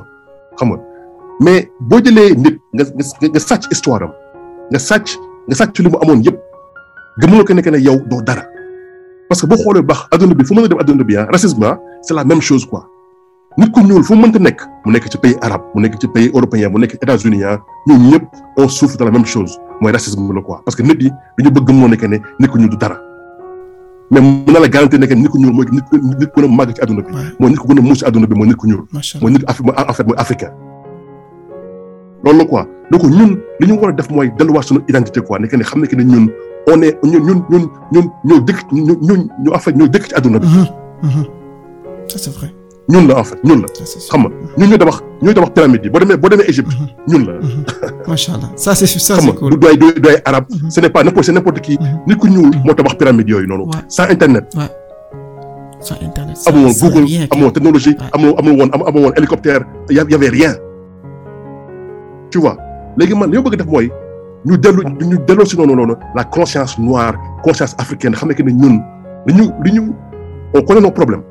[0.58, 0.78] xam nga
[1.42, 4.12] mais boo jëlee nit nga nga nga sàcc histoire am
[4.72, 5.08] nga sàcc
[5.48, 6.38] nga sàcc li mu amoon yëpp
[7.22, 8.44] gëmuloo ko ne que ne yow doo dara.
[9.28, 10.08] Parce que boo xoolee baax
[10.38, 12.88] bi fu mën a dem bi ah racisme ah c'est la même chose quoi.
[13.58, 16.08] Nit ku ñuul fu mu mënta nekk mu nekk ci pays arabe mu nekk ci
[16.08, 17.58] pays européen mu nekk États-Unis ah
[17.88, 18.24] ñun ñëpp
[18.58, 19.58] on souffre de la même chose.
[19.82, 20.62] Mooy racisme la quoi.
[20.64, 22.98] Parce que nit yi dañu bëgg ne nit ku ñuul du dara.
[24.12, 26.46] Mais mën na la ne que nit ku ñuul mooy nit ku nit ku gën
[26.46, 27.12] a màgg ci àdduna bi.
[27.40, 28.86] Mooy nit ku gën a muus ci àdduna bi mooy nit ku ñuul.
[28.94, 29.30] Macha allah.
[29.30, 30.52] Mooy nit Afri en fait mooy africain
[32.24, 32.68] loolu la quoi.
[32.92, 35.40] Donc ñun li ñu war a def mooy delluwaat suñu identité quoi.
[35.40, 36.28] Nekk ne xam ne que ne ñun
[36.68, 40.08] on est ñun ñun ñun ñun ñoo dëkk ñun ñun ñu en fait ñoo dëkk
[40.10, 40.48] ci àdduna bi.
[40.48, 40.66] Mhm,
[41.04, 41.26] mhm.
[42.08, 42.54] ça c'est vrai.
[42.90, 43.68] Ñun la en fait ñun la.
[43.74, 44.00] Sûr.
[44.02, 45.90] xam nga ñun ñoo tabax ñooy tabax pyramide yi.
[45.90, 46.74] Boo demee boo demee Égypte
[47.08, 47.34] ñun la.
[48.08, 49.52] Macha allah ça c'est ça c'est cool.
[49.52, 51.78] du doy du doy arabe ce n'est pas n'importe c'est n'importe qui.
[52.08, 53.66] Nit ku ñuul moo tabax pyramide yooyu noonu.
[53.88, 54.46] Sans internet.
[55.80, 56.38] Sans internet.
[56.46, 58.10] amoo woon Google que- amoo technologie Ouais.
[58.14, 59.62] amoo amoo woon am- amoo woon hélicoptère.
[59.90, 60.54] Y avait rien
[62.32, 62.58] tu vois
[62.98, 63.92] léegi man li ma bëgg def mooy
[64.46, 67.14] ñu dellu ñu delloo si noonu noonu la conscience noire
[67.44, 68.82] conscience africaine xam ne que ne ñun
[69.28, 69.94] li ñu li ñu
[70.54, 71.24] on connaît nos problèmes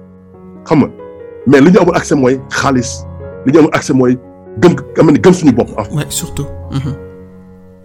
[0.64, 0.88] xam nga
[1.46, 3.04] mais li ñu amul accès mooy xaalis
[3.46, 4.18] li ñu amul accès mooy
[4.60, 6.46] gëm am gëm suñu bopp en fait ouais surtout.
[6.70, 6.94] Mhm.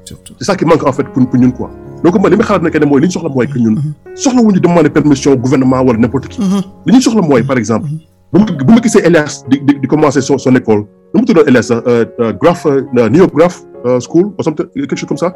[0.03, 0.33] surtout.
[0.39, 1.69] c'est ça qui manque en fait pour pour ñun quoi
[2.03, 3.75] donc man li ma xalaat ne que ne mooy li ñu soxla mooy que ñun
[4.15, 6.61] soxla wuñu demander permission gouvernement wala n'importe qui Mhm.
[6.85, 7.87] li ñu soxla mooy par exemple
[8.33, 10.85] bu ma bu ma gisee Elias di di di commencer son son école
[11.15, 11.81] nu mu tuddoon sax
[12.41, 14.43] Graph New York Graph euh, School ou
[14.73, 15.33] quelque chose comme ça.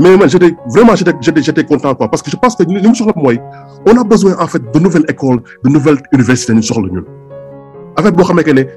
[0.00, 0.10] Mais
[0.74, 4.78] vraiment j'étais content parce que je pense que li mu a besoin en fait de
[4.78, 6.88] nouvelles écoles de nouvelles universités ñu soxla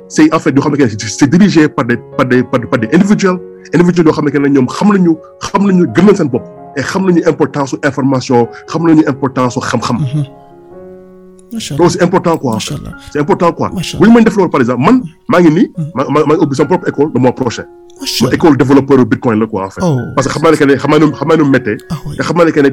[0.07, 3.38] c'est en fait dirigé par des par des par des individuels
[3.76, 5.14] individuels yoo xamante ne ñoom xam nañu
[5.45, 6.44] xam nañu gëm nañ seen bopp
[6.76, 7.03] et xam
[7.84, 8.48] information
[11.52, 12.57] Loolu c'est important quoi
[13.11, 13.69] c'est important quoi.
[13.99, 16.44] Bu ñu mën def loolu par exemple man maa ngi nii ma ma maa ngi
[16.44, 17.65] ubbi sama propre école le mois prochain.
[18.22, 19.82] Ma école développeur bitcoin la quoi en fait.
[19.84, 19.99] Oh.
[20.15, 21.78] parce que xam naa ne que ne xam naa ne xam naa ne mu méttee.
[22.06, 22.15] Oui.
[22.18, 22.69] te xam naa ne que ne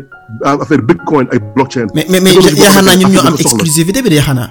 [0.63, 1.87] affaire bitcoin ak blockchain.
[1.95, 4.51] Mais mais mais yaakaar naa ñun ñoo am exclusivité bi de yaakaar naa.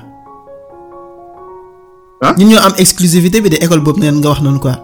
[2.22, 2.34] Ah?
[2.38, 4.76] ñun ñoo am exclusivité bi de école boobu neen nga wax noonu quoi.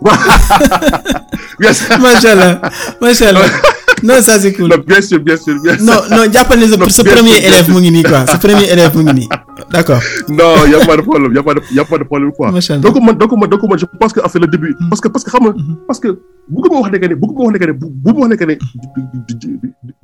[1.64, 1.78] yes.
[2.02, 2.52] Macha allah
[3.00, 3.48] macha allah
[4.02, 4.68] non ça c'est cool.
[4.68, 5.84] non bien sûr bien sûr bien sûr.
[5.86, 7.74] Non non jàppal ne sa premier élève sûr.
[7.74, 8.26] mu ngi nii quoi.
[8.26, 9.28] Sa premier élève mu ngi nii.
[9.72, 10.00] D'accord.
[10.28, 12.32] non y a pas de problème y a pas de y a pas de problème
[12.32, 12.50] quoi.
[12.52, 12.82] Macha Allah.
[12.82, 15.30] donc man donc man donc man je pense que le début parce que parce que
[15.30, 15.52] xam nga
[15.86, 16.08] parce que
[16.48, 18.36] bëgguma wax ne que ne bëgguma wax ne que ne bu bu ma wax ne
[18.36, 18.54] que ne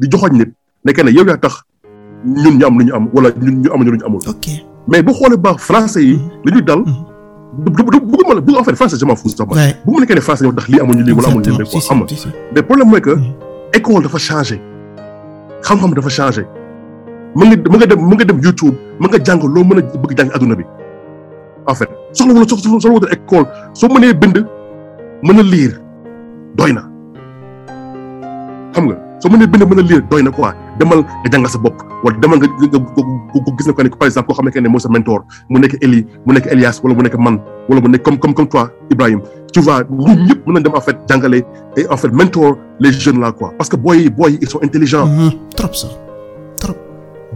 [0.01, 0.53] di joxoñ nit
[0.85, 1.63] ne que ne yow yaa tax
[2.25, 4.21] ñun ñu am lu ñu am wala ñun ñu amuñu lu ñu amul.
[4.27, 4.47] Ok.
[4.89, 6.83] Mais boo xoolee baax français yi li ñuy dal
[7.57, 9.77] bëgguma la bëgg en fait français je m'en fous sax ouais.
[9.87, 11.99] bu ma nekkee ne français yow ndax lii amuñu lii wala amuñu lii quoi xam
[12.01, 12.09] nga.
[12.09, 13.15] Si si mais problème mooy que
[13.77, 14.57] école dafa changé.
[15.67, 16.43] Xam-xam dafa changé.
[17.37, 19.83] Mën nga mën nga dem mën nga dem YouTube mën nga jàng loo mën a
[20.03, 20.65] bëgg jàng aduna bi.
[21.67, 23.47] En fait soxla wala soxla soxla wala école.
[23.75, 24.39] Soo mënee bind
[25.23, 25.77] mën a lire
[26.57, 26.83] doy na.
[28.75, 28.97] Xam nga?
[29.25, 30.53] Soo mënee bind mën a lire doy na quoi.
[30.79, 31.81] Demal nga jàngal sa bopp.
[32.05, 32.49] Wala demal nga
[33.57, 36.05] gis na ko ne par exemple koo xam ne mooy sa mentor mu nekk Eli
[36.27, 39.21] mu nekk Elias wala mu nekk man wala mu nekk comme comme comme toi Ibrahim.
[39.53, 41.41] Tu vois ñun ñëpp mën nañ dem en fait jàngale
[41.77, 43.53] et en fait mentor les jeunes là quoi.
[43.57, 45.07] Parce que boy yi boy yi ils sont intelligents.
[45.07, 45.31] Mhm.
[45.57, 45.97] trop sax
[46.61, 46.77] trop.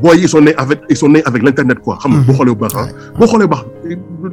[0.03, 1.97] boy yi ils sont nés avec ils sont nés avec l'internet quoi.
[2.03, 2.87] Xam nga boo xoolee bu baax ah.
[3.19, 3.65] Boo xoolee bu baax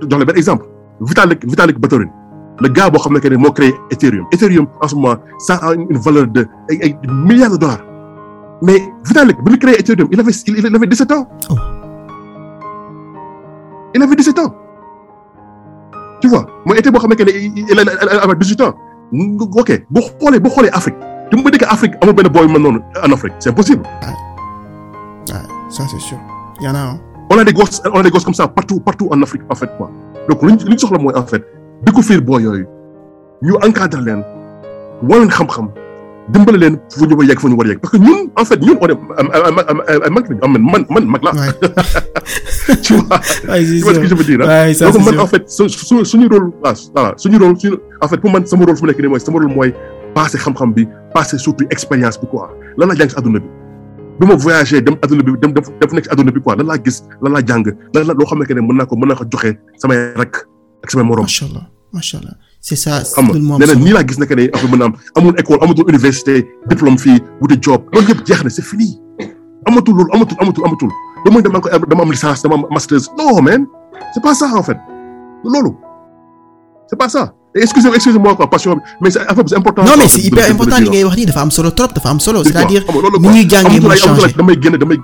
[0.10, 0.66] jox la benn exemple.
[1.02, 2.08] Vitalik Vitalik Buterin
[2.62, 5.56] le gars boo xam ne que ne moo créé Ethereum Ethereum en ce moment ça
[5.62, 7.84] a une valeur de ay ay milliards de dollars
[8.62, 11.56] mais Vitalik bi mu créé Ethereum il avait il avait 17 ans Oh.
[13.94, 14.54] il avait 17 ans
[16.22, 18.74] tu vois mooy été boo xam ne que ne il avait 18 ans
[19.62, 20.96] ok boo xoolee boo xoolee Afrique
[21.30, 22.30] tu me dis que Afrique amul benn
[22.62, 23.84] noonu en Afrique c'est impossible
[25.70, 26.18] ça c'est sûr.
[26.62, 27.00] Y en a un.
[27.32, 29.56] on a des gosses on a des gosses comme ça partout partout en Afrique en
[29.56, 29.90] fait quoi
[30.30, 31.44] donc lu ñu lu ñu soxla mooy en fait
[31.86, 32.66] découvrir boo yooyu.
[33.44, 34.22] ñu encadrer leen
[35.10, 35.68] wan leen xam-xam
[36.34, 37.80] dimbale leen fu ñu war a yegg fu ñu war a yegg.
[37.82, 41.34] parce que ñun en fait ñun on est ay mag lañu man man mag laa.
[42.86, 43.20] tu vois?
[43.20, 46.28] Tu vois ce que je veux dire ça, donc man en fait su su suñu
[46.28, 49.00] rôle waaw voilà suñu rôle suñu en fait pour man sama rôle fu mu nekk
[49.02, 49.70] nii mooy sama rôle mooy
[50.16, 52.50] passer xam-xam bi passer surtout expérience bi quoi.
[52.78, 53.48] Lan laa jàng si àdduna bi?
[54.20, 56.56] Bi ma voyagé dem àdduna bi dem def nekk si àdduna bi quoi.
[56.60, 58.86] Lan laa gis lan laa jàng lan la loo xam ne que ne mën naa
[58.90, 59.52] ko mën naa ko joxe
[59.82, 60.34] samay rek
[60.84, 61.26] ak samay morom.
[61.30, 62.36] Macha allah macha allah
[62.68, 64.94] c'est ça xam nga nee na nii laa gis que ne affaire mën na am
[65.18, 66.36] amul école amatul université
[66.72, 68.90] diplôme fii wuti job loolu yëpp jeex na c'est fini
[69.68, 70.92] amatul loolu amatul amatul amatul
[71.26, 73.62] dama ko dama am licence dama am masters non man
[74.14, 74.78] c'est pas ça en fait
[75.54, 75.72] loolu
[76.90, 77.24] c'est pas ça
[77.56, 80.78] et excusez excusez-moi quoi passion mais c'est affaire c'est important non mais c'est hyper important
[80.84, 82.84] li ngay wax nii dafa am solo trop dafa am solo c'est-à-dire
[83.20, 85.00] ni ñuy jàngee amatul moo ay amatul changé ay damay génne damay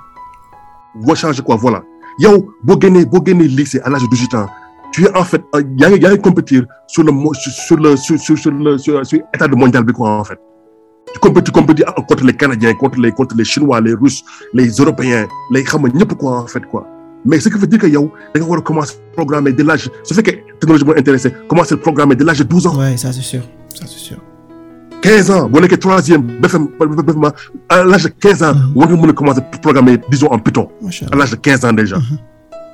[1.06, 1.80] boo changer quoi voilà
[2.24, 4.48] yow boo génnee boo génnee lycée à l'âge de 18 ans
[4.92, 5.42] tu es en fait
[5.80, 7.12] yaa ngi yaa ngi compétir sur le
[7.68, 9.02] sur le sur sur sur le sur
[9.34, 10.40] état de mondial bi quoi en fait.
[11.14, 14.24] Tu compétis tu compétis contre les canadiens contre les contre les chinois les russes
[14.54, 16.88] les européens les xam nga ñëpp quoi en fait quoi.
[17.26, 19.90] Mais ce qui veut dire que yow da nga war a commencer programmer dès l'âge
[20.04, 22.78] su fekkee technologie moo intéressé commencer programmer dès l'âge de 12 ans.
[22.80, 23.42] Ouais ça c'est sûr.
[23.74, 24.18] Ça c'est sûr.
[25.02, 27.32] 15 ans boo nekkee troisième BFM BFM
[27.70, 30.68] à l'âge de 15 ans war nga mën a commencer programmer disons en Python.
[30.82, 31.98] Macha à l'âge de 15 ans déjà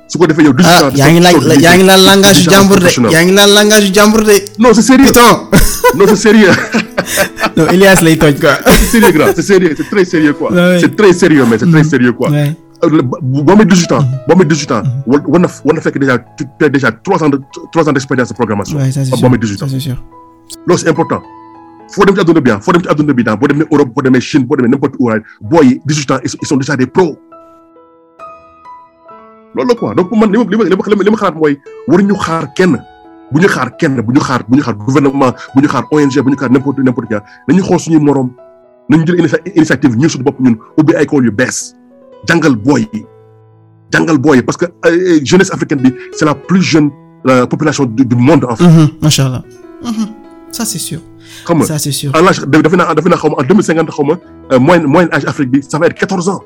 [0.08, 2.78] su ko defee yow 18 ah yaa ngi laaj yaa ngi laal langage yu jàmbur
[2.80, 4.36] de yaa ngi laal langage yu jàmbur de.
[4.58, 5.06] Non c'est sérieux.
[5.06, 5.30] Putain.
[5.96, 6.52] Non c'est sérieux.
[7.56, 8.54] Non Elias lay toj quoi.
[8.66, 10.50] C'est sérieux grand c'est sérieux c'est très sérieux quoi.
[10.80, 12.30] C'est très sérieux mais c'est très sérieux quoi.
[12.30, 15.98] Euh, boo amee 18 ans boo amee 18 ans war war na war na fekk
[15.98, 17.40] déjà tu as déjà 3 ans de
[17.72, 18.78] 3 ans d'expérience de programmation.
[18.78, 19.26] Ouais ça c'est boo sûr.
[19.26, 19.96] amee 18 ça ans c'est sûr.
[20.66, 21.20] Loolu c'est important.
[21.90, 23.90] Foo dem ci àdduna bi ah foo dem ci àdduna bi daal boo demee Europe
[23.94, 26.76] boo demee Chine boo demee n'importe où ah booy yi 18 ans ils sont déjà
[26.76, 27.16] des pros
[29.54, 29.94] loolu la quoi.
[29.94, 30.64] Donc man li ma li ma
[31.04, 31.58] li ma xalaat mooy
[31.88, 32.78] waruñu xaar kenn.
[33.32, 36.14] Bu ñu xaar kenn bu ñu xaar bu ñu xaar gouvernement bu ñu xaar ONG
[36.24, 38.30] bu ñu xaar n'importe n'importe quoi nañu xool suñuy morom
[38.88, 41.76] nañu jël initia- initiative ñun suñu bopp ñun ubbi ay école yu bees
[42.26, 43.04] jàngal booy yi
[43.92, 44.64] jàngal booy yi parce que
[45.24, 46.90] jeunesse africaine bi c'est la plus jeune
[47.50, 48.64] population du, monde en fait.
[48.64, 49.42] Mhm, macha allah
[49.84, 50.06] Mhm.
[50.50, 51.00] ça c'est sûr.
[51.44, 52.10] Xam nga ça c'est sûr.
[52.16, 54.14] en l'âge defe naa defe naa xaw ma en deux mille cinquante xaw ma
[54.52, 56.40] euh, moyenne moyenne âge Afrique bi ça va être quatorze ans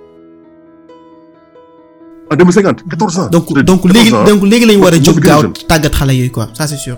[2.32, 2.82] en deux mille cinquante.
[2.90, 3.28] quatorze ans.
[3.30, 4.24] donc De- donc 14 léegi ans.
[4.24, 5.52] donc léegi lañu war a jóg gaaw jeune.
[5.68, 6.48] tàggat xale yooyu quoi.
[6.54, 6.96] Ça c'est sûr.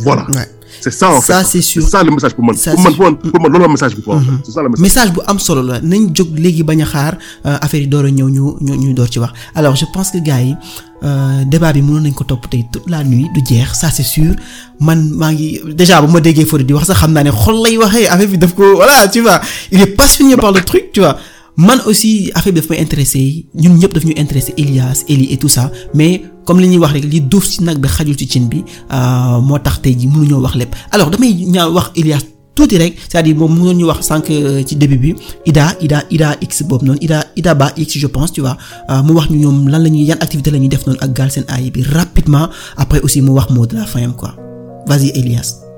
[0.00, 0.24] Voilà.
[0.34, 0.48] Ouais.
[0.80, 1.82] C'est ça en fait ça c'est c'est sûr.
[1.86, 2.56] Ça le message pour man.
[2.56, 4.16] Ça, pour man pour man loolu la message bi quoi.
[4.16, 4.40] Mhm.
[4.44, 4.82] c'est ça le message.
[4.82, 5.80] message bu am solo la.
[5.80, 8.94] Nañ jóg léegi bañ a xaar euh, affaire yi door a ñëw ñu ñu ñu
[8.94, 9.32] door ci wax.
[9.54, 10.56] Alors je pense que gars yi
[11.04, 14.02] euh, débat bi mënoon nañ ko topp tey toute la nuit du jeex ça c'est
[14.14, 14.34] sûr.
[14.80, 17.62] Man maa ngi déjà ba ma déggee Fodé di wax sax xam naa ne xol
[17.62, 19.40] lay waxee affaire bi daf ko voilà tu vois.
[19.70, 21.16] Il est passionné par le truc tu vois
[21.56, 23.98] man aussi affaire bi daf intéressé ñun ñëpp
[24.56, 25.70] Elias Eli et tout ça.
[25.94, 28.64] Mais comme li ñuy wax rek li duuf ci nag bi xajul ci cin bi
[28.92, 29.80] euh, moo tax
[30.90, 31.10] alors
[31.96, 32.20] Elias
[32.54, 34.76] tuuti rek c'est-à-dire moom mënoon ñu wax sànq euh, ci
[35.46, 38.56] Ida Ida Ida X boobu Ida Ida Ba X je pense tu vois.
[38.90, 41.44] Euh, mu wax ñu ñoom lan la ñuy activité la ñuy def noonu Galsen
[41.92, 42.48] rapidement.
[42.76, 44.34] Après aussi mu wax mot de la fin quoi.
[44.86, 45.71] Vas-y Elias.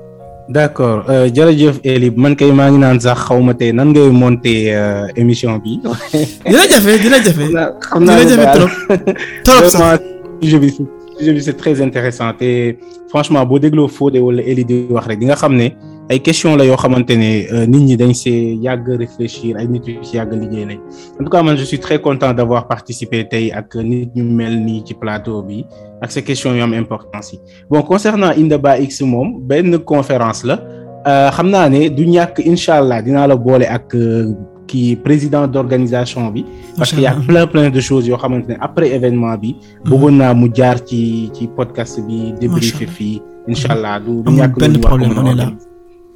[0.49, 1.03] D'accord.
[1.09, 2.11] Euh, jërëjëf Eli.
[2.15, 4.73] Man kay maa ngi naan sax xaw ma tey nan ngay monter
[5.15, 5.79] émission bi.
[6.45, 7.45] dina jafe dina jafe.
[7.81, 8.71] Xam naa dina ne jafe daal trop.
[9.45, 9.73] Trop sax.
[9.73, 10.69] vraiment sujet bi
[11.17, 12.33] sujet bi c'est très intéressant.
[12.33, 12.75] Te
[13.09, 15.69] franchement boo dégloo Fodé wala Eli di wax rek di nga xam ne
[16.09, 19.87] ay question la yoo xamante ne euh, nit ñi dañ see yàgg réfléchir ay nit
[19.87, 20.79] yu si yàgg liggéey lañ
[21.19, 24.59] en tout cas man je suis très content d'avoir participé tey ak nit ñu mel
[24.63, 25.65] nii ci plateau bi
[26.01, 27.39] ak ces questions yu am importance yi.
[27.69, 30.59] Bon concernant Indaba X moom benn conférence la.
[31.07, 34.29] Euh, xam naa ne du ñàkk incha allah dinaa la boole ak euh,
[34.67, 36.45] kii président d'organisation bi.
[36.77, 39.55] Parce qu'il y a plein plein de choses yoo xamante ne après événement bi
[39.85, 44.53] bëggoon naa mu jaar ci ci podcast bi débriefé fii incha allah du du ñàkk
[44.59, 45.49] benn problème, on est là.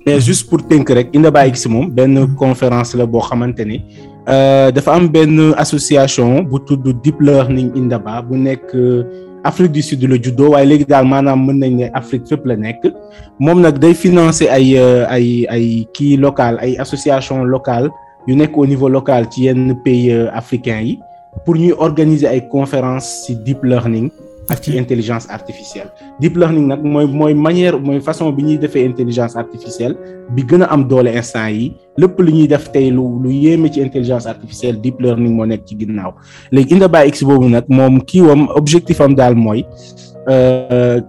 [0.10, 3.77] Mais juste pour tënk rek Indaba X moom benn conférence la boo xamante ne
[4.34, 9.03] euh, dafa am benn association bu tudd Deep Learning Indaba bu nekk euh,
[9.44, 12.56] Afrique du Sud la juddoo waaye léegi daal maanaam mën nañ ne Afrique fépp la
[12.57, 12.90] nekk.
[13.40, 17.90] Moom nag day financer ay euh, ay ay kii local ay association locale
[18.27, 20.99] yu nekk au niveau local ci yenn pays africains yi
[21.45, 24.10] pour ñuy organiser ay conférences ci deep learning
[24.49, 25.91] ak ci intelligence artificielle.
[26.19, 29.95] Deep learning nag mooy mooy manière mooy façon bi ñuy defee intelligence artificielle
[30.35, 31.76] bi gën a am doole instant yi.
[31.97, 35.65] Lépp lu ñuy def tey lu lu yéeme ci intelligence artificielle deep learning moo nekk
[35.65, 36.13] ci ginnaaw.
[36.51, 39.65] Léegi Indaba X boobu nag moom kii wam objectif am daal mooy
[40.30, 40.99] euh,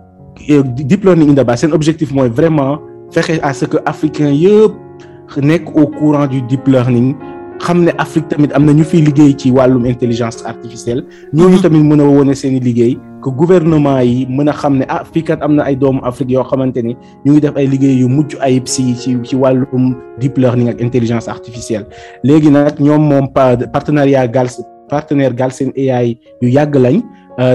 [0.77, 2.79] deep learning Indaba seen objectif mooy vraiment
[3.11, 4.73] fexe à ce que africain yëpp
[5.39, 7.15] nekk au courant du deep learning
[7.61, 11.05] xam ne Afrique tamit am na ñu fiy liggéey ci wàllum intelligence artificielle
[11.35, 14.85] ñooñu tamit mën a wone seen i liggéey que gouvernement yi mën a xam ne
[14.89, 17.67] ah fii kat am na ay doomu Afrique yoo xamante ni ñu ngi def ay
[17.67, 21.87] liggéey yu mucc ayib si ci ci wàllum deep learning ak intelligence artificielle
[22.25, 23.29] léegi nag ñoom moom
[23.73, 27.03] partenariat Gals partenaire Galsen AI yu yàgg lañ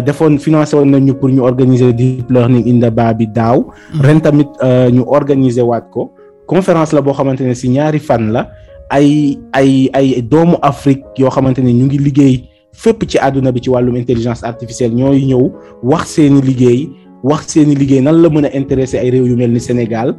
[0.06, 3.66] defoon financé woon nañu pour ñu organiser deep learning in the ba bi daaw
[4.02, 4.48] ren tamit
[4.92, 6.12] ñu organiser waat ko
[6.48, 8.48] conférence la boo xamante ne si ñaari fan la
[8.90, 12.44] ay ay ay doomu Afrique yoo xamante ne ñu ngi liggéey
[12.74, 15.52] fépp ci àdduna bi ci wàllum intelligence artificielle ñooy ñëw
[15.84, 16.90] wax seeni liggéey
[17.24, 20.16] wax seeni liggéey nan la mën a intéresser ay réew yu mel ni Sénégal.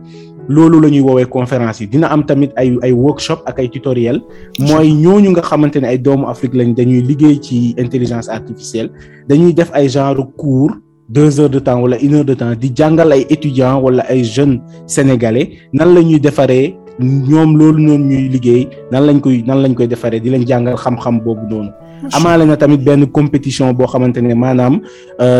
[0.49, 1.87] Loolu la ñuy woowee conférence yi.
[1.89, 4.23] Dina am tamit ay ay workshop ak ay tutoriel.
[4.61, 8.91] Mooy ñooñu nga xamante ne ay doomu Afrique lañ dañuy liggéey ci intelligence artificielle.
[9.29, 10.71] Dañuy def ay genre cours
[11.09, 14.25] deux heures de temps wala une heure de temps di jàngal ay étudiants wala ay
[14.25, 19.63] jeunes sénégalais nan la ñuy defaree ñoom loolu noonu ñuy liggéey nan lañ koy nan
[19.63, 21.71] lañ koy defaree di leen jàngal xam-xam boobu noonu.
[22.13, 24.81] amaale na tamit benn compétition boo xamante ne maanaam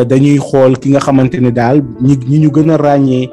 [0.09, 3.29] dañuy xool ki nga xamante ne daal ñi ñi ñu gën a ràññee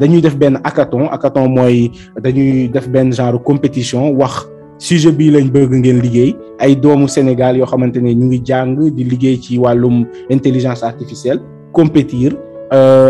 [0.00, 1.08] dañuy def benn hackathon.
[1.10, 1.90] Hackathon mooy
[2.22, 4.46] dañuy def benn genre compétition wax
[4.78, 6.36] sujet bii lañ bëgg ngeen liggéey.
[6.58, 11.40] Ay doomu Sénégal yoo xamante ne ñu ngi jàng di liggéey ci wàllum intelligence artificielle
[11.72, 12.36] compétir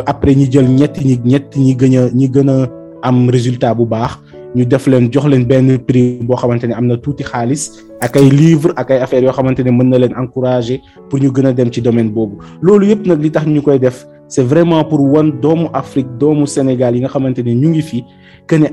[0.06, 2.68] après ñi jël ñetti ñi ñetti ñi gën a ñi gën a
[3.02, 4.18] am résultat bu baax
[4.54, 6.86] ñu def leen jox leen benn prix boo xamante ne am
[8.30, 9.60] livres ak affaires yoo xamante
[10.16, 12.10] encourager pour ñu gën a dem domaine
[14.28, 16.96] c'est vraiment pour wan doomu Afrique doomu Sénégal
[18.46, 18.66] que ne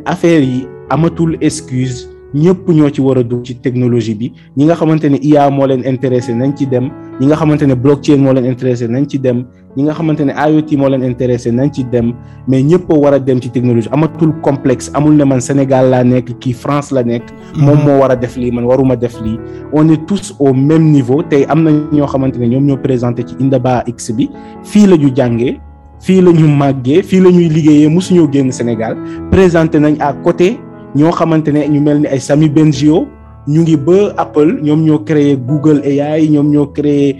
[0.89, 4.31] amatul excuse ñëpp ñoo ci war a dugg ci technologie bi.
[4.57, 6.89] ñi nga xamante ne IA moo leen intéressé nañ ci dem.
[7.19, 9.43] ñi nga xamante ne blockchain moo leen intéressé nañ ci dem.
[9.75, 12.13] ñi nga xamante ne IoT moo leen intéressé nañ ci dem.
[12.47, 13.89] mais ñëpp a war a dem ci technologie.
[13.91, 14.89] amatul complexe.
[14.93, 17.23] amul ne man Sénégal laa nekk kii France la nekk.
[17.57, 19.37] moom moo war a def lii man waruma def lii.
[19.73, 21.21] on est tous au même niveau.
[21.23, 24.29] tey am na ñoo xamante ne ñoom ñoo présenté ci Indaba X bi.
[24.63, 25.59] fii la ñu jàngee.
[25.99, 27.03] fii la ñu màggee.
[27.03, 27.89] fii la ñuy liggéeyee.
[27.89, 28.95] mosuñoo génn Sénégal.
[29.29, 30.57] présenté nañ à côté.
[30.95, 33.07] Ñoo xamante ne ñu mel ni ay Sami Bengio
[33.47, 37.17] ñu ngi ba Apple ñoom ñoo créé Google AI ñoom ñoo créé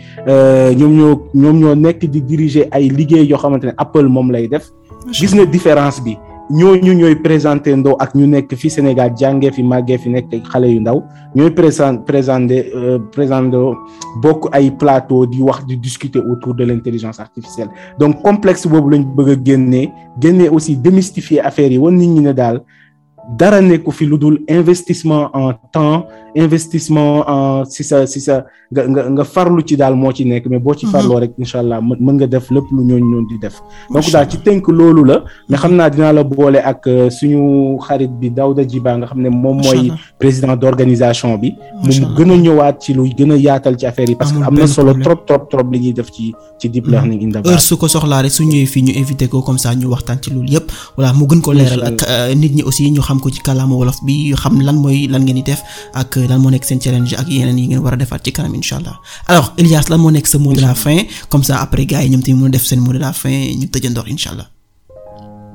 [0.78, 4.48] ñoom ñoo ñoom ñoo nekk di diriger ay liggéey yoo xamante ne Apple moom lay
[4.48, 4.70] def.
[5.12, 6.18] gis nga différence bi
[6.52, 10.68] ñooñu ñooy présenté ndoo ak ñu nekk fi Sénégal jàngee fi màggee fi nekk xale
[10.68, 11.02] yu ndaw
[11.36, 12.72] ñooy présent présenté
[13.12, 13.58] présenté
[14.22, 19.04] bokk ay plateau di wax di discuter autour de l'intelligence artificielle donc complexe boobu lañ
[19.16, 19.90] bëgg a génnee
[20.20, 22.62] génnee aussi démystifier affaire yi wan nit ñi ne daal.
[23.30, 28.88] Dara nekku fi lu dul investissement en temps investissement en si sa si sa nga
[28.88, 31.82] nga nga farlu ci daal moo ci nekk mais boo ci farloo rek incha allah
[31.82, 33.56] mën nga def lépp lu ñooñu ñoon di def.
[33.94, 38.10] Donc daal ci tënk loolu la mais xam naa dinaa la boole ak suñu xarit
[38.20, 41.52] bi Daouda Djiba nga xam ne moom mooy président d'organisation bi.
[41.84, 44.56] Mu gën a ñëwaat ci lu gën a yaatal ci affaire yi parce que am
[44.56, 47.76] na solo trop trop trop li ñuy def ci ci deep learning in heure su
[47.78, 50.48] ko soxlaa rek su ñëwee fii ñu invité ko comme ça ñu waxtaan ci loolu
[50.50, 52.00] yëpp voilà mu gën ko leeral ak
[52.38, 55.44] nit ñi aussi ñu xam ko ci kàllaama wolof bi xam lan mooy lan ngeen
[55.44, 55.62] di def
[55.94, 58.56] ak lan moo nekk seen challenge ak yeneen yi ngeen war a defaat ci kanam
[58.56, 58.96] incha allah
[59.28, 61.04] alors Elias lan moo nekk sa mot de la fin?
[61.30, 63.30] Comme ça après gars yi ñoom tamit mën a def seen mot de la fin
[63.60, 64.48] ñu tëjandoor incha allah.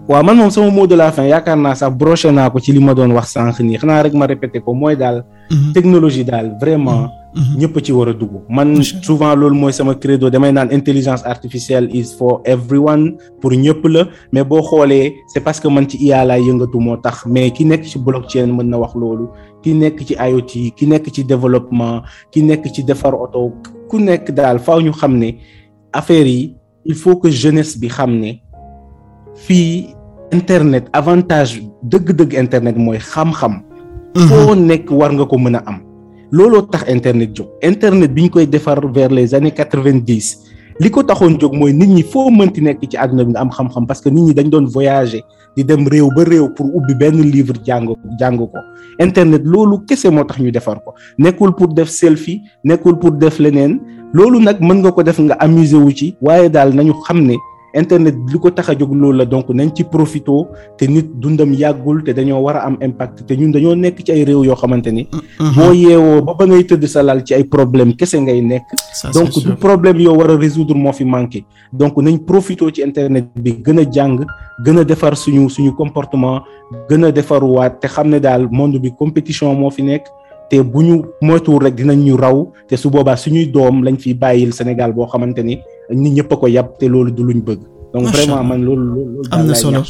[0.08, 2.72] waaw man moom sama mot de la fin yaakaar naa sax broché naa ko ci
[2.72, 5.24] li ma doon wax sànq nii xanaa rek ma répété ko mooy daal.
[5.74, 7.08] technologie daal vraiment.
[7.36, 8.30] Ñëpp ci war a dugg.
[8.48, 13.84] Man souvent loolu mooy sama credo damay naan intelligence artificielle is for everyone pour ñëpp
[13.88, 14.08] la.
[14.32, 17.26] Mais boo xoolee c'est parce que man ci IA laay yëngatu moo tax.
[17.26, 19.28] Mais ki nekk ci blockchain mën na wax loolu.
[19.62, 22.02] Ki nekk ci IoT ki nekk ci développement
[22.32, 23.52] ki nekk ci defar oto
[23.88, 25.34] ku nekk daal faaw ñu xam ne
[25.92, 26.54] affaire yi
[26.84, 28.32] il faut que jeunesse bi xam ne
[29.34, 29.94] fii
[30.32, 33.62] internet avantage dëgg-dëgg internet mooy xam-xam.
[34.16, 35.85] Foo nekk war nga ko mën a am
[36.32, 37.46] looloo tax internet jóg.
[37.62, 40.38] Internet bi ñu koy defar vers les années quatre-vingt-dix
[40.80, 43.86] li ko taxoon jóg mooy nit ñi foo mënti nekk ci àdduna bi am xam-xam
[43.86, 45.22] parce que nit ñi dañ doon voyager
[45.56, 47.88] di dem réew ba réew pour ubbi benn livre jàng
[48.20, 48.48] jàng ko.
[48.98, 50.94] Internet loolu kese moo tax ñu defar ko.
[51.18, 53.80] Nekkul pour def selfie nekkul pour def leneen.
[54.12, 56.92] Loolu nag mën nga ko def nga amuser wu ci waaye daal nañu
[57.76, 60.48] internet li ko tax a jóg loolu la donc nañ ci profito
[60.78, 64.12] te nit dundam yàggul te dañoo war a am impact te ñun dañoo nekk ci
[64.12, 65.06] ay réew yoo xamante ni.
[65.56, 68.64] boo yeewoo ba ba ngay tëdd sa lal ci ay problème kese ngay nekk.
[69.12, 71.44] donc du problème yoo war a résoudre moo fi manqué.
[71.72, 74.24] donc nañ profito ci internet bi gën a jàng
[74.64, 76.42] gën a defar suñu suñu comportement
[76.88, 80.04] gën a defaruwaat te xam ne daal monde bi compétition moo fi nekk.
[80.50, 84.14] Te bu ñu moytuwul rek dinañ ñu raw te su boobaa suñuy doom lañ fiy
[84.14, 85.58] bàyyil Sénégal boo xamante ni
[85.90, 87.60] nit ñëpp a ko yàpp te loolu du luñ bëgg.
[87.92, 89.22] donc vraiment man loolu loolu.
[89.30, 89.82] am na solo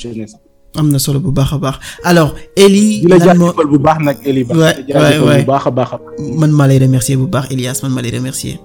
[0.79, 3.03] am na solo bu baax a baax alors Eli.
[3.09, 4.55] lan moo jaajëfal bu baax nag Eli Ba.
[4.55, 6.13] waay waay waay bu baax a baax a baax.
[6.41, 8.61] man maa lay remercier bu baax Elias man maa lay remercier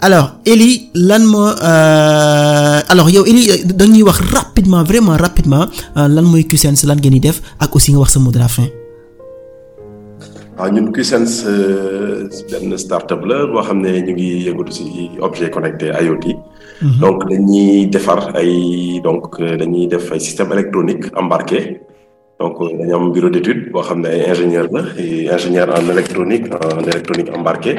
[0.00, 5.66] alors Eli lan moo euh, alors yow Eli dañuy wax rapidement vraiment rapidement
[5.96, 6.46] euh, lan mooy
[6.86, 8.68] lan ngeen di def ak aussi nga wax sa mot de la fin.
[10.60, 11.48] Waaw ñun Qsense
[12.50, 14.84] benn startup la boo xam ne ñu ngi yëngatu ci
[15.20, 16.26] objet connecté IoT.
[17.00, 21.80] donc dañuy defar ay donc dañuy def ay système électronique embarqué.
[22.38, 24.82] Donc dañu am bureau d'étude boo xam ne ay ingénieur la
[25.34, 27.72] ingénieur en électronique en électronique embarqué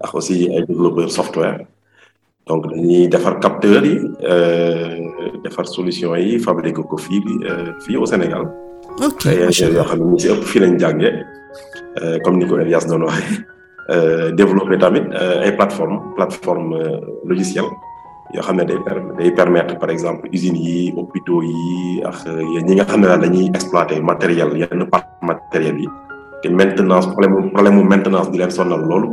[0.00, 1.58] ak aussi ay développeur software.
[2.46, 3.96] Donc dañuy defar capteurs yi
[5.44, 7.20] defar solution yi fabriqué ko fii
[7.84, 8.44] fii au Sénégal.
[9.06, 9.26] ok.
[9.26, 11.14] Ay macha ingénieurs yoo xam ne ñu ci ëpp fii lañ jàngee
[12.24, 13.42] comme ni ko Elias waxee
[14.38, 15.04] développer tamit
[15.42, 16.76] ay plateforme plateforme
[17.26, 17.70] logicielle
[18.34, 18.56] yoo xam
[19.34, 22.18] permettre par exemple usines yi hôpitaux yi ak
[22.66, 23.20] ñi nga xam ne daal
[23.54, 24.86] exploiter matériel yenn
[26.54, 29.08] maintenance problème problème maintenance di leen sonal loolu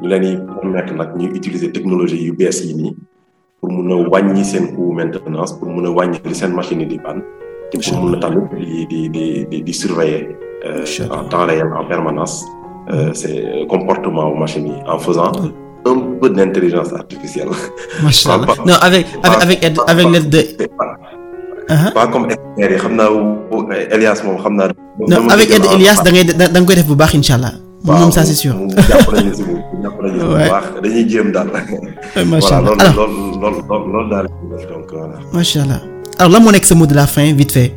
[0.00, 2.34] ñu leen di technologie yu
[3.60, 5.90] pour mun a wàññi seen maintenance pour mun a
[6.54, 6.86] machine
[10.66, 12.44] euh, en temps réel en permanence
[12.92, 15.32] euh, c'est comportement wu machine yi en faisant
[15.86, 17.48] un peu d'intelligence artificielle.
[18.66, 20.40] non avec avec avec avec l'aide de.
[20.78, 20.96] Pas,
[21.70, 24.68] ah pas comme experts yi xam naa wu- Elias moom xam naa.
[25.10, 27.52] non avec aide Elias da ngay da da nga koy def bu baax incha allah.
[27.84, 28.54] moom ça c'est sûr.
[28.90, 30.48] jàpp nañu si bu jàpp nañu si bu Ouais.
[30.50, 31.48] baax dañuy jéem daal.
[32.30, 34.26] macha voilà allah loolu alors loolu loolu loolu loolu daal
[34.72, 35.16] donc voilà.
[35.32, 35.80] macha allah
[36.18, 37.70] alors lan moo nekk sa mot de la fin vite fait?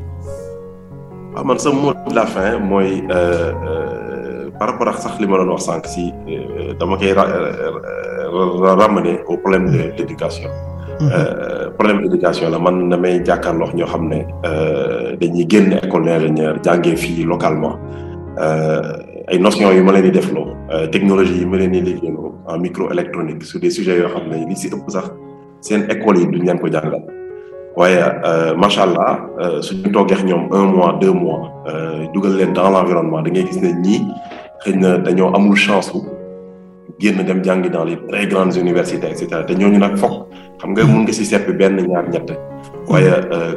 [1.41, 5.25] Waaw man sa mot de la fin mooy euh, euh, par rapport ak sax li
[5.27, 10.49] ma doon wax sànq si euh, dama koy ra- ra- ramener au problème de l'éducation.
[11.01, 14.19] Euh, problème éducation la man damay jàkkaarloo ñoo xam ne
[15.19, 17.75] dañuy génn école d'ingénieur jàngee fii localement.
[19.27, 20.53] Ay notions yu ma leen di defloo
[20.91, 24.55] technologie yi ma leen di liggéeyloo en microélectronique sur des sujets yoo xam ne li
[24.55, 25.09] si ëpp sax
[25.61, 27.01] seen école yi duñ leen ko jàngal
[27.75, 30.15] waaye euh, macha allah euh, suñu toogee
[30.51, 33.45] un mois deux mois euh, dugal leen dans l'environnement da ngay
[35.55, 35.91] chance
[37.71, 39.43] dans les très grandes universités et cetera.
[39.43, 42.29] Te ñooñu nag xam nga mun nga si seppi benn ñaar ñett.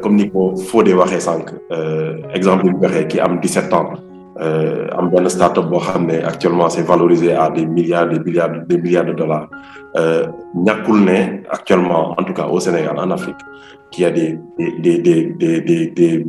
[0.03, 0.55] Comme ni ko
[1.01, 1.21] waxee
[2.35, 3.91] exemple bi mu waxee ki am 17 ans
[4.41, 8.51] euh, am benn start-up boo xam ne actuellement c'est valorisé à des milliards des milliards
[8.67, 9.49] des milliards de dollars.
[9.97, 13.37] Euh, ñàkkul ne actuellement en tout cas au Sénégal en Afrique
[13.91, 16.27] qu'il y a des des des des des des,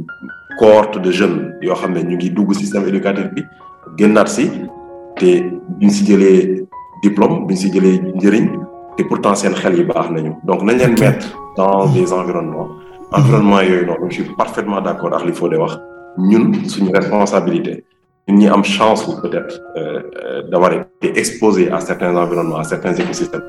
[0.60, 3.44] cohortes de jeunes yoo xam ne ñu ngi dugg système éducatif bi
[3.98, 4.50] génnaat si
[5.18, 5.42] te
[5.80, 6.66] duñ si jëlee
[7.02, 8.48] diplôme duñ si jëlee njëriñ
[8.98, 10.34] te pourtant seen xel yi baax nañu.
[10.44, 11.28] Donc nañ leen mettre
[11.58, 12.70] dans des environnements.
[13.12, 15.80] Environnement yooyu noonu je suis parfaitement d'accord ak li Fodé wax.
[16.18, 17.84] Ñun suñu responsabilité
[18.28, 22.94] ñun ñi am chance peut-être euh, euh, d'avoir été exposé à certains environnements à certains
[22.96, 23.44] écosystèmes.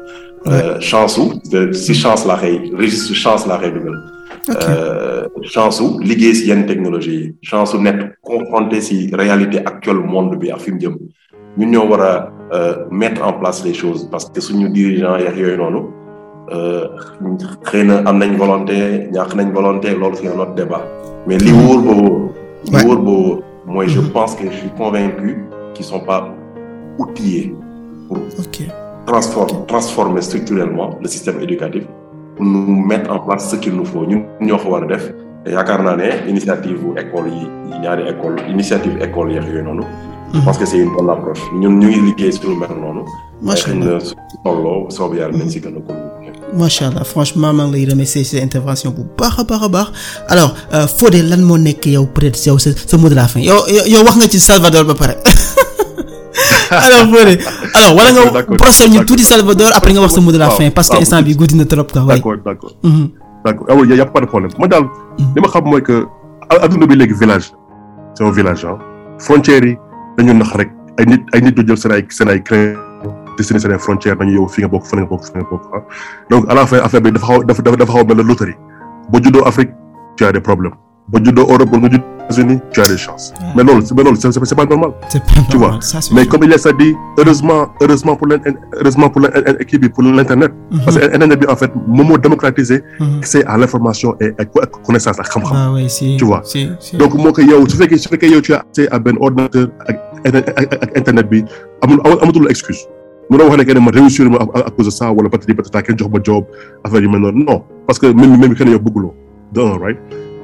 [0.49, 3.97] Euh, chance ou de si chance laa xëy registre chance laa xëy dugal
[5.55, 7.17] chance su liggéey si yenn technologie.
[7.23, 10.95] Yi chance su nekk confronté si réalité actuelle monde bi ak fi mu jëm.
[11.59, 12.13] Ñun ñoo war a
[12.91, 15.81] mettre en place les choses parce que suñu dirigeants yeex yooyu noonu
[17.71, 20.83] xëy na am nañ volonté ñàkk nañ volonté loolu c'est un autre débat.
[21.27, 21.93] Mais li wóor ba
[22.85, 25.45] wóor li mooy je pense que je suis convaincu
[25.75, 26.29] qu'ils sont pas
[26.99, 27.55] outillés
[28.09, 28.19] pour
[29.07, 31.85] transformer, transformer structurellement le système éducatif
[32.37, 34.05] pour nous mettre en place ce qu'il nous faut.
[35.47, 39.85] Yaakaar naa ne initiative école yi yi ñaari école initiative école yeex yooyu noonu
[40.35, 41.41] je pense que c'est une bonne approche.
[41.55, 43.03] Ñun ñu ngi liggéey sur lu mel noonu.
[43.43, 43.95] Macha xëy allah.
[43.95, 44.15] na su
[44.45, 46.06] tolloo soobu yàlla nañ si gën a
[46.47, 49.69] continuer macha allah franchement maa ngi lay remercier ci intervention bu baax a baax a
[49.69, 49.89] baax.
[50.29, 53.41] Alors euh, Fodé lan moo nekk yow peut-être yow sa sa mot de la fin?
[53.41, 55.17] Yow yow wax nga ci Salvador ba pare.
[56.71, 57.39] Alors Fodé
[57.75, 60.71] alors wala nga procès ñu tuuti Salvador après nga wax sa mot de la fin
[60.71, 62.73] parce que instant bi guddi na trop quoi d'accord d'accord.
[62.83, 63.09] Mhm.
[63.45, 63.67] d'accord.
[63.71, 64.53] Ah oui y a pas de problème.
[64.59, 64.85] Man daal
[65.19, 66.05] li ma xam mooy que
[66.63, 67.53] adduna bi léegi village
[68.15, 68.79] c'est un village ah
[69.19, 69.77] frontières yi
[70.19, 70.71] dañu nax rek.
[70.99, 72.41] Ay nit ay nit ñu jël seen ay seen ay
[73.37, 75.63] destiné seen ay frontières nañu yow fi nga bokk fa nga bokk fa nga bokk
[75.75, 75.83] ah.
[76.31, 78.23] Donc à la fin affaire bi dafa xaw dafa dafa dafa xaw a mel ne
[78.23, 78.57] loterie.
[79.11, 79.71] Boo juddoo Afrique
[80.17, 80.75] tu as des problèmes.
[81.09, 83.33] Boo juddoo Europe wala nga juddoo États-Unis tu as des chances.
[83.55, 84.91] Mais loolu mais loolu c'est c'est pas normal.
[85.09, 88.27] C'est pas Tu vois, normal, ça c'est mais comme il a dit heureusement heureusement pour
[88.27, 88.41] l'in-
[88.81, 89.31] heureusement pour l'in-
[89.61, 90.51] équipe bi pour l'internet.
[90.85, 93.19] Parce que internet bi en fait moom moo démocratiser Mhm.
[93.19, 94.49] accès à l'information et ak
[94.87, 95.55] connaissance ak xam-xam.
[95.57, 96.41] Ah oui si Tu vois?
[96.43, 96.97] si si.
[96.97, 99.69] Donc moo ko yow su fekkee su fekkee yow tu as accès à benn ordinateur
[99.87, 101.45] ak internet bi
[101.83, 102.83] amul amatul excuse
[103.31, 105.55] mënoo wax ne que ne ma réussir ma à à cause de ça wala patati
[105.55, 106.45] patata kenn jox ma job
[106.85, 109.13] affaire yu mel noonu non parce que même même kenn yow bëgguloo
[109.53, 109.99] de un right?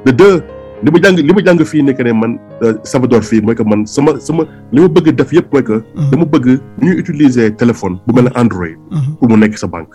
[0.06, 0.42] De deux
[0.82, 2.38] li ma jàng li ma jàng fii nekk ne man
[2.82, 5.82] Salvador fii mooy que man sama sama li ma bëgg def yëpp mooy que.
[6.10, 8.74] dama bëgg ñuy utiliser téléphone bu mel ne Android.
[9.18, 9.94] pour mu nekk sa banque.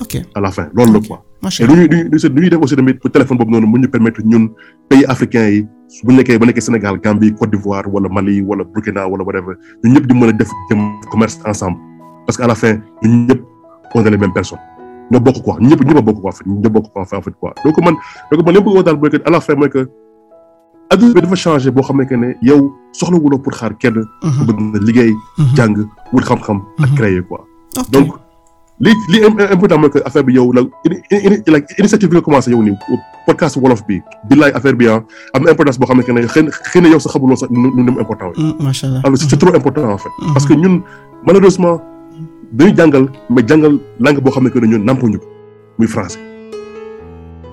[0.00, 1.24] ok à la fin loolu la quoi.
[1.42, 3.88] macha et lu ñuy lu ñuy def aussi tamit pour téléphone boobu noonu mu ñu
[3.88, 4.48] permettre ñun
[4.88, 5.66] pays africains yi
[6.04, 9.94] bu nekkee ba nekkee Sénégal Gambie Côte d'Ivoire wala Mali wala Burkina wala whatever ñun
[9.94, 10.80] ñëpp di mën a def jëm
[11.10, 11.78] commerce ensemble
[12.28, 13.40] parce que à la fin ñun ñëpp
[13.94, 14.60] on est les mêmes personnes
[15.10, 17.76] ñoo bokk quoi ñëpp ñëpp a bokk quoi ñëpp bokk quoi en fait quoi donc
[17.82, 17.94] man
[18.30, 19.88] donc man li ma bëgg a wax daal mooy que à la fin mooy que
[20.92, 22.60] adduna bi dafa changé boo xam ne que ne yow
[22.92, 24.04] soxla wuloo pour xaar kenn.
[24.20, 25.14] ku bëgg na liggéey.
[25.56, 25.74] jàng
[26.12, 26.60] wut xam-xam.
[26.84, 27.40] ak créer quoi.
[27.92, 28.08] donc
[28.80, 30.60] li li important mooy que affaire bi yow la
[31.80, 32.76] initiative bi nga commencé yow nii
[33.26, 35.00] podcast wolof bi billaay affaire bi ah
[35.32, 37.72] am na importance boo xam ne que ne xëy na yow sax xamuloo sax nu
[37.74, 38.32] nu mu important.
[38.60, 40.10] macha allah alors c'est trop important en fait.
[40.34, 40.82] parce que ñun
[41.26, 41.80] malheureusement
[42.52, 45.26] dañuy jàngal mais jàngal langue boo xam ne que ne ñun nampuñu ko
[45.78, 46.18] muy français.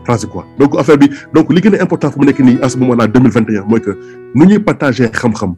[0.05, 2.69] français quoi donc affaire bi donc li gën a important fu mu nekk nii à
[2.69, 3.91] ce moment là deux mille vingt et un mooy que
[4.35, 5.55] nu ñuy partager xam-xam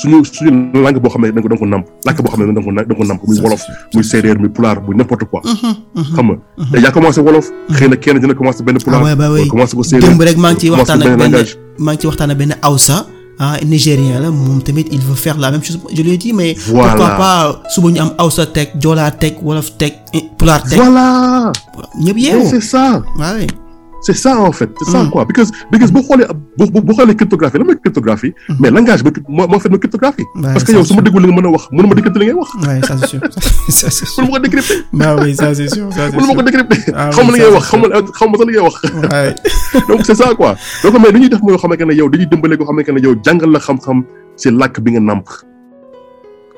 [0.00, 0.50] suñu suñu
[0.84, 2.72] langue boo xam ne da nga ko namp làkk boo xam ne da nga ko
[2.72, 3.62] da nga ko namp muy wolof
[3.94, 5.40] muy séeréer muy pulaar muy n'importe quoi.
[6.16, 6.36] xam nga
[6.72, 7.50] te yaa commencé wolof.
[7.72, 9.02] xëy na kenn dina commencé benn pulaar.
[9.02, 9.16] waaw
[10.00, 11.32] démb rek maa ngi ciy waxtaan ak benn
[11.78, 13.06] maa ngi ciy waxtaan ak benn Hausa.
[13.38, 16.32] Ah nigérien la moom tamit il veut faire la même chose je lui ai dit
[16.32, 16.54] mais.
[16.68, 19.94] voilà pourquoi pas suba ñu am Hausa teg Joola teg wolof teg
[20.38, 20.78] pulaar teg.
[20.78, 21.52] voilà.
[22.00, 23.02] ñëpp yeewu c'est ça.
[23.18, 23.38] waaw
[24.02, 24.70] c'est ça en fait.
[24.82, 25.24] C'est ça quoi.
[25.24, 26.26] Because because boo xoolee
[26.58, 28.34] boo boo xoolee cryptographie la cryptographie?
[28.60, 30.24] Mais langage bi moo moo fait ma cryptographie.
[30.42, 33.06] Parce que yow su ma déggul li nga mën a wax décrypter ouais ça c'est
[33.06, 33.20] sûr.
[33.68, 34.24] Ça c'est sûr.
[34.24, 34.78] Ma ko décrypter.
[34.92, 36.92] Bah oui ça c'est sûr décrypter.
[36.92, 38.82] Ma sax li ngay wax.
[39.12, 39.34] Ouais.
[39.88, 40.56] Donc c'est ça quoi.
[40.82, 44.02] Donc mais xam ne yow dañuy dimbale ko xam ne yow jàngal la xam-xam
[44.60, 45.26] làkk bi nga nàmp.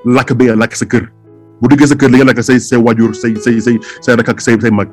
[0.06, 1.04] Làkk bi nga làkk sa kër.
[1.60, 4.28] Bu duggee sa kër li nga làkk say say waajur say say say say rakk
[4.32, 4.88] ak say say mag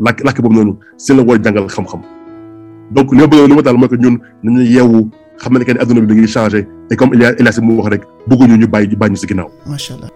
[0.00, 2.00] làkk làkk boobu noonu si la war a jàngal xam-xam
[2.90, 5.08] donc li ma bëgg li ma daal mooy que ñun nañu yeewu
[5.42, 7.74] xam ne que ne adduna bi ngi changé et comme il y a Elias mu
[7.78, 9.48] wax rek bëgguñu ñu bàyyi bàyyi ñu si ginnaaw.
[9.66, 10.08] macha allah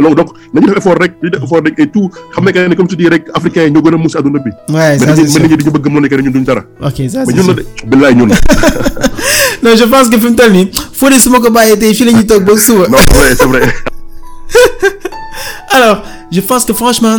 [0.00, 2.58] donc donc nañu def effort rek ñu def effort rek et tout xam ne que
[2.68, 4.50] ne comme tu dis rek africains yi ñoo gën a muus adduna bi.
[4.50, 6.62] ça mais c'est nit sûr ñi dañu bëgg mën ne que ñun duñ dara.
[6.80, 8.28] ok ça mais ñun la de billaay ñun.
[9.62, 12.04] non je pense que fi mu toll nii Fodé su ma ko bàyyee tey fii
[12.06, 13.62] la ñuy toog ba suba non c'est vrai c'est vrai.
[15.76, 17.18] alors je pense que franchement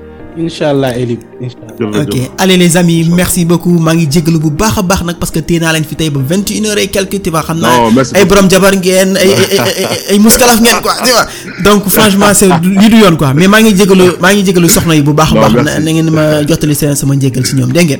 [0.41, 1.17] incha allah Eli
[2.01, 5.31] ok allez les amis merci beaucoup maa ngi jégalu bu baax a baax nag parce
[5.31, 7.43] que téye naa leen fi tey ba vingt et une heures et quelques tu vois
[7.43, 10.79] xam naa Non, merci ay borom jabar ngeen ay ay ay ay ay muskalaf ngeen
[10.81, 11.27] quoi tu vois
[11.65, 14.95] donc franchement c'est lii du yoon quoi mais maa ngi jégalu maa ngi jégalu soxna
[14.95, 15.83] yi bu baax a Non, baax na merci.
[15.85, 17.99] na ngeen ma jottali seen sama njégal si ñoom dégg ngeen?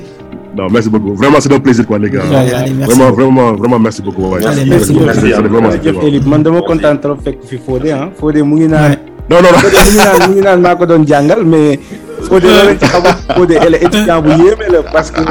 [0.53, 1.15] Non, merci beaucoup.
[1.15, 2.23] Vraiment, c'est un plaisir, quoi, les gars.
[2.29, 3.21] Allez, allez, merci vraiment, beaucoup.
[3.21, 4.25] vraiment, vraiment, merci beaucoup.
[4.31, 4.45] ouais.
[4.45, 5.07] Allez, merci beaucoup.
[5.13, 8.43] C'est- c'est vraiment jërëjëf c'est- Eli man dama kontaan trop fekk fi Fodé ah Fodé
[8.43, 8.81] mu ngi naan.
[8.81, 8.91] Non, non, non.
[8.91, 11.79] Fodé mu ngi naan non ngi naan maa ko doon jàngal mais
[12.27, 15.21] Fodé la lañ ci xamul Fodé elle est étudiant bu yéeme la parce que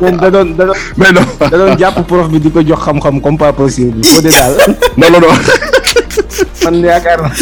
[0.00, 1.22] moom da doon da doon Mais non.
[1.38, 4.54] da doon jàpp prof bi di ko jox xam-xam comme pas possible Fodé daal
[4.98, 5.34] Non, non, non.
[6.64, 7.32] man yaakaar naa.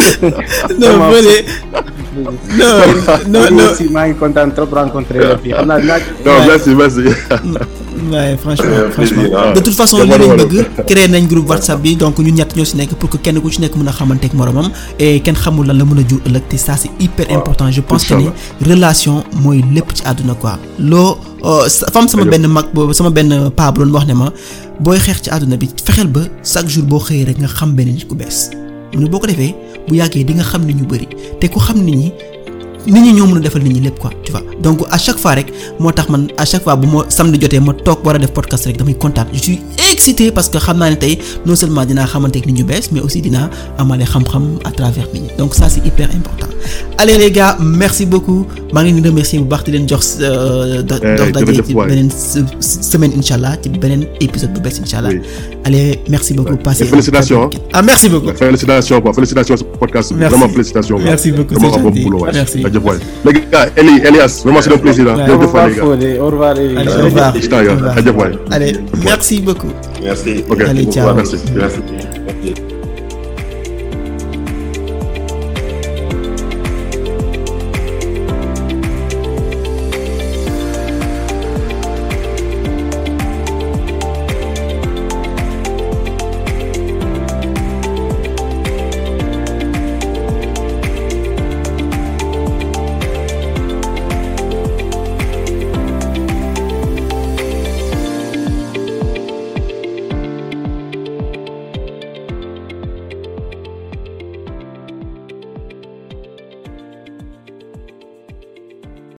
[0.79, 1.37] non Fodé
[2.13, 2.77] non
[3.33, 6.71] non non aussi maa ngi kontaan trop rencontré la fii xam naa dinaa Non, merci,
[6.77, 7.03] merci.
[8.13, 9.23] Waaye franchement Euh, franchement.
[9.37, 9.53] ah.
[9.53, 12.65] de toute façon li lañ bëgg créer nañ groupe whatsapp bi donc ñun ñett ñoo
[12.65, 15.35] si nekk pour que kenn ku ci nekk mën a xamante ak moromam et kenn
[15.37, 17.71] xamul lan la mën a jur ëllëg te ça c'est hyper important.
[17.71, 18.29] Je pense que ni
[18.69, 20.59] relation mooy lépp ci àdduna quoi.
[20.79, 24.33] Loo euh, fam sama benn mag boobu sama benn paa bu doon wax ne ma
[24.81, 27.89] booy xeex ci àdduna bi fexeel ba chaque jour boo xëyee rek nga xam benn
[27.89, 28.51] nit ku bees.
[28.95, 29.55] Mu ne boo ko defee
[29.89, 31.09] bu yàggee di nga xam nit ñu bëri
[31.41, 32.13] te ku xam nit ñi
[32.87, 35.19] nit ñi ñoo mën a defal nit ñi lépp quoi tu vois donc à chaque
[35.19, 38.17] fois rek moo tax man à chaque fois bu ma samedi jotee ma toog war
[38.17, 39.61] a def podcast rek damay kontaan je suis
[39.93, 42.91] excité parce que xam naa ne tey non seulement dinaa xamante ak nit ñu bees
[42.93, 46.49] mais aussi dinaa amale xam-xam à travers nit ñi donc ça c'est hyper important
[46.99, 50.19] allez les gars merci beaucoup maa ngi leen di remercier bu baax di leen jox
[50.19, 51.89] do- dox daje jërëjëf ci waay.
[51.89, 52.45] beneen se-
[52.91, 55.21] semaine incha allah ci beneen épisode bu bees incha allah Oui.
[55.65, 57.61] allez merci beaucoup passez félicitations, week-end.
[57.73, 59.13] ah merci beaucoup Félicitations, quoi.
[59.13, 60.13] Félicitations sur ce podcast.
[60.13, 60.99] Vraiment, félicitations.
[60.99, 62.07] Merci beaucoup, c'est gentil.
[62.35, 62.59] Merci.
[62.73, 62.83] Jaajëf.
[62.83, 65.17] jaajëf waay les gars Eli Elias vraiment c'est un plaisir ah.
[65.17, 65.23] Ouais.
[65.23, 65.83] au jërëjëf waay revoir les gars.
[65.85, 66.77] Fodé au revoir Eli.
[66.77, 67.33] Allez, au revoir.
[69.05, 69.73] merci beaucoup
[70.03, 71.15] merci ok Allez, ciao.
[71.15, 72.72] merci merci